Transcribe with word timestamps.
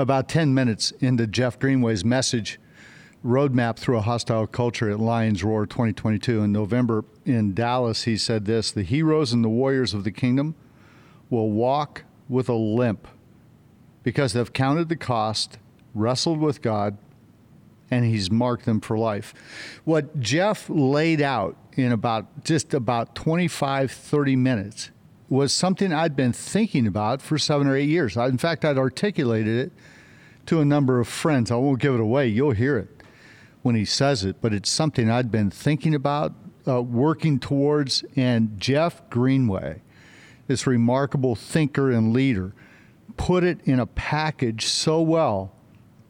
about 0.00 0.30
10 0.30 0.54
minutes 0.54 0.92
into 0.92 1.26
Jeff 1.26 1.58
Greenway's 1.58 2.06
message, 2.06 2.58
Roadmap 3.22 3.76
Through 3.76 3.98
a 3.98 4.00
Hostile 4.00 4.46
Culture 4.46 4.88
at 4.88 4.98
Lions 4.98 5.44
Roar 5.44 5.66
2022. 5.66 6.42
In 6.42 6.52
November 6.52 7.04
in 7.26 7.52
Dallas, 7.52 8.04
he 8.04 8.16
said 8.16 8.46
this 8.46 8.72
The 8.72 8.82
heroes 8.82 9.34
and 9.34 9.44
the 9.44 9.50
warriors 9.50 9.92
of 9.92 10.04
the 10.04 10.10
kingdom 10.10 10.54
will 11.28 11.50
walk 11.50 12.04
with 12.30 12.48
a 12.48 12.54
limp 12.54 13.06
because 14.02 14.32
they've 14.32 14.52
counted 14.54 14.88
the 14.88 14.96
cost, 14.96 15.58
wrestled 15.94 16.40
with 16.40 16.62
God, 16.62 16.96
and 17.90 18.06
he's 18.06 18.30
marked 18.30 18.64
them 18.64 18.80
for 18.80 18.96
life. 18.96 19.34
What 19.84 20.18
Jeff 20.18 20.70
laid 20.70 21.20
out 21.20 21.58
in 21.74 21.92
about 21.92 22.42
just 22.42 22.72
about 22.72 23.14
25, 23.14 23.92
30 23.92 24.36
minutes 24.36 24.90
was 25.28 25.52
something 25.52 25.92
I'd 25.92 26.16
been 26.16 26.32
thinking 26.32 26.86
about 26.86 27.22
for 27.22 27.38
seven 27.38 27.66
or 27.66 27.76
eight 27.76 27.88
years. 27.88 28.16
In 28.16 28.38
fact, 28.38 28.64
I'd 28.64 28.78
articulated 28.78 29.66
it 29.66 29.72
to 30.50 30.60
a 30.60 30.64
number 30.64 30.98
of 30.98 31.06
friends. 31.06 31.52
I 31.52 31.54
won't 31.54 31.78
give 31.78 31.94
it 31.94 32.00
away, 32.00 32.26
you'll 32.26 32.50
hear 32.50 32.76
it 32.76 32.88
when 33.62 33.76
he 33.76 33.84
says 33.84 34.24
it, 34.24 34.40
but 34.40 34.52
it's 34.52 34.68
something 34.68 35.08
I'd 35.08 35.30
been 35.30 35.48
thinking 35.48 35.94
about, 35.94 36.32
uh, 36.66 36.82
working 36.82 37.38
towards. 37.38 38.04
And 38.16 38.58
Jeff 38.58 39.08
Greenway, 39.10 39.80
this 40.48 40.66
remarkable 40.66 41.36
thinker 41.36 41.92
and 41.92 42.12
leader, 42.12 42.52
put 43.16 43.44
it 43.44 43.60
in 43.62 43.78
a 43.78 43.86
package 43.86 44.66
so 44.66 45.00
well 45.00 45.52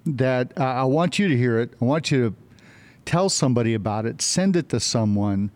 that 0.06 0.58
uh, 0.58 0.64
I 0.64 0.84
want 0.84 1.18
you 1.18 1.28
to 1.28 1.36
hear 1.36 1.58
it. 1.58 1.74
I 1.78 1.84
want 1.84 2.10
you 2.10 2.30
to 2.30 2.36
tell 3.04 3.28
somebody 3.28 3.74
about 3.74 4.06
it, 4.06 4.22
send 4.22 4.56
it 4.56 4.70
to 4.70 4.80
someone. 4.80 5.50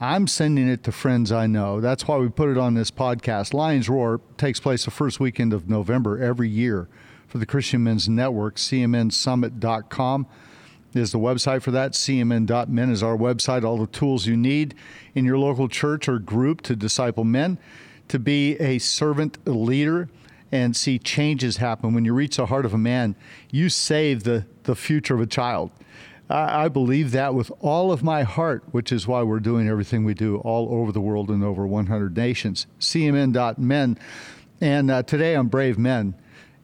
I'm 0.00 0.28
sending 0.28 0.68
it 0.68 0.84
to 0.84 0.92
friends 0.92 1.32
I 1.32 1.48
know. 1.48 1.80
That's 1.80 2.06
why 2.06 2.16
we 2.18 2.28
put 2.28 2.48
it 2.48 2.58
on 2.58 2.74
this 2.74 2.92
podcast. 2.92 3.52
Lions 3.54 3.88
Roar 3.88 4.20
takes 4.36 4.60
place 4.60 4.84
the 4.84 4.92
first 4.92 5.18
weekend 5.18 5.52
of 5.52 5.68
November 5.68 6.22
every 6.22 6.48
year 6.48 6.88
for 7.30 7.38
the 7.38 7.46
Christian 7.46 7.84
Men's 7.84 8.08
Network, 8.08 8.56
cmnsummit.com 8.56 10.26
is 10.94 11.12
the 11.12 11.18
website 11.18 11.62
for 11.62 11.70
that. 11.70 11.92
CMN.men 11.92 12.90
is 12.90 13.04
our 13.04 13.16
website. 13.16 13.62
All 13.62 13.78
the 13.78 13.86
tools 13.86 14.26
you 14.26 14.36
need 14.36 14.74
in 15.14 15.24
your 15.24 15.38
local 15.38 15.68
church 15.68 16.08
or 16.08 16.18
group 16.18 16.60
to 16.62 16.74
disciple 16.74 17.22
men, 17.22 17.58
to 18.08 18.18
be 18.18 18.56
a 18.56 18.78
servant 18.78 19.38
leader, 19.46 20.08
and 20.50 20.74
see 20.74 20.98
changes 20.98 21.58
happen. 21.58 21.94
When 21.94 22.04
you 22.04 22.12
reach 22.12 22.36
the 22.36 22.46
heart 22.46 22.66
of 22.66 22.74
a 22.74 22.78
man, 22.78 23.14
you 23.52 23.68
save 23.68 24.24
the, 24.24 24.46
the 24.64 24.74
future 24.74 25.14
of 25.14 25.20
a 25.20 25.26
child. 25.26 25.70
I, 26.28 26.68
believe 26.68 27.10
that 27.10 27.34
with 27.34 27.50
all 27.60 27.90
of 27.90 28.04
my 28.04 28.22
heart, 28.22 28.62
which 28.70 28.92
is 28.92 29.06
why 29.06 29.22
we're 29.22 29.40
doing 29.40 29.68
everything 29.68 30.04
we 30.04 30.14
do 30.14 30.36
all 30.38 30.72
over 30.72 30.92
the 30.92 31.00
world 31.00 31.28
in 31.28 31.42
over 31.42 31.66
100 31.66 32.16
nations. 32.16 32.68
CMN.men. 32.78 33.98
And 34.60 34.90
uh, 34.92 35.02
today 35.02 35.34
on 35.34 35.48
Brave 35.48 35.76
Men, 35.76 36.14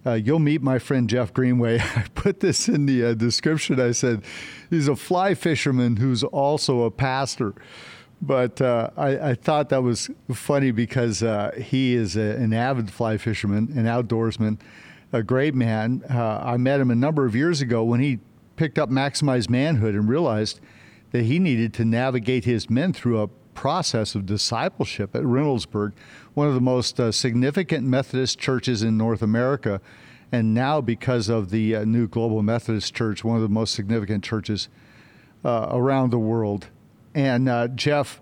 uh, 0.06 0.14
you'll 0.14 0.38
meet 0.38 0.62
my 0.62 0.78
friend 0.78 1.10
Jeff 1.10 1.34
Greenway. 1.34 1.78
I 1.96 2.06
put 2.14 2.40
this 2.40 2.68
in 2.68 2.86
the 2.86 3.06
uh, 3.06 3.14
description. 3.14 3.80
I 3.80 3.92
said 3.92 4.22
he's 4.70 4.88
a 4.88 4.96
fly 4.96 5.34
fisherman 5.34 5.96
who's 5.96 6.22
also 6.22 6.82
a 6.82 6.90
pastor. 6.90 7.54
But 8.22 8.62
uh, 8.62 8.90
I, 8.96 9.30
I, 9.30 9.34
thought 9.34 9.68
that 9.68 9.82
was 9.82 10.08
funny 10.32 10.70
because 10.70 11.22
uh, 11.22 11.50
he 11.62 11.94
is 11.94 12.16
a, 12.16 12.36
an 12.36 12.54
avid 12.54 12.90
fly 12.90 13.18
fisherman, 13.18 13.70
an 13.76 13.84
outdoorsman, 13.84 14.58
a 15.12 15.22
great 15.22 15.54
man. 15.54 16.02
Uh, 16.08 16.40
I 16.42 16.56
met 16.56 16.80
him 16.80 16.90
a 16.90 16.94
number 16.94 17.26
of 17.26 17.36
years 17.36 17.60
ago 17.60 17.84
when 17.84 18.00
he 18.00 18.20
picked 18.56 18.78
up 18.78 18.88
Maximized 18.88 19.50
Manhood 19.50 19.94
and 19.94 20.08
realized 20.08 20.60
that 21.10 21.24
he 21.24 21.38
needed 21.38 21.74
to 21.74 21.84
navigate 21.84 22.46
his 22.46 22.70
men 22.70 22.94
through 22.94 23.20
a 23.22 23.28
process 23.56 24.14
of 24.14 24.26
discipleship 24.26 25.16
at 25.16 25.22
Reynoldsburg, 25.22 25.92
one 26.34 26.46
of 26.46 26.54
the 26.54 26.60
most 26.60 27.00
uh, 27.00 27.10
significant 27.10 27.84
Methodist 27.84 28.38
churches 28.38 28.82
in 28.84 28.96
North 28.96 29.22
America, 29.22 29.80
and 30.30 30.54
now 30.54 30.80
because 30.80 31.28
of 31.28 31.50
the 31.50 31.74
uh, 31.74 31.84
new 31.84 32.06
Global 32.06 32.42
Methodist 32.42 32.94
Church, 32.94 33.24
one 33.24 33.36
of 33.36 33.42
the 33.42 33.48
most 33.48 33.74
significant 33.74 34.22
churches 34.22 34.68
uh, 35.44 35.68
around 35.70 36.10
the 36.10 36.18
world. 36.18 36.68
And 37.14 37.48
uh, 37.48 37.68
Jeff 37.68 38.20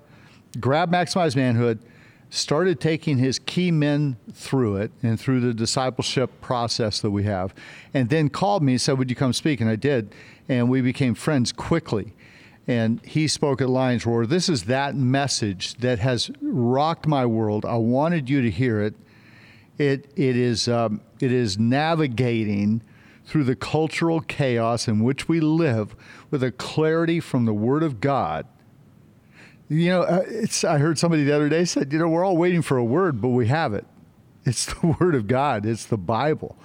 grabbed 0.61 0.93
Maximized 0.93 1.37
Manhood, 1.37 1.81
started 2.31 2.81
taking 2.81 3.19
his 3.19 3.39
key 3.41 3.71
men 3.71 4.17
through 4.33 4.77
it 4.77 4.93
and 5.03 5.19
through 5.19 5.41
the 5.41 5.53
discipleship 5.53 6.31
process 6.41 7.01
that 7.01 7.11
we 7.11 7.25
have, 7.25 7.53
and 7.93 8.09
then 8.09 8.29
called 8.29 8.63
me 8.63 8.75
and 8.75 8.81
said, 8.81 8.99
Would 8.99 9.11
you 9.11 9.17
come 9.17 9.33
speak? 9.33 9.61
And 9.61 9.69
I 9.69 9.77
did. 9.77 10.15
And 10.49 10.71
we 10.71 10.81
became 10.81 11.15
friends 11.15 11.53
quickly 11.53 12.15
and 12.67 13.05
he 13.05 13.29
spoke 13.29 13.61
at 13.61 13.69
Lions 13.69 14.07
Roar. 14.07 14.27
This 14.27 14.49
is 14.49 14.65
that 14.65 14.95
message 14.95 15.75
that 15.75 15.99
has 15.99 16.31
rocked 16.41 17.07
my 17.07 17.27
world. 17.27 17.65
I 17.65 17.77
wanted 17.77 18.31
you 18.31 18.41
to 18.43 18.51
hear 18.51 18.81
it. 18.81 18.95
It 19.77 20.11
it 20.17 20.37
is 20.37 20.69
um, 20.69 21.01
it 21.21 21.33
is 21.33 21.59
navigating 21.59 22.83
through 23.27 23.45
the 23.45 23.57
cultural 23.57 24.21
chaos 24.21 24.87
in 24.87 25.03
which 25.03 25.29
we 25.29 25.41
live 25.41 25.97
with 26.31 26.43
a 26.43 26.53
clarity 26.53 27.21
from 27.21 27.45
the 27.45 27.55
Word 27.55 27.83
of 27.83 28.01
God. 28.01 28.47
You 29.69 29.89
know, 29.89 30.03
uh. 30.03 30.25
I 30.69 30.79
heard 30.79 30.99
somebody 30.99 31.25
the 31.25 31.35
other 31.35 31.49
day 31.49 31.65
said, 31.65 31.93
you 31.93 31.99
know, 31.99 32.09
we're 32.09 32.25
all 32.25 32.37
waiting 32.37 32.63
for 32.63 32.77
a 32.77 32.85
word, 32.85 33.21
but 33.21 33.29
we 33.29 33.47
have 33.49 33.73
it. 33.75 33.87
It's 34.45 34.67
the 34.67 34.87
Word 35.01 35.15
of 35.15 35.27
God. 35.27 35.65
It's 35.65 35.87
the 35.87 35.97
Bible. 35.97 36.57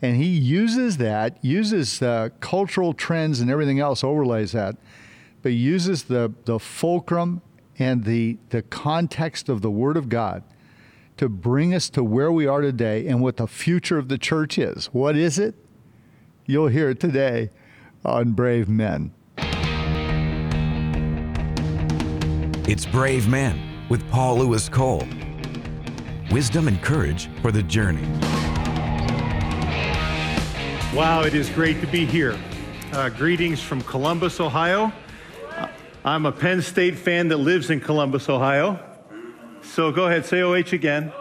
And 0.00 0.16
he 0.16 0.28
uses 0.28 0.96
that, 0.96 1.36
uses 1.44 2.00
uh, 2.00 2.30
cultural 2.40 2.94
trends 2.94 3.40
and 3.40 3.50
everything 3.50 3.80
else, 3.80 4.02
overlays 4.02 4.52
that 4.52 4.76
but 5.42 5.52
uses 5.52 6.04
the, 6.04 6.32
the 6.44 6.58
fulcrum 6.58 7.42
and 7.78 8.04
the, 8.04 8.38
the 8.50 8.62
context 8.62 9.48
of 9.48 9.62
the 9.62 9.70
Word 9.70 9.96
of 9.96 10.08
God 10.08 10.42
to 11.16 11.28
bring 11.28 11.74
us 11.74 11.90
to 11.90 12.02
where 12.02 12.30
we 12.30 12.46
are 12.46 12.60
today 12.60 13.06
and 13.06 13.20
what 13.20 13.36
the 13.36 13.46
future 13.46 13.98
of 13.98 14.08
the 14.08 14.18
church 14.18 14.58
is. 14.58 14.86
What 14.86 15.16
is 15.16 15.38
it? 15.38 15.54
You'll 16.46 16.68
hear 16.68 16.90
it 16.90 17.00
today 17.00 17.50
on 18.04 18.32
Brave 18.32 18.68
Men. 18.68 19.12
It's 22.66 22.86
Brave 22.86 23.28
Men 23.28 23.86
with 23.88 24.08
Paul 24.10 24.38
Louis 24.38 24.68
Cole. 24.68 25.06
Wisdom 26.30 26.68
and 26.68 26.82
courage 26.82 27.28
for 27.40 27.50
the 27.50 27.62
journey. 27.62 28.06
Wow, 30.94 31.22
it 31.22 31.34
is 31.34 31.48
great 31.50 31.80
to 31.80 31.86
be 31.86 32.04
here. 32.04 32.38
Uh, 32.92 33.08
greetings 33.08 33.60
from 33.60 33.80
Columbus, 33.82 34.40
Ohio. 34.40 34.92
I'm 36.08 36.24
a 36.24 36.32
Penn 36.32 36.62
State 36.62 36.96
fan 36.96 37.28
that 37.28 37.36
lives 37.36 37.68
in 37.68 37.80
Columbus, 37.80 38.30
Ohio. 38.30 38.80
So 39.60 39.92
go 39.92 40.06
ahead, 40.06 40.24
say 40.24 40.40
OH 40.40 40.72
again. 40.72 41.12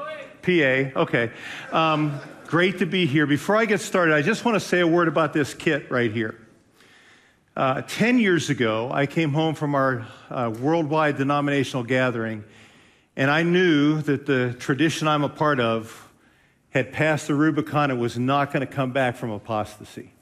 PA, 0.41 1.01
okay. 1.01 1.29
Um, 1.73 2.17
great 2.45 2.79
to 2.79 2.85
be 2.85 3.05
here. 3.05 3.27
Before 3.27 3.57
I 3.57 3.65
get 3.65 3.81
started, 3.81 4.15
I 4.15 4.21
just 4.21 4.45
want 4.45 4.55
to 4.55 4.61
say 4.61 4.79
a 4.79 4.87
word 4.87 5.09
about 5.09 5.33
this 5.33 5.53
kit 5.53 5.91
right 5.91 6.09
here. 6.09 6.39
Uh, 7.53 7.81
10 7.81 8.17
years 8.19 8.49
ago, 8.49 8.89
I 8.89 9.07
came 9.07 9.33
home 9.33 9.55
from 9.55 9.75
our 9.75 10.07
uh, 10.29 10.53
worldwide 10.57 11.17
denominational 11.17 11.83
gathering, 11.83 12.45
and 13.17 13.29
I 13.29 13.43
knew 13.43 14.01
that 14.03 14.25
the 14.25 14.55
tradition 14.57 15.09
I'm 15.09 15.25
a 15.25 15.29
part 15.29 15.59
of 15.59 16.09
had 16.69 16.93
passed 16.93 17.27
the 17.27 17.35
Rubicon 17.35 17.91
and 17.91 17.99
was 17.99 18.17
not 18.17 18.53
going 18.53 18.65
to 18.65 18.73
come 18.73 18.93
back 18.93 19.17
from 19.17 19.31
apostasy. 19.31 20.13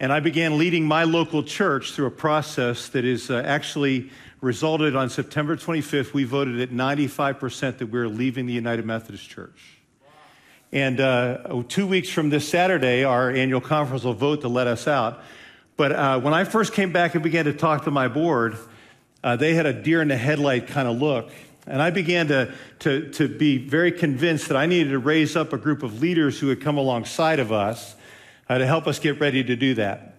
And 0.00 0.12
I 0.12 0.20
began 0.20 0.58
leading 0.58 0.86
my 0.86 1.02
local 1.02 1.42
church 1.42 1.90
through 1.90 2.06
a 2.06 2.12
process 2.12 2.88
that 2.90 3.04
is 3.04 3.30
uh, 3.30 3.42
actually 3.44 4.10
resulted 4.40 4.94
on 4.94 5.10
September 5.10 5.56
25th. 5.56 6.12
We 6.12 6.22
voted 6.22 6.60
at 6.60 6.70
95% 6.70 7.78
that 7.78 7.86
we 7.86 7.98
are 7.98 8.08
leaving 8.08 8.46
the 8.46 8.52
United 8.52 8.86
Methodist 8.86 9.28
Church. 9.28 9.78
And 10.70 11.00
uh, 11.00 11.64
two 11.66 11.88
weeks 11.88 12.10
from 12.10 12.30
this 12.30 12.48
Saturday, 12.48 13.02
our 13.02 13.30
annual 13.30 13.60
conference 13.60 14.04
will 14.04 14.14
vote 14.14 14.42
to 14.42 14.48
let 14.48 14.68
us 14.68 14.86
out. 14.86 15.20
But 15.76 15.90
uh, 15.90 16.20
when 16.20 16.32
I 16.32 16.44
first 16.44 16.74
came 16.74 16.92
back 16.92 17.14
and 17.14 17.24
began 17.24 17.46
to 17.46 17.52
talk 17.52 17.84
to 17.84 17.90
my 17.90 18.06
board, 18.06 18.56
uh, 19.24 19.34
they 19.34 19.54
had 19.54 19.66
a 19.66 19.72
deer 19.72 20.00
in 20.00 20.06
the 20.06 20.16
headlight 20.16 20.68
kind 20.68 20.86
of 20.86 20.98
look. 20.98 21.32
And 21.66 21.82
I 21.82 21.90
began 21.90 22.28
to, 22.28 22.54
to, 22.80 23.10
to 23.12 23.26
be 23.26 23.58
very 23.58 23.90
convinced 23.90 24.46
that 24.48 24.56
I 24.56 24.66
needed 24.66 24.90
to 24.90 24.98
raise 25.00 25.34
up 25.34 25.52
a 25.52 25.58
group 25.58 25.82
of 25.82 26.00
leaders 26.00 26.38
who 26.38 26.46
would 26.46 26.60
come 26.60 26.78
alongside 26.78 27.40
of 27.40 27.50
us 27.50 27.96
uh, 28.48 28.58
to 28.58 28.66
help 28.66 28.86
us 28.86 28.98
get 28.98 29.20
ready 29.20 29.44
to 29.44 29.56
do 29.56 29.74
that. 29.74 30.14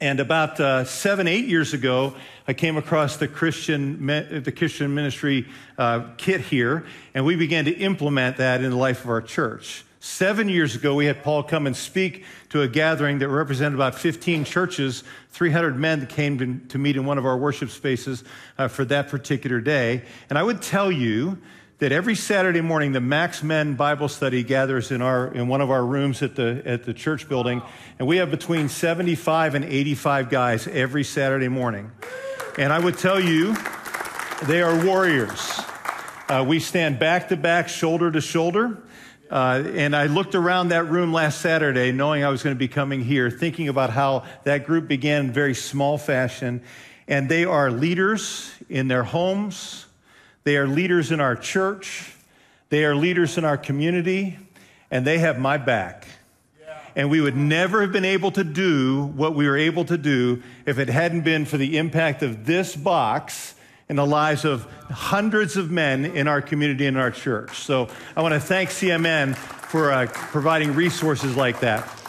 And 0.00 0.18
about 0.18 0.58
uh, 0.58 0.84
seven, 0.84 1.28
eight 1.28 1.46
years 1.46 1.74
ago, 1.74 2.14
I 2.48 2.54
came 2.54 2.76
across 2.76 3.18
the 3.18 3.28
Christian, 3.28 4.04
the 4.06 4.50
Christian 4.50 4.92
ministry 4.94 5.46
uh, 5.78 6.08
kit 6.16 6.40
here, 6.40 6.84
and 7.14 7.24
we 7.24 7.36
began 7.36 7.66
to 7.66 7.70
implement 7.70 8.38
that 8.38 8.64
in 8.64 8.70
the 8.70 8.76
life 8.76 9.04
of 9.04 9.10
our 9.10 9.22
church. 9.22 9.84
Seven 10.00 10.48
years 10.48 10.74
ago, 10.74 10.96
we 10.96 11.06
had 11.06 11.22
Paul 11.22 11.44
come 11.44 11.68
and 11.68 11.76
speak 11.76 12.24
to 12.48 12.62
a 12.62 12.66
gathering 12.66 13.20
that 13.20 13.28
represented 13.28 13.74
about 13.74 13.94
15 13.94 14.44
churches, 14.44 15.04
300 15.30 15.78
men 15.78 16.00
that 16.00 16.08
came 16.08 16.36
to, 16.38 16.58
to 16.70 16.78
meet 16.78 16.96
in 16.96 17.06
one 17.06 17.18
of 17.18 17.24
our 17.24 17.36
worship 17.36 17.70
spaces 17.70 18.24
uh, 18.58 18.66
for 18.66 18.84
that 18.86 19.08
particular 19.08 19.60
day. 19.60 20.02
And 20.28 20.36
I 20.36 20.42
would 20.42 20.60
tell 20.60 20.90
you 20.90 21.38
that 21.82 21.90
every 21.90 22.14
Saturday 22.14 22.60
morning 22.60 22.92
the 22.92 23.00
Max 23.00 23.42
Men 23.42 23.74
Bible 23.74 24.06
Study 24.06 24.44
gathers 24.44 24.92
in 24.92 25.02
our 25.02 25.34
in 25.34 25.48
one 25.48 25.60
of 25.60 25.68
our 25.72 25.84
rooms 25.84 26.22
at 26.22 26.36
the 26.36 26.62
at 26.64 26.84
the 26.84 26.94
church 26.94 27.28
building, 27.28 27.60
and 27.98 28.06
we 28.06 28.18
have 28.18 28.30
between 28.30 28.68
75 28.68 29.56
and 29.56 29.64
85 29.64 30.30
guys 30.30 30.68
every 30.68 31.02
Saturday 31.02 31.48
morning. 31.48 31.90
And 32.56 32.72
I 32.72 32.78
would 32.78 32.98
tell 32.98 33.18
you, 33.18 33.56
they 34.44 34.62
are 34.62 34.86
warriors. 34.86 35.60
Uh, 36.28 36.44
we 36.46 36.60
stand 36.60 37.00
back 37.00 37.30
to 37.30 37.36
back, 37.36 37.68
shoulder 37.68 38.12
to 38.12 38.20
shoulder. 38.20 38.80
Uh, 39.28 39.64
and 39.74 39.96
I 39.96 40.06
looked 40.06 40.36
around 40.36 40.68
that 40.68 40.88
room 40.88 41.12
last 41.12 41.40
Saturday, 41.40 41.90
knowing 41.90 42.22
I 42.22 42.28
was 42.28 42.44
going 42.44 42.54
to 42.54 42.60
be 42.60 42.68
coming 42.68 43.02
here, 43.02 43.28
thinking 43.28 43.68
about 43.68 43.90
how 43.90 44.22
that 44.44 44.66
group 44.66 44.86
began 44.86 45.24
in 45.24 45.32
very 45.32 45.54
small 45.54 45.98
fashion. 45.98 46.62
And 47.08 47.28
they 47.28 47.44
are 47.44 47.72
leaders 47.72 48.52
in 48.68 48.86
their 48.86 49.02
homes, 49.02 49.86
they 50.44 50.56
are 50.56 50.66
leaders 50.66 51.12
in 51.12 51.20
our 51.20 51.36
church, 51.36 52.14
they 52.68 52.84
are 52.84 52.94
leaders 52.94 53.38
in 53.38 53.44
our 53.44 53.56
community, 53.56 54.38
and 54.90 55.06
they 55.06 55.18
have 55.18 55.38
my 55.38 55.56
back. 55.56 56.06
And 56.94 57.10
we 57.10 57.20
would 57.20 57.36
never 57.36 57.80
have 57.80 57.92
been 57.92 58.04
able 58.04 58.30
to 58.32 58.44
do 58.44 59.04
what 59.16 59.34
we 59.34 59.48
were 59.48 59.56
able 59.56 59.84
to 59.86 59.96
do 59.96 60.42
if 60.66 60.78
it 60.78 60.88
hadn't 60.88 61.22
been 61.22 61.46
for 61.46 61.56
the 61.56 61.78
impact 61.78 62.22
of 62.22 62.44
this 62.44 62.76
box 62.76 63.54
in 63.88 63.96
the 63.96 64.06
lives 64.06 64.44
of 64.44 64.64
hundreds 64.90 65.56
of 65.56 65.70
men 65.70 66.04
in 66.04 66.28
our 66.28 66.42
community 66.42 66.86
and 66.86 66.98
our 66.98 67.10
church. 67.10 67.58
So 67.58 67.88
I 68.16 68.22
want 68.22 68.34
to 68.34 68.40
thank 68.40 68.70
CMN 68.70 69.36
for 69.36 69.90
uh, 69.90 70.06
providing 70.06 70.74
resources 70.74 71.36
like 71.36 71.60
that. 71.60 72.01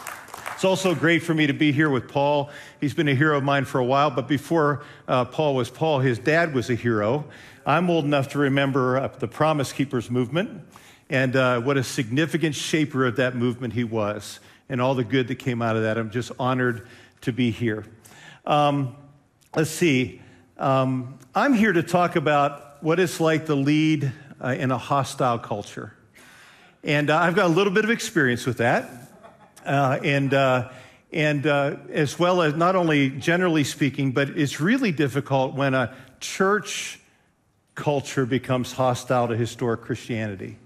It's 0.54 0.64
also 0.64 0.94
great 0.94 1.22
for 1.24 1.34
me 1.34 1.48
to 1.48 1.52
be 1.52 1.72
here 1.72 1.90
with 1.90 2.08
Paul. 2.08 2.48
He's 2.80 2.94
been 2.94 3.08
a 3.08 3.14
hero 3.14 3.36
of 3.36 3.42
mine 3.42 3.64
for 3.64 3.80
a 3.80 3.84
while, 3.84 4.10
but 4.10 4.28
before 4.28 4.84
uh, 5.08 5.24
Paul 5.24 5.56
was 5.56 5.68
Paul, 5.68 5.98
his 5.98 6.18
dad 6.18 6.54
was 6.54 6.70
a 6.70 6.76
hero. 6.76 7.24
I'm 7.66 7.90
old 7.90 8.04
enough 8.04 8.28
to 8.30 8.38
remember 8.38 8.98
uh, 8.98 9.08
the 9.08 9.26
Promise 9.26 9.72
Keepers 9.72 10.12
movement 10.12 10.62
and 11.10 11.34
uh, 11.34 11.60
what 11.60 11.76
a 11.76 11.82
significant 11.82 12.54
shaper 12.54 13.04
of 13.04 13.16
that 13.16 13.34
movement 13.34 13.74
he 13.74 13.82
was 13.82 14.38
and 14.68 14.80
all 14.80 14.94
the 14.94 15.02
good 15.02 15.26
that 15.28 15.36
came 15.36 15.60
out 15.60 15.74
of 15.74 15.82
that. 15.82 15.98
I'm 15.98 16.10
just 16.10 16.30
honored 16.38 16.86
to 17.22 17.32
be 17.32 17.50
here. 17.50 17.84
Um, 18.46 18.94
let's 19.56 19.70
see. 19.70 20.22
Um, 20.56 21.18
I'm 21.34 21.52
here 21.52 21.72
to 21.72 21.82
talk 21.82 22.14
about 22.14 22.80
what 22.80 23.00
it's 23.00 23.18
like 23.18 23.46
to 23.46 23.56
lead 23.56 24.12
uh, 24.42 24.48
in 24.48 24.70
a 24.70 24.78
hostile 24.78 25.40
culture. 25.40 25.92
And 26.84 27.10
uh, 27.10 27.18
I've 27.18 27.34
got 27.34 27.46
a 27.46 27.52
little 27.52 27.72
bit 27.72 27.84
of 27.84 27.90
experience 27.90 28.46
with 28.46 28.58
that. 28.58 29.03
Uh, 29.64 29.98
and 30.02 30.34
uh, 30.34 30.70
and 31.12 31.46
uh, 31.46 31.76
as 31.90 32.18
well 32.18 32.42
as 32.42 32.54
not 32.54 32.74
only 32.74 33.08
generally 33.10 33.64
speaking, 33.64 34.12
but 34.12 34.30
it's 34.30 34.60
really 34.60 34.92
difficult 34.92 35.54
when 35.54 35.72
a 35.72 35.94
church 36.20 36.98
culture 37.74 38.26
becomes 38.26 38.72
hostile 38.72 39.28
to 39.28 39.36
historic 39.36 39.82
Christianity. 39.82 40.58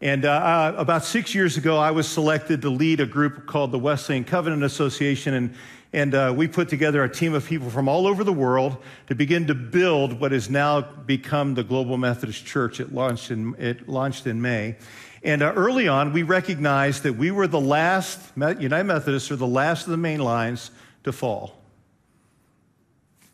And 0.00 0.24
uh, 0.24 0.30
uh, 0.30 0.74
about 0.76 1.04
six 1.04 1.34
years 1.34 1.56
ago, 1.56 1.76
I 1.76 1.90
was 1.90 2.06
selected 2.06 2.62
to 2.62 2.70
lead 2.70 3.00
a 3.00 3.06
group 3.06 3.46
called 3.46 3.72
the 3.72 3.78
Wesleyan 3.80 4.24
Covenant 4.24 4.62
Association, 4.62 5.34
and 5.34 5.54
and 5.92 6.14
uh, 6.14 6.34
we 6.36 6.46
put 6.46 6.68
together 6.68 7.02
a 7.02 7.08
team 7.08 7.34
of 7.34 7.46
people 7.46 7.70
from 7.70 7.88
all 7.88 8.06
over 8.06 8.22
the 8.22 8.32
world 8.32 8.76
to 9.06 9.14
begin 9.14 9.46
to 9.46 9.54
build 9.54 10.20
what 10.20 10.32
has 10.32 10.50
now 10.50 10.82
become 10.82 11.54
the 11.54 11.64
Global 11.64 11.96
Methodist 11.96 12.44
Church. 12.44 12.78
It 12.78 12.92
launched 12.92 13.30
in, 13.30 13.54
it 13.58 13.88
launched 13.88 14.26
in 14.26 14.42
May. 14.42 14.76
And 15.22 15.42
uh, 15.42 15.52
early 15.54 15.88
on, 15.88 16.12
we 16.12 16.22
recognized 16.22 17.02
that 17.02 17.14
we 17.14 17.30
were 17.30 17.46
the 17.46 17.60
last, 17.60 18.20
United 18.36 18.84
Methodists 18.84 19.30
are 19.30 19.36
the 19.36 19.46
last 19.46 19.86
of 19.86 19.90
the 19.90 19.96
main 19.96 20.20
lines 20.20 20.70
to 21.04 21.12
fall 21.12 21.60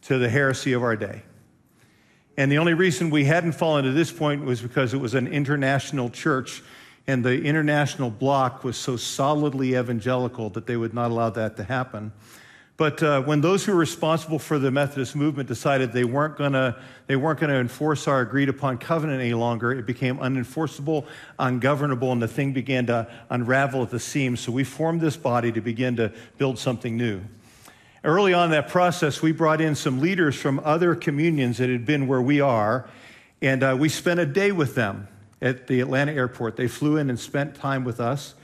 to 0.02 0.18
the 0.18 0.28
heresy 0.28 0.72
of 0.72 0.82
our 0.82 0.96
day. 0.96 1.22
And 2.36 2.50
the 2.50 2.58
only 2.58 2.74
reason 2.74 3.10
we 3.10 3.24
hadn't 3.24 3.52
fallen 3.52 3.84
to 3.84 3.92
this 3.92 4.10
point 4.10 4.44
was 4.44 4.60
because 4.60 4.92
it 4.92 4.98
was 4.98 5.14
an 5.14 5.26
international 5.28 6.10
church 6.10 6.62
and 7.06 7.24
the 7.24 7.42
international 7.42 8.10
bloc 8.10 8.64
was 8.64 8.76
so 8.76 8.96
solidly 8.96 9.76
evangelical 9.76 10.50
that 10.50 10.66
they 10.66 10.76
would 10.76 10.94
not 10.94 11.10
allow 11.10 11.30
that 11.30 11.56
to 11.56 11.64
happen. 11.64 12.12
But 12.76 13.02
uh, 13.04 13.22
when 13.22 13.40
those 13.40 13.64
who 13.64 13.72
were 13.72 13.78
responsible 13.78 14.40
for 14.40 14.58
the 14.58 14.70
Methodist 14.70 15.14
movement 15.14 15.48
decided 15.48 15.92
they 15.92 16.04
weren't 16.04 16.36
going 16.36 16.54
to 16.54 16.76
they 17.06 17.14
weren't 17.14 17.38
going 17.38 17.50
to 17.50 17.58
enforce 17.58 18.08
our 18.08 18.22
agreed 18.22 18.48
upon 18.48 18.78
covenant 18.78 19.20
any 19.20 19.34
longer, 19.34 19.72
it 19.72 19.86
became 19.86 20.18
unenforceable, 20.18 21.06
ungovernable, 21.38 22.10
and 22.10 22.20
the 22.20 22.26
thing 22.26 22.52
began 22.52 22.86
to 22.86 23.06
unravel 23.30 23.82
at 23.82 23.90
the 23.90 24.00
seams. 24.00 24.40
So 24.40 24.50
we 24.50 24.64
formed 24.64 25.00
this 25.00 25.16
body 25.16 25.52
to 25.52 25.60
begin 25.60 25.96
to 25.96 26.12
build 26.38 26.58
something 26.58 26.96
new. 26.96 27.20
Early 28.02 28.34
on 28.34 28.50
that 28.50 28.68
process, 28.68 29.22
we 29.22 29.32
brought 29.32 29.60
in 29.60 29.74
some 29.74 30.00
leaders 30.00 30.34
from 30.34 30.60
other 30.64 30.94
communions 30.94 31.58
that 31.58 31.70
had 31.70 31.86
been 31.86 32.08
where 32.08 32.22
we 32.22 32.40
are, 32.40 32.88
and 33.40 33.62
uh, 33.62 33.76
we 33.78 33.88
spent 33.88 34.18
a 34.18 34.26
day 34.26 34.50
with 34.50 34.74
them 34.74 35.06
at 35.40 35.68
the 35.68 35.80
Atlanta 35.80 36.12
airport. 36.12 36.56
They 36.56 36.68
flew 36.68 36.96
in 36.96 37.08
and 37.08 37.20
spent 37.20 37.54
time 37.54 37.84
with 37.84 38.00
us. 38.00 38.34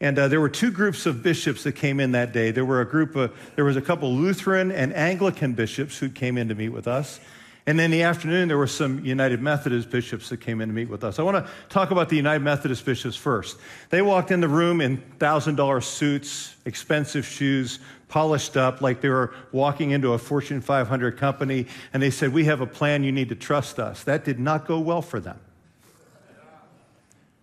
And 0.00 0.18
uh, 0.18 0.28
there 0.28 0.40
were 0.40 0.48
two 0.48 0.70
groups 0.70 1.06
of 1.06 1.22
bishops 1.22 1.62
that 1.64 1.72
came 1.72 2.00
in 2.00 2.12
that 2.12 2.32
day. 2.32 2.50
There 2.50 2.64
were 2.64 2.80
a 2.80 2.86
group 2.86 3.16
of, 3.16 3.32
there 3.56 3.64
was 3.64 3.76
a 3.76 3.80
couple 3.80 4.12
Lutheran 4.12 4.72
and 4.72 4.92
Anglican 4.94 5.52
bishops 5.52 5.98
who 5.98 6.08
came 6.08 6.36
in 6.36 6.48
to 6.48 6.54
meet 6.54 6.70
with 6.70 6.88
us. 6.88 7.20
And 7.66 7.80
in 7.80 7.90
the 7.90 8.02
afternoon, 8.02 8.48
there 8.48 8.58
were 8.58 8.66
some 8.66 9.02
United 9.04 9.40
Methodist 9.40 9.88
bishops 9.88 10.28
that 10.28 10.38
came 10.38 10.60
in 10.60 10.68
to 10.68 10.74
meet 10.74 10.90
with 10.90 11.02
us. 11.02 11.18
I 11.18 11.22
want 11.22 11.46
to 11.46 11.50
talk 11.70 11.90
about 11.90 12.10
the 12.10 12.16
United 12.16 12.44
Methodist 12.44 12.84
bishops 12.84 13.16
first. 13.16 13.56
They 13.88 14.02
walked 14.02 14.30
in 14.30 14.40
the 14.40 14.48
room 14.48 14.82
in 14.82 14.98
$1,000 15.18 15.82
suits, 15.82 16.56
expensive 16.66 17.24
shoes, 17.24 17.78
polished 18.08 18.58
up, 18.58 18.82
like 18.82 19.00
they 19.00 19.08
were 19.08 19.32
walking 19.50 19.92
into 19.92 20.12
a 20.12 20.18
Fortune 20.18 20.60
500 20.60 21.16
company, 21.16 21.66
and 21.94 22.02
they 22.02 22.10
said, 22.10 22.34
We 22.34 22.44
have 22.44 22.60
a 22.60 22.66
plan, 22.66 23.02
you 23.02 23.12
need 23.12 23.30
to 23.30 23.34
trust 23.34 23.78
us. 23.78 24.04
That 24.04 24.24
did 24.24 24.38
not 24.38 24.66
go 24.66 24.78
well 24.78 25.02
for 25.02 25.18
them. 25.18 25.40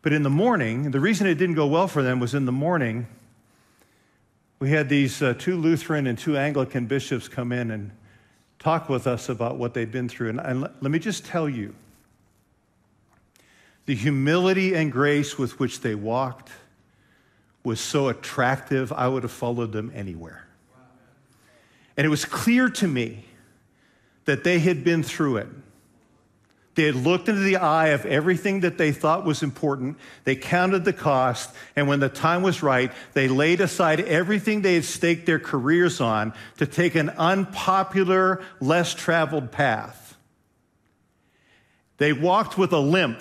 But 0.02 0.14
in 0.14 0.24
the 0.24 0.30
morning, 0.30 0.92
the 0.92 1.00
reason 1.00 1.28
it 1.28 1.36
didn't 1.36 1.56
go 1.56 1.68
well 1.68 1.88
for 1.88 2.02
them 2.02 2.20
was 2.20 2.34
in 2.34 2.46
the 2.46 2.52
morning, 2.52 3.08
we 4.60 4.70
had 4.70 4.90
these 4.90 5.22
uh, 5.22 5.34
two 5.38 5.58
Lutheran 5.58 6.08
and 6.08 6.18
two 6.18 6.38
Anglican 6.38 6.86
bishops 6.88 7.28
come 7.28 7.52
in 7.52 7.72
and 7.72 7.92
talk 8.60 8.90
with 8.90 9.08
us 9.08 9.30
about 9.30 9.58
what 9.58 9.74
they'd 9.74 9.92
been 9.92 10.10
through. 10.10 10.30
And, 10.30 10.40
and 10.40 10.62
let, 10.62 10.84
let 10.84 10.92
me 10.92 11.00
just 11.00 11.26
tell 11.26 11.50
you 11.50 11.74
the 13.86 13.96
humility 13.96 14.76
and 14.76 14.92
grace 14.92 15.38
with 15.38 15.60
which 15.60 15.82
they 15.82 15.96
walked 15.96 16.52
was 17.64 17.80
so 17.80 18.08
attractive, 18.08 18.92
I 18.92 19.08
would 19.08 19.24
have 19.24 19.32
followed 19.32 19.72
them 19.72 19.92
anywhere. 19.94 20.48
And 21.98 22.06
it 22.06 22.10
was 22.10 22.26
clear 22.26 22.70
to 22.70 22.88
me 22.88 23.26
that 24.26 24.44
they 24.44 24.60
had 24.60 24.84
been 24.84 25.04
through 25.04 25.38
it. 25.38 25.48
They 26.82 26.88
had 26.88 26.96
looked 26.96 27.30
into 27.30 27.42
the 27.42 27.58
eye 27.58 27.90
of 27.90 28.08
everything 28.08 28.62
that 28.62 28.80
they 28.80 28.92
thought 28.92 29.24
was 29.24 29.44
important. 29.44 29.98
They 30.24 30.36
counted 30.36 30.84
the 30.84 30.94
cost. 30.94 31.54
And 31.76 31.88
when 31.88 32.00
the 32.00 32.10
time 32.10 32.42
was 32.42 32.64
right, 32.64 32.92
they 33.14 33.28
laid 33.28 33.62
aside 33.62 34.00
everything 34.00 34.64
they 34.64 34.74
had 34.74 34.84
staked 34.84 35.28
their 35.28 35.38
careers 35.38 36.02
on 36.02 36.34
to 36.58 36.66
take 36.66 36.96
an 36.96 37.12
unpopular, 37.12 38.42
less 38.60 38.96
traveled 38.96 39.52
path. 39.52 40.18
They 41.98 42.14
walked 42.14 42.58
with 42.58 42.74
a 42.74 42.80
limp, 42.80 43.20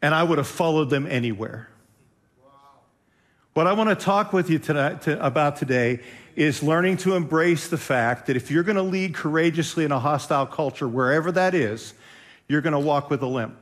and 0.00 0.14
I 0.14 0.22
would 0.22 0.38
have 0.38 0.46
followed 0.46 0.88
them 0.88 1.04
anywhere. 1.04 1.68
What 3.54 3.66
I 3.66 3.72
want 3.72 3.90
to 3.90 3.96
talk 3.96 4.32
with 4.32 4.50
you 4.50 4.60
tonight, 4.60 5.02
to, 5.02 5.26
about 5.26 5.56
today 5.56 5.98
is 6.40 6.62
learning 6.62 6.96
to 6.96 7.16
embrace 7.16 7.68
the 7.68 7.76
fact 7.76 8.26
that 8.26 8.34
if 8.34 8.50
you're 8.50 8.62
going 8.62 8.76
to 8.76 8.82
lead 8.82 9.14
courageously 9.14 9.84
in 9.84 9.92
a 9.92 10.00
hostile 10.00 10.46
culture, 10.46 10.88
wherever 10.88 11.30
that 11.30 11.54
is, 11.54 11.92
you're 12.48 12.62
going 12.62 12.72
to 12.72 12.78
walk 12.78 13.10
with 13.10 13.20
a 13.20 13.26
limp. 13.26 13.54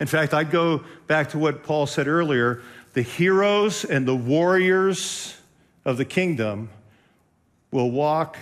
In 0.00 0.06
fact, 0.06 0.32
I'd 0.32 0.50
go 0.50 0.84
back 1.06 1.28
to 1.30 1.38
what 1.38 1.62
Paul 1.62 1.86
said 1.86 2.08
earlier 2.08 2.62
the 2.94 3.02
heroes 3.02 3.84
and 3.84 4.08
the 4.08 4.16
warriors 4.16 5.36
of 5.84 5.98
the 5.98 6.04
kingdom 6.06 6.70
will 7.70 7.90
walk 7.90 8.38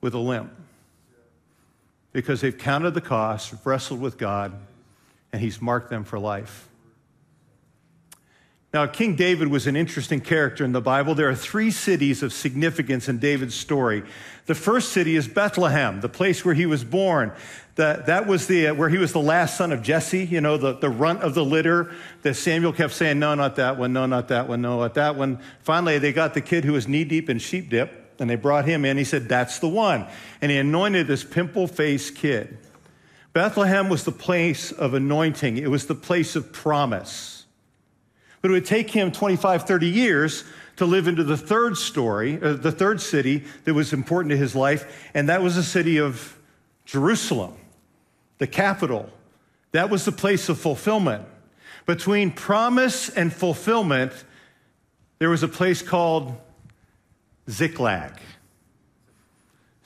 with 0.00 0.14
a 0.14 0.18
limp 0.18 0.50
because 2.14 2.40
they've 2.40 2.56
counted 2.56 2.92
the 2.94 3.02
cost, 3.02 3.52
wrestled 3.62 4.00
with 4.00 4.16
God, 4.16 4.54
and 5.34 5.42
He's 5.42 5.60
marked 5.60 5.90
them 5.90 6.04
for 6.04 6.18
life. 6.18 6.66
Now, 8.72 8.86
King 8.86 9.16
David 9.16 9.48
was 9.48 9.66
an 9.66 9.76
interesting 9.76 10.22
character 10.22 10.64
in 10.64 10.72
the 10.72 10.80
Bible. 10.80 11.14
There 11.14 11.28
are 11.28 11.34
three 11.34 11.70
cities 11.70 12.22
of 12.22 12.32
significance 12.32 13.06
in 13.06 13.18
David's 13.18 13.54
story. 13.54 14.02
The 14.46 14.54
first 14.54 14.92
city 14.92 15.14
is 15.14 15.28
Bethlehem, 15.28 16.00
the 16.00 16.08
place 16.08 16.42
where 16.42 16.54
he 16.54 16.64
was 16.64 16.82
born. 16.82 17.32
That, 17.74 18.06
that 18.06 18.26
was 18.26 18.46
the, 18.46 18.68
uh, 18.68 18.74
where 18.74 18.88
he 18.88 18.96
was 18.96 19.12
the 19.12 19.20
last 19.20 19.58
son 19.58 19.72
of 19.72 19.82
Jesse, 19.82 20.24
you 20.24 20.40
know, 20.40 20.56
the, 20.56 20.72
the 20.72 20.88
runt 20.88 21.22
of 21.22 21.34
the 21.34 21.44
litter 21.44 21.92
that 22.22 22.34
Samuel 22.34 22.72
kept 22.72 22.94
saying, 22.94 23.18
no, 23.18 23.34
not 23.34 23.56
that 23.56 23.76
one, 23.76 23.92
no, 23.92 24.06
not 24.06 24.28
that 24.28 24.48
one, 24.48 24.62
no, 24.62 24.80
not 24.80 24.94
that 24.94 25.16
one. 25.16 25.38
Finally, 25.60 25.98
they 25.98 26.12
got 26.12 26.32
the 26.32 26.40
kid 26.40 26.64
who 26.64 26.72
was 26.72 26.88
knee 26.88 27.04
deep 27.04 27.28
in 27.28 27.38
sheep 27.38 27.68
dip, 27.68 28.14
and 28.18 28.28
they 28.28 28.36
brought 28.36 28.64
him 28.64 28.86
in. 28.86 28.96
He 28.96 29.04
said, 29.04 29.28
that's 29.28 29.58
the 29.58 29.68
one. 29.68 30.06
And 30.40 30.50
he 30.50 30.56
anointed 30.56 31.06
this 31.06 31.24
pimple 31.24 31.66
faced 31.66 32.16
kid. 32.16 32.56
Bethlehem 33.34 33.90
was 33.90 34.04
the 34.04 34.12
place 34.12 34.72
of 34.72 34.94
anointing, 34.94 35.58
it 35.58 35.70
was 35.70 35.86
the 35.86 35.94
place 35.94 36.36
of 36.36 36.54
promise. 36.54 37.41
But 38.42 38.50
it 38.50 38.54
would 38.54 38.66
take 38.66 38.90
him 38.90 39.12
25, 39.12 39.62
30 39.62 39.88
years 39.88 40.44
to 40.76 40.84
live 40.84 41.08
into 41.08 41.24
the 41.24 41.36
third 41.36 41.76
story, 41.76 42.40
uh, 42.42 42.54
the 42.54 42.72
third 42.72 43.00
city 43.00 43.44
that 43.64 43.74
was 43.74 43.92
important 43.92 44.30
to 44.30 44.36
his 44.36 44.54
life, 44.54 45.10
and 45.14 45.28
that 45.28 45.42
was 45.42 45.56
the 45.56 45.62
city 45.62 45.98
of 45.98 46.36
Jerusalem, 46.84 47.54
the 48.38 48.46
capital. 48.46 49.08
That 49.70 49.90
was 49.90 50.04
the 50.04 50.12
place 50.12 50.48
of 50.48 50.58
fulfillment. 50.58 51.24
Between 51.86 52.30
promise 52.30 53.08
and 53.08 53.32
fulfillment, 53.32 54.12
there 55.18 55.30
was 55.30 55.42
a 55.42 55.48
place 55.48 55.82
called 55.82 56.34
Ziklag. 57.48 58.18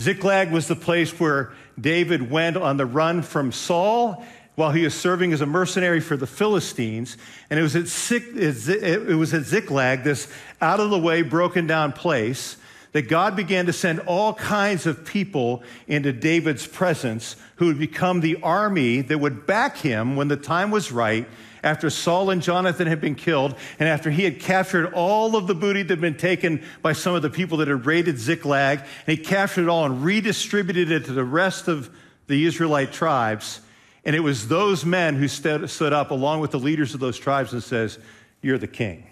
Ziklag 0.01 0.53
was 0.53 0.69
the 0.69 0.77
place 0.77 1.19
where 1.19 1.53
David 1.81 2.31
went 2.31 2.57
on 2.57 2.77
the 2.77 2.87
run 2.87 3.23
from 3.23 3.53
Saul 3.53 4.25
while 4.57 4.73
he 4.73 4.83
was 4.83 4.95
serving 4.95 5.33
as 5.33 5.41
a 5.41 5.47
mercenary 5.47 6.01
for 6.01 6.17
the 6.17 6.27
Philistines. 6.27 7.17
And 7.49 7.61
it 7.61 7.63
was 7.63 7.77
at, 7.77 7.87
it 8.69 9.17
was 9.17 9.33
at 9.33 9.45
Ziklag, 9.45 10.03
this 10.03 10.29
out 10.61 10.81
of 10.81 10.91
the 10.91 10.99
way, 10.99 11.23
broken 11.23 11.67
down 11.67 11.93
place, 11.93 12.57
that 12.93 13.03
God 13.03 13.37
began 13.37 13.67
to 13.67 13.73
send 13.73 14.01
all 14.01 14.35
kinds 14.35 14.87
of 14.87 15.05
people 15.05 15.63
into 15.87 16.13
David's 16.13 16.67
presence 16.67 17.37
who 17.57 17.67
would 17.67 17.79
become 17.79 18.21
the 18.21 18.39
army 18.43 19.03
that 19.03 19.19
would 19.19 19.47
back 19.47 19.77
him 19.77 20.17
when 20.17 20.29
the 20.29 20.37
time 20.37 20.71
was 20.71 20.91
right 20.91 21.29
after 21.63 21.91
Saul 21.91 22.31
and 22.31 22.41
Jonathan 22.41 22.87
had 22.87 23.01
been 23.01 23.17
killed, 23.17 23.57
and 23.81 23.89
after 23.89 24.09
he 24.09 24.23
had 24.23 24.39
captured 24.39 24.93
all 24.95 25.35
of 25.35 25.49
the 25.49 25.55
booty 25.55 25.83
that 25.83 25.91
had 25.91 26.01
been 26.01 26.17
taken 26.17 26.63
by 26.81 26.93
some 26.93 27.15
of 27.15 27.23
the 27.23 27.31
people 27.31 27.59
that 27.59 27.67
had 27.67 27.85
raided 27.85 28.19
Ziklag, 28.19 28.79
and 28.79 29.19
he 29.19 29.23
captured 29.23 29.65
it 29.65 29.69
all 29.69 29.85
and 29.85 30.05
redistributed 30.05 30.93
it 30.93 31.07
to 31.07 31.13
the 31.13 31.25
rest 31.25 31.67
of 31.67 31.91
the 32.29 32.45
Israelite 32.47 32.93
tribes. 32.93 33.61
And 34.07 34.15
it 34.15 34.21
was 34.21 34.47
those 34.47 34.85
men 34.85 35.17
who 35.17 35.27
stood, 35.27 35.93
up 35.93 36.13
along 36.13 36.41
with 36.41 36.53
the 36.53 36.61
leaders 36.61 36.95
of 36.95 37.01
those 37.01 37.19
tribes 37.19 37.53
and 37.53 37.61
says, 37.61 37.99
You're 38.41 38.57
the 38.57 38.69
king. 38.69 39.05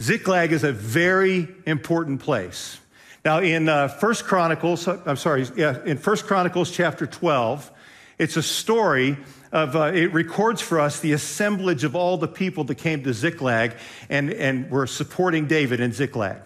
Ziklag 0.00 0.52
is 0.52 0.64
a 0.64 0.72
very 0.72 1.46
important 1.66 2.20
place. 2.20 2.80
Now, 3.22 3.40
in 3.40 3.68
uh, 3.68 3.88
First 3.88 4.24
Chronicles, 4.24 4.88
I'm 4.88 5.16
sorry, 5.16 5.46
yeah, 5.56 5.84
in 5.84 5.98
First 5.98 6.26
Chronicles 6.26 6.70
chapter 6.70 7.06
12, 7.06 7.70
it's 8.18 8.38
a 8.38 8.42
story 8.42 9.18
of, 9.52 9.76
uh, 9.76 9.92
it 9.92 10.14
records 10.14 10.62
for 10.62 10.80
us 10.80 11.00
the 11.00 11.12
assemblage 11.12 11.84
of 11.84 11.94
all 11.94 12.16
the 12.16 12.28
people 12.28 12.64
that 12.64 12.76
came 12.76 13.02
to 13.04 13.12
Ziklag 13.12 13.74
and, 14.08 14.32
and 14.32 14.70
were 14.70 14.86
supporting 14.86 15.46
David 15.46 15.80
in 15.80 15.92
Ziklag. 15.92 16.40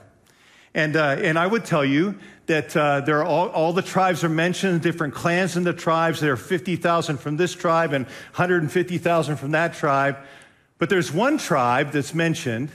And, 0.75 0.97
uh, 0.97 1.17
and 1.21 1.39
I 1.39 1.47
would 1.47 1.65
tell 1.65 1.85
you 1.85 2.19
that 2.47 2.77
uh, 2.77 3.01
there 3.01 3.21
are 3.21 3.25
all, 3.25 3.49
all, 3.49 3.73
the 3.73 3.83
tribes 3.83 4.25
are 4.25 4.29
mentioned, 4.29 4.83
different 4.83 5.15
clans 5.15 5.57
in 5.57 5.63
the 5.63 5.73
tribes. 5.73 6.21
There 6.21 6.33
are 6.33 6.37
50,000 6.37 7.19
from 7.19 7.37
this 7.37 7.55
tribe 7.55 7.93
and 7.93 8.07
150,000 8.07 9.37
from 9.37 9.53
that 9.53 9.75
tribe. 9.75 10.17
But 10.79 10.91
there's 10.91 11.13
one 11.13 11.39
tribe 11.39 11.93
that's 11.93 12.13
mentioned, 12.13 12.71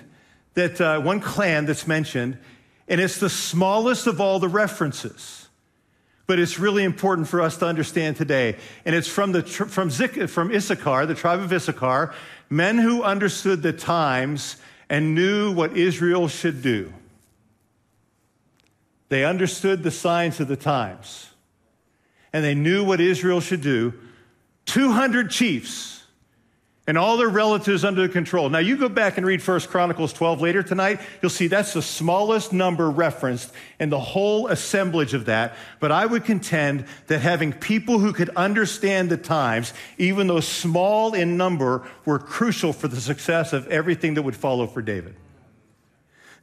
that 0.53 0.79
uh, 0.79 1.01
one 1.01 1.19
clan 1.19 1.65
that's 1.65 1.85
mentioned, 1.85 2.37
and 2.87 2.99
it's 2.99 3.19
the 3.19 3.29
smallest 3.29 4.07
of 4.07 4.19
all 4.21 4.39
the 4.39 4.47
references. 4.47 5.47
But 6.25 6.39
it's 6.39 6.57
really 6.57 6.83
important 6.83 7.27
for 7.27 7.41
us 7.41 7.57
to 7.57 7.65
understand 7.65 8.15
today. 8.15 8.55
And 8.85 8.95
it's 8.95 9.07
from, 9.07 9.33
the, 9.33 9.43
from, 9.43 9.89
Zik, 9.89 10.29
from 10.29 10.51
Issachar, 10.51 11.05
the 11.05 11.15
tribe 11.15 11.39
of 11.39 11.51
Issachar, 11.51 12.13
men 12.49 12.77
who 12.77 13.03
understood 13.03 13.61
the 13.61 13.73
times 13.73 14.55
and 14.89 15.13
knew 15.13 15.51
what 15.51 15.75
Israel 15.75 16.27
should 16.27 16.61
do. 16.61 16.93
They 19.09 19.25
understood 19.25 19.83
the 19.83 19.91
signs 19.91 20.39
of 20.39 20.47
the 20.47 20.55
times 20.55 21.29
and 22.31 22.43
they 22.43 22.55
knew 22.55 22.83
what 22.85 23.01
Israel 23.01 23.41
should 23.41 23.61
do. 23.61 23.93
200 24.65 25.31
chiefs 25.31 26.03
and 26.85 26.97
all 26.97 27.17
their 27.17 27.29
relatives 27.29 27.85
under 27.85 28.07
control. 28.07 28.49
Now 28.49 28.59
you 28.59 28.75
go 28.75 28.89
back 28.89 29.17
and 29.17 29.25
read 29.25 29.47
1 29.47 29.59
Chronicles 29.61 30.11
12 30.11 30.41
later 30.41 30.63
tonight, 30.63 30.99
you'll 31.21 31.29
see 31.29 31.45
that's 31.45 31.73
the 31.73 31.83
smallest 31.83 32.51
number 32.51 32.89
referenced 32.89 33.51
in 33.79 33.91
the 33.91 33.99
whole 33.99 34.47
assemblage 34.47 35.13
of 35.13 35.25
that. 35.25 35.55
But 35.79 35.91
I 35.91 36.07
would 36.07 36.25
contend 36.25 36.85
that 37.05 37.19
having 37.19 37.53
people 37.53 37.99
who 37.99 38.11
could 38.11 38.29
understand 38.29 39.09
the 39.09 39.17
times, 39.17 39.71
even 39.99 40.25
though 40.25 40.39
small 40.39 41.13
in 41.13 41.37
number, 41.37 41.87
were 42.05 42.17
crucial 42.17 42.73
for 42.73 42.87
the 42.87 43.01
success 43.01 43.53
of 43.53 43.67
everything 43.67 44.15
that 44.15 44.23
would 44.23 44.35
follow 44.35 44.65
for 44.65 44.81
David. 44.81 45.15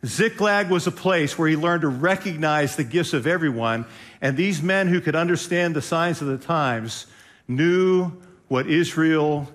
Ziklag 0.04 0.70
was 0.70 0.86
a 0.86 0.92
place 0.92 1.38
where 1.38 1.48
he 1.48 1.56
learned 1.56 1.82
to 1.82 1.88
recognize 1.88 2.76
the 2.76 2.84
gifts 2.84 3.12
of 3.12 3.26
everyone, 3.26 3.86
and 4.20 4.36
these 4.36 4.62
men 4.62 4.88
who 4.88 5.00
could 5.00 5.16
understand 5.16 5.74
the 5.74 5.82
signs 5.82 6.20
of 6.20 6.28
the 6.28 6.38
times 6.38 7.06
knew 7.48 8.12
what 8.48 8.66
Israel 8.66 9.48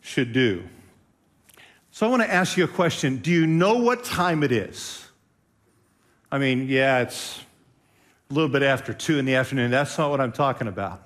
should 0.00 0.32
do. 0.32 0.64
So 1.90 2.06
I 2.06 2.10
want 2.10 2.22
to 2.22 2.32
ask 2.32 2.56
you 2.56 2.64
a 2.64 2.68
question. 2.68 3.18
Do 3.18 3.30
you 3.30 3.46
know 3.46 3.76
what 3.76 4.04
time 4.04 4.42
it 4.42 4.50
is? 4.50 5.06
I 6.32 6.38
mean, 6.38 6.66
yeah, 6.68 7.00
it's 7.02 7.40
a 8.30 8.34
little 8.34 8.48
bit 8.48 8.62
after 8.62 8.92
two 8.92 9.18
in 9.18 9.24
the 9.24 9.36
afternoon. 9.36 9.70
That's 9.70 9.96
not 9.96 10.10
what 10.10 10.20
I'm 10.20 10.32
talking 10.32 10.66
about. 10.66 11.00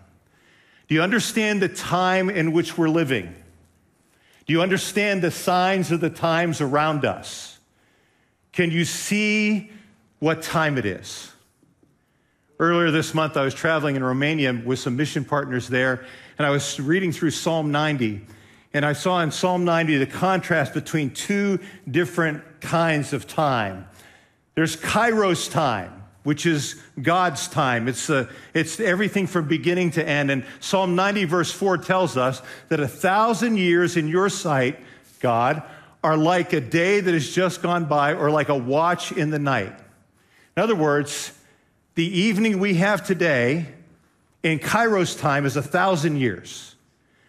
Do 0.88 0.94
you 0.94 1.02
understand 1.02 1.60
the 1.60 1.68
time 1.68 2.30
in 2.30 2.52
which 2.52 2.78
we're 2.78 2.88
living? 2.88 3.34
Do 4.46 4.54
you 4.54 4.62
understand 4.62 5.20
the 5.20 5.30
signs 5.30 5.90
of 5.90 6.00
the 6.00 6.08
times 6.08 6.62
around 6.62 7.04
us? 7.04 7.57
Can 8.52 8.70
you 8.70 8.84
see 8.84 9.70
what 10.18 10.42
time 10.42 10.78
it 10.78 10.86
is? 10.86 11.32
Earlier 12.60 12.90
this 12.90 13.14
month, 13.14 13.36
I 13.36 13.44
was 13.44 13.54
traveling 13.54 13.94
in 13.94 14.02
Romania 14.02 14.52
with 14.52 14.80
some 14.80 14.96
mission 14.96 15.24
partners 15.24 15.68
there, 15.68 16.04
and 16.38 16.46
I 16.46 16.50
was 16.50 16.80
reading 16.80 17.12
through 17.12 17.30
Psalm 17.30 17.70
90. 17.70 18.20
And 18.74 18.84
I 18.84 18.92
saw 18.92 19.20
in 19.20 19.30
Psalm 19.30 19.64
90 19.64 19.98
the 19.98 20.06
contrast 20.06 20.74
between 20.74 21.10
two 21.10 21.60
different 21.90 22.42
kinds 22.60 23.12
of 23.12 23.26
time. 23.26 23.86
There's 24.54 24.76
Kairos 24.76 25.50
time, 25.50 26.02
which 26.24 26.44
is 26.44 26.80
God's 27.00 27.46
time. 27.48 27.86
It's, 27.86 28.10
uh, 28.10 28.30
it's 28.54 28.80
everything 28.80 29.28
from 29.28 29.46
beginning 29.46 29.92
to 29.92 30.06
end. 30.06 30.30
And 30.30 30.44
Psalm 30.58 30.96
90, 30.96 31.24
verse 31.24 31.52
4 31.52 31.78
tells 31.78 32.16
us 32.16 32.42
that 32.68 32.80
a 32.80 32.88
thousand 32.88 33.56
years 33.56 33.96
in 33.96 34.08
your 34.08 34.28
sight, 34.28 34.80
God, 35.20 35.62
are 36.02 36.16
like 36.16 36.52
a 36.52 36.60
day 36.60 37.00
that 37.00 37.12
has 37.12 37.30
just 37.30 37.62
gone 37.62 37.86
by 37.86 38.14
or 38.14 38.30
like 38.30 38.48
a 38.48 38.54
watch 38.56 39.12
in 39.12 39.30
the 39.30 39.38
night. 39.38 39.72
In 40.56 40.62
other 40.62 40.76
words, 40.76 41.32
the 41.94 42.06
evening 42.06 42.58
we 42.58 42.74
have 42.74 43.06
today 43.06 43.66
in 44.42 44.58
Kairos 44.58 45.18
time 45.18 45.46
is 45.46 45.56
a 45.56 45.62
thousand 45.62 46.16
years. 46.16 46.76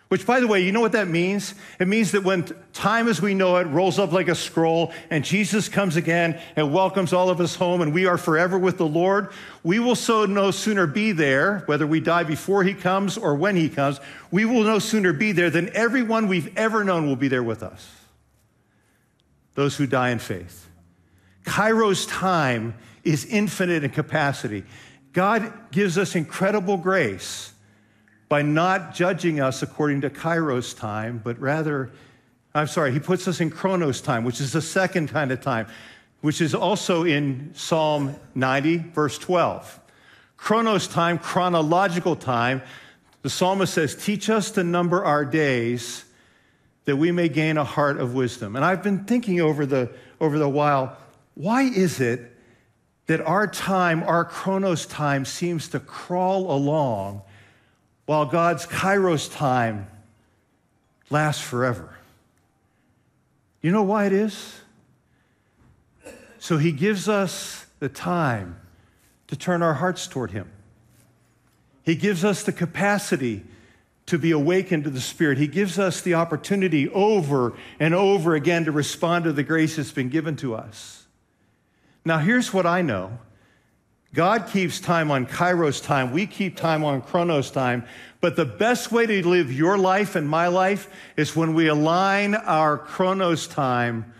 Which, 0.09 0.25
by 0.25 0.39
the 0.39 0.47
way, 0.47 0.61
you 0.61 0.71
know 0.71 0.81
what 0.81 0.93
that 0.93 1.07
means? 1.07 1.53
It 1.79 1.87
means 1.87 2.13
that 2.13 2.23
when 2.23 2.47
time 2.73 3.07
as 3.07 3.21
we 3.21 3.35
know 3.35 3.57
it 3.57 3.67
rolls 3.67 3.99
up 3.99 4.11
like 4.11 4.27
a 4.27 4.33
scroll 4.33 4.91
and 5.11 5.23
Jesus 5.23 5.69
comes 5.69 5.97
again 5.97 6.39
and 6.55 6.73
welcomes 6.73 7.13
all 7.13 7.29
of 7.29 7.39
us 7.39 7.55
home 7.55 7.81
and 7.81 7.93
we 7.93 8.07
are 8.07 8.17
forever 8.17 8.57
with 8.57 8.79
the 8.79 8.87
Lord, 8.87 9.29
we 9.63 9.77
will 9.77 9.95
so 9.95 10.25
no 10.25 10.49
sooner 10.49 10.87
be 10.87 11.11
there, 11.11 11.59
whether 11.67 11.85
we 11.85 11.99
die 11.99 12.23
before 12.23 12.63
he 12.63 12.73
comes 12.73 13.19
or 13.19 13.35
when 13.35 13.55
he 13.55 13.69
comes, 13.69 13.99
we 14.31 14.45
will 14.45 14.63
no 14.63 14.79
sooner 14.79 15.13
be 15.13 15.31
there 15.31 15.51
than 15.51 15.69
everyone 15.75 16.27
we've 16.27 16.57
ever 16.57 16.83
known 16.83 17.05
will 17.05 17.15
be 17.15 17.27
there 17.27 17.43
with 17.43 17.61
us. 17.61 17.98
Those 19.55 19.75
who 19.75 19.87
die 19.87 20.09
in 20.09 20.19
faith. 20.19 20.69
Kairos 21.45 22.07
time 22.09 22.75
is 23.03 23.25
infinite 23.25 23.83
in 23.83 23.89
capacity. 23.89 24.63
God 25.13 25.71
gives 25.71 25.97
us 25.97 26.15
incredible 26.15 26.77
grace 26.77 27.53
by 28.27 28.43
not 28.43 28.93
judging 28.93 29.39
us 29.39 29.63
according 29.63 30.01
to 30.01 30.09
Kairos 30.09 30.77
time, 30.77 31.19
but 31.23 31.39
rather, 31.39 31.89
I'm 32.53 32.67
sorry, 32.67 32.91
he 32.91 32.99
puts 32.99 33.27
us 33.27 33.41
in 33.41 33.49
Chronos 33.49 34.01
time, 34.01 34.23
which 34.23 34.39
is 34.39 34.53
the 34.53 34.61
second 34.61 35.09
kind 35.09 35.31
of 35.31 35.41
time, 35.41 35.67
which 36.21 36.41
is 36.41 36.53
also 36.53 37.03
in 37.03 37.51
Psalm 37.55 38.15
90, 38.35 38.77
verse 38.93 39.17
12. 39.17 39.79
Chronos 40.37 40.87
time, 40.87 41.17
chronological 41.17 42.15
time, 42.15 42.61
the 43.23 43.29
psalmist 43.29 43.73
says, 43.73 43.95
Teach 43.95 44.29
us 44.29 44.51
to 44.51 44.63
number 44.63 45.03
our 45.03 45.25
days 45.25 46.05
that 46.85 46.95
we 46.95 47.11
may 47.11 47.29
gain 47.29 47.57
a 47.57 47.63
heart 47.63 47.99
of 47.99 48.13
wisdom. 48.13 48.55
And 48.55 48.65
I've 48.65 48.81
been 48.81 49.05
thinking 49.05 49.39
over 49.41 49.65
the, 49.65 49.91
over 50.19 50.39
the 50.39 50.49
while, 50.49 50.97
why 51.35 51.63
is 51.63 51.99
it 51.99 52.35
that 53.09 53.21
our 53.21 53.47
time, 53.47 54.03
our 54.03 54.23
chronos 54.23 54.85
time, 54.85 55.25
seems 55.25 55.67
to 55.69 55.79
crawl 55.79 56.55
along 56.55 57.23
while 58.05 58.25
God's 58.25 58.65
kairos 58.65 59.31
time 59.31 59.87
lasts 61.09 61.43
forever. 61.43 61.95
You 63.61 63.71
know 63.71 63.83
why 63.83 64.05
it 64.05 64.13
is? 64.13 64.61
So 66.39 66.57
he 66.57 66.71
gives 66.71 67.09
us 67.09 67.65
the 67.79 67.89
time 67.89 68.59
to 69.27 69.35
turn 69.35 69.61
our 69.61 69.75
hearts 69.75 70.07
toward 70.07 70.31
him. 70.31 70.49
He 71.83 71.95
gives 71.95 72.23
us 72.23 72.43
the 72.43 72.51
capacity 72.51 73.43
to 74.09 74.17
be 74.17 74.31
awakened 74.31 74.83
to 74.83 74.89
the 74.89 75.01
Spirit. 75.01 75.37
He 75.37 75.47
gives 75.47 75.79
us 75.79 76.01
the 76.01 76.13
opportunity 76.15 76.89
over 76.89 77.53
and 77.79 77.93
over 77.93 78.35
again 78.35 78.65
to 78.65 78.71
respond 78.71 79.25
to 79.25 79.33
the 79.33 79.43
grace 79.43 79.77
that's 79.77 79.91
been 79.91 80.09
given 80.09 80.35
to 80.37 80.55
us. 80.55 81.07
Now, 82.05 82.17
here's 82.17 82.53
what 82.53 82.65
I 82.65 82.81
know 82.81 83.19
God 84.13 84.47
keeps 84.47 84.79
time 84.79 85.11
on 85.11 85.27
Kairos 85.27 85.83
time. 85.83 86.11
We 86.11 86.25
keep 86.25 86.57
time 86.57 86.83
on 86.83 87.01
Chronos 87.01 87.51
time. 87.51 87.85
But 88.21 88.35
the 88.35 88.45
best 88.45 88.91
way 88.91 89.05
to 89.05 89.27
live 89.27 89.53
your 89.53 89.77
life 89.77 90.15
and 90.15 90.27
my 90.27 90.47
life 90.47 90.89
is 91.15 91.35
when 91.35 91.53
we 91.53 91.67
align 91.67 92.35
our 92.35 92.77
Chronos 92.77 93.47
time 93.47 94.13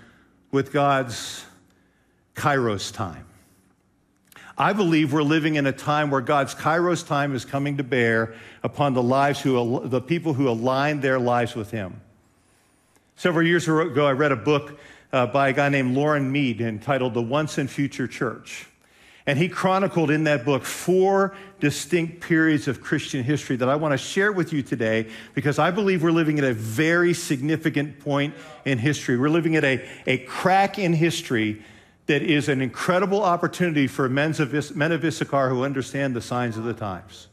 with 0.52 0.72
God's 0.72 1.44
Kairos 2.36 2.94
time. 2.94 3.26
I 4.62 4.74
believe 4.74 5.14
we're 5.14 5.24
living 5.24 5.56
in 5.56 5.66
a 5.66 5.72
time 5.72 6.12
where 6.12 6.20
God's 6.20 6.54
Kairos 6.54 7.08
time 7.08 7.34
is 7.34 7.46
coming 7.46 7.78
to 7.78 7.84
bear 7.84 8.36
upon 8.62 8.94
the 8.94 9.02
lives 9.02 9.40
who, 9.40 9.88
the 9.88 10.02
people 10.02 10.34
who 10.34 10.50
align 10.50 11.00
their 11.00 11.18
lives 11.18 11.56
with 11.56 11.72
Him. 11.72 12.02
Several 13.16 13.48
years 13.48 13.70
ago, 13.70 14.06
I 14.06 14.12
read 14.12 14.34
a 14.34 14.36
book 14.36 14.78
uh, 15.14 15.28
by 15.28 15.48
a 15.48 15.54
guy 15.54 15.70
named 15.70 15.96
Loren 15.96 16.30
Mead 16.30 16.60
entitled 16.60 17.14
The 17.14 17.22
Once 17.22 17.58
and 17.58 17.70
Future 17.70 18.06
Church. 18.06 18.68
And 19.26 19.40
he 19.40 19.48
chronicled 19.48 20.12
in 20.12 20.26
that 20.26 20.44
book 20.44 20.66
four 20.66 21.36
distinct 21.62 22.20
periods 22.20 22.68
of 22.68 22.82
Christian 22.82 23.24
history 23.24 23.56
that 23.58 23.70
I 23.70 23.76
want 23.76 23.94
to 23.94 23.98
share 23.98 24.34
with 24.34 24.52
you 24.52 24.62
today 24.62 25.08
because 25.36 25.58
I 25.58 25.72
believe 25.72 26.04
we're 26.04 26.12
living 26.12 26.38
at 26.38 26.46
a 26.46 26.54
very 26.54 27.14
significant 27.14 28.00
point 28.00 28.34
in 28.66 28.78
history. 28.78 29.18
We're 29.18 29.30
living 29.30 29.56
at 29.56 29.64
a, 29.64 29.88
a 30.06 30.18
crack 30.18 30.80
in 30.80 30.92
history 30.92 31.64
that 32.10 32.24
is 32.24 32.50
an 32.50 32.60
incredible 32.60 33.24
opportunity 33.24 33.86
for 33.86 34.10
men 34.10 34.32
of, 34.40 34.76
men 34.76 34.92
of 34.92 35.06
Issachar 35.06 35.48
who 35.50 35.64
understand 35.64 36.16
the 36.16 36.22
signs 36.22 36.58
of 36.58 36.64
the 36.64 36.74
times. 36.74 37.28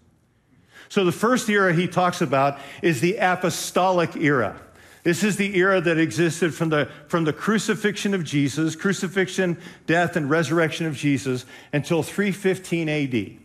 So, 0.90 1.02
the 1.02 1.12
first 1.12 1.48
era 1.48 1.72
he 1.72 1.88
talks 1.88 2.20
about 2.20 2.58
is 2.82 3.00
the 3.00 3.16
apostolic 3.16 4.14
era. 4.16 4.60
This 5.02 5.24
is 5.24 5.38
the 5.38 5.56
era 5.56 5.80
that 5.80 5.96
existed 5.96 6.54
from 6.54 6.68
the, 6.68 6.90
from 7.08 7.24
the 7.24 7.32
crucifixion 7.32 8.12
of 8.12 8.22
Jesus, 8.22 8.76
crucifixion, 8.76 9.56
death, 9.86 10.14
and 10.14 10.28
resurrection 10.28 10.84
of 10.84 10.94
Jesus 10.94 11.46
until 11.72 12.02
315 12.02 12.88
AD. 12.90 13.38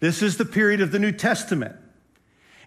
This 0.00 0.20
is 0.20 0.36
the 0.36 0.44
period 0.44 0.82
of 0.82 0.92
the 0.92 0.98
New 0.98 1.12
Testament. 1.12 1.76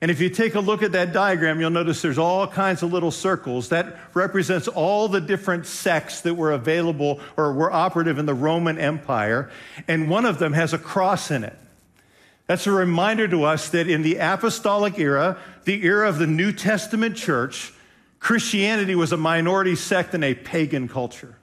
And 0.04 0.12
if 0.12 0.20
you 0.20 0.30
take 0.30 0.56
a 0.56 0.60
look 0.60 0.84
at 0.84 0.92
that 0.92 1.14
diagram, 1.14 1.62
you'll 1.62 1.70
notice 1.70 2.02
there's 2.02 2.18
all 2.18 2.46
kinds 2.46 2.84
of 2.84 2.92
little 2.92 3.10
circles. 3.10 3.70
That 3.70 3.98
represents 4.14 4.68
all 4.68 5.08
the 5.08 5.22
different 5.22 5.66
sects 5.66 6.20
that 6.24 6.34
were 6.34 6.52
available 6.52 7.22
or 7.38 7.54
were 7.54 7.72
operative 7.72 8.18
in 8.18 8.26
the 8.26 8.34
Roman 8.34 8.78
Empire. 8.78 9.50
And 9.88 10.10
one 10.10 10.26
of 10.26 10.40
them 10.40 10.52
has 10.52 10.74
a 10.74 10.78
cross 10.78 11.32
in 11.32 11.46
it. 11.46 11.58
That's 12.48 12.68
a 12.68 12.72
reminder 12.72 13.30
to 13.30 13.46
us 13.46 13.70
that 13.70 13.88
in 13.88 14.02
the 14.02 14.18
apostolic 14.18 15.00
era, 15.00 15.38
the 15.64 15.86
era 15.86 16.10
of 16.10 16.18
the 16.18 16.28
New 16.28 16.52
Testament 16.52 17.16
church, 17.16 17.72
Christianity 18.20 18.96
was 18.96 19.14
a 19.14 19.18
minority 19.18 19.78
sect 19.78 20.14
in 20.14 20.22
a 20.22 20.34
pagan 20.34 20.90
culture. 20.90 21.38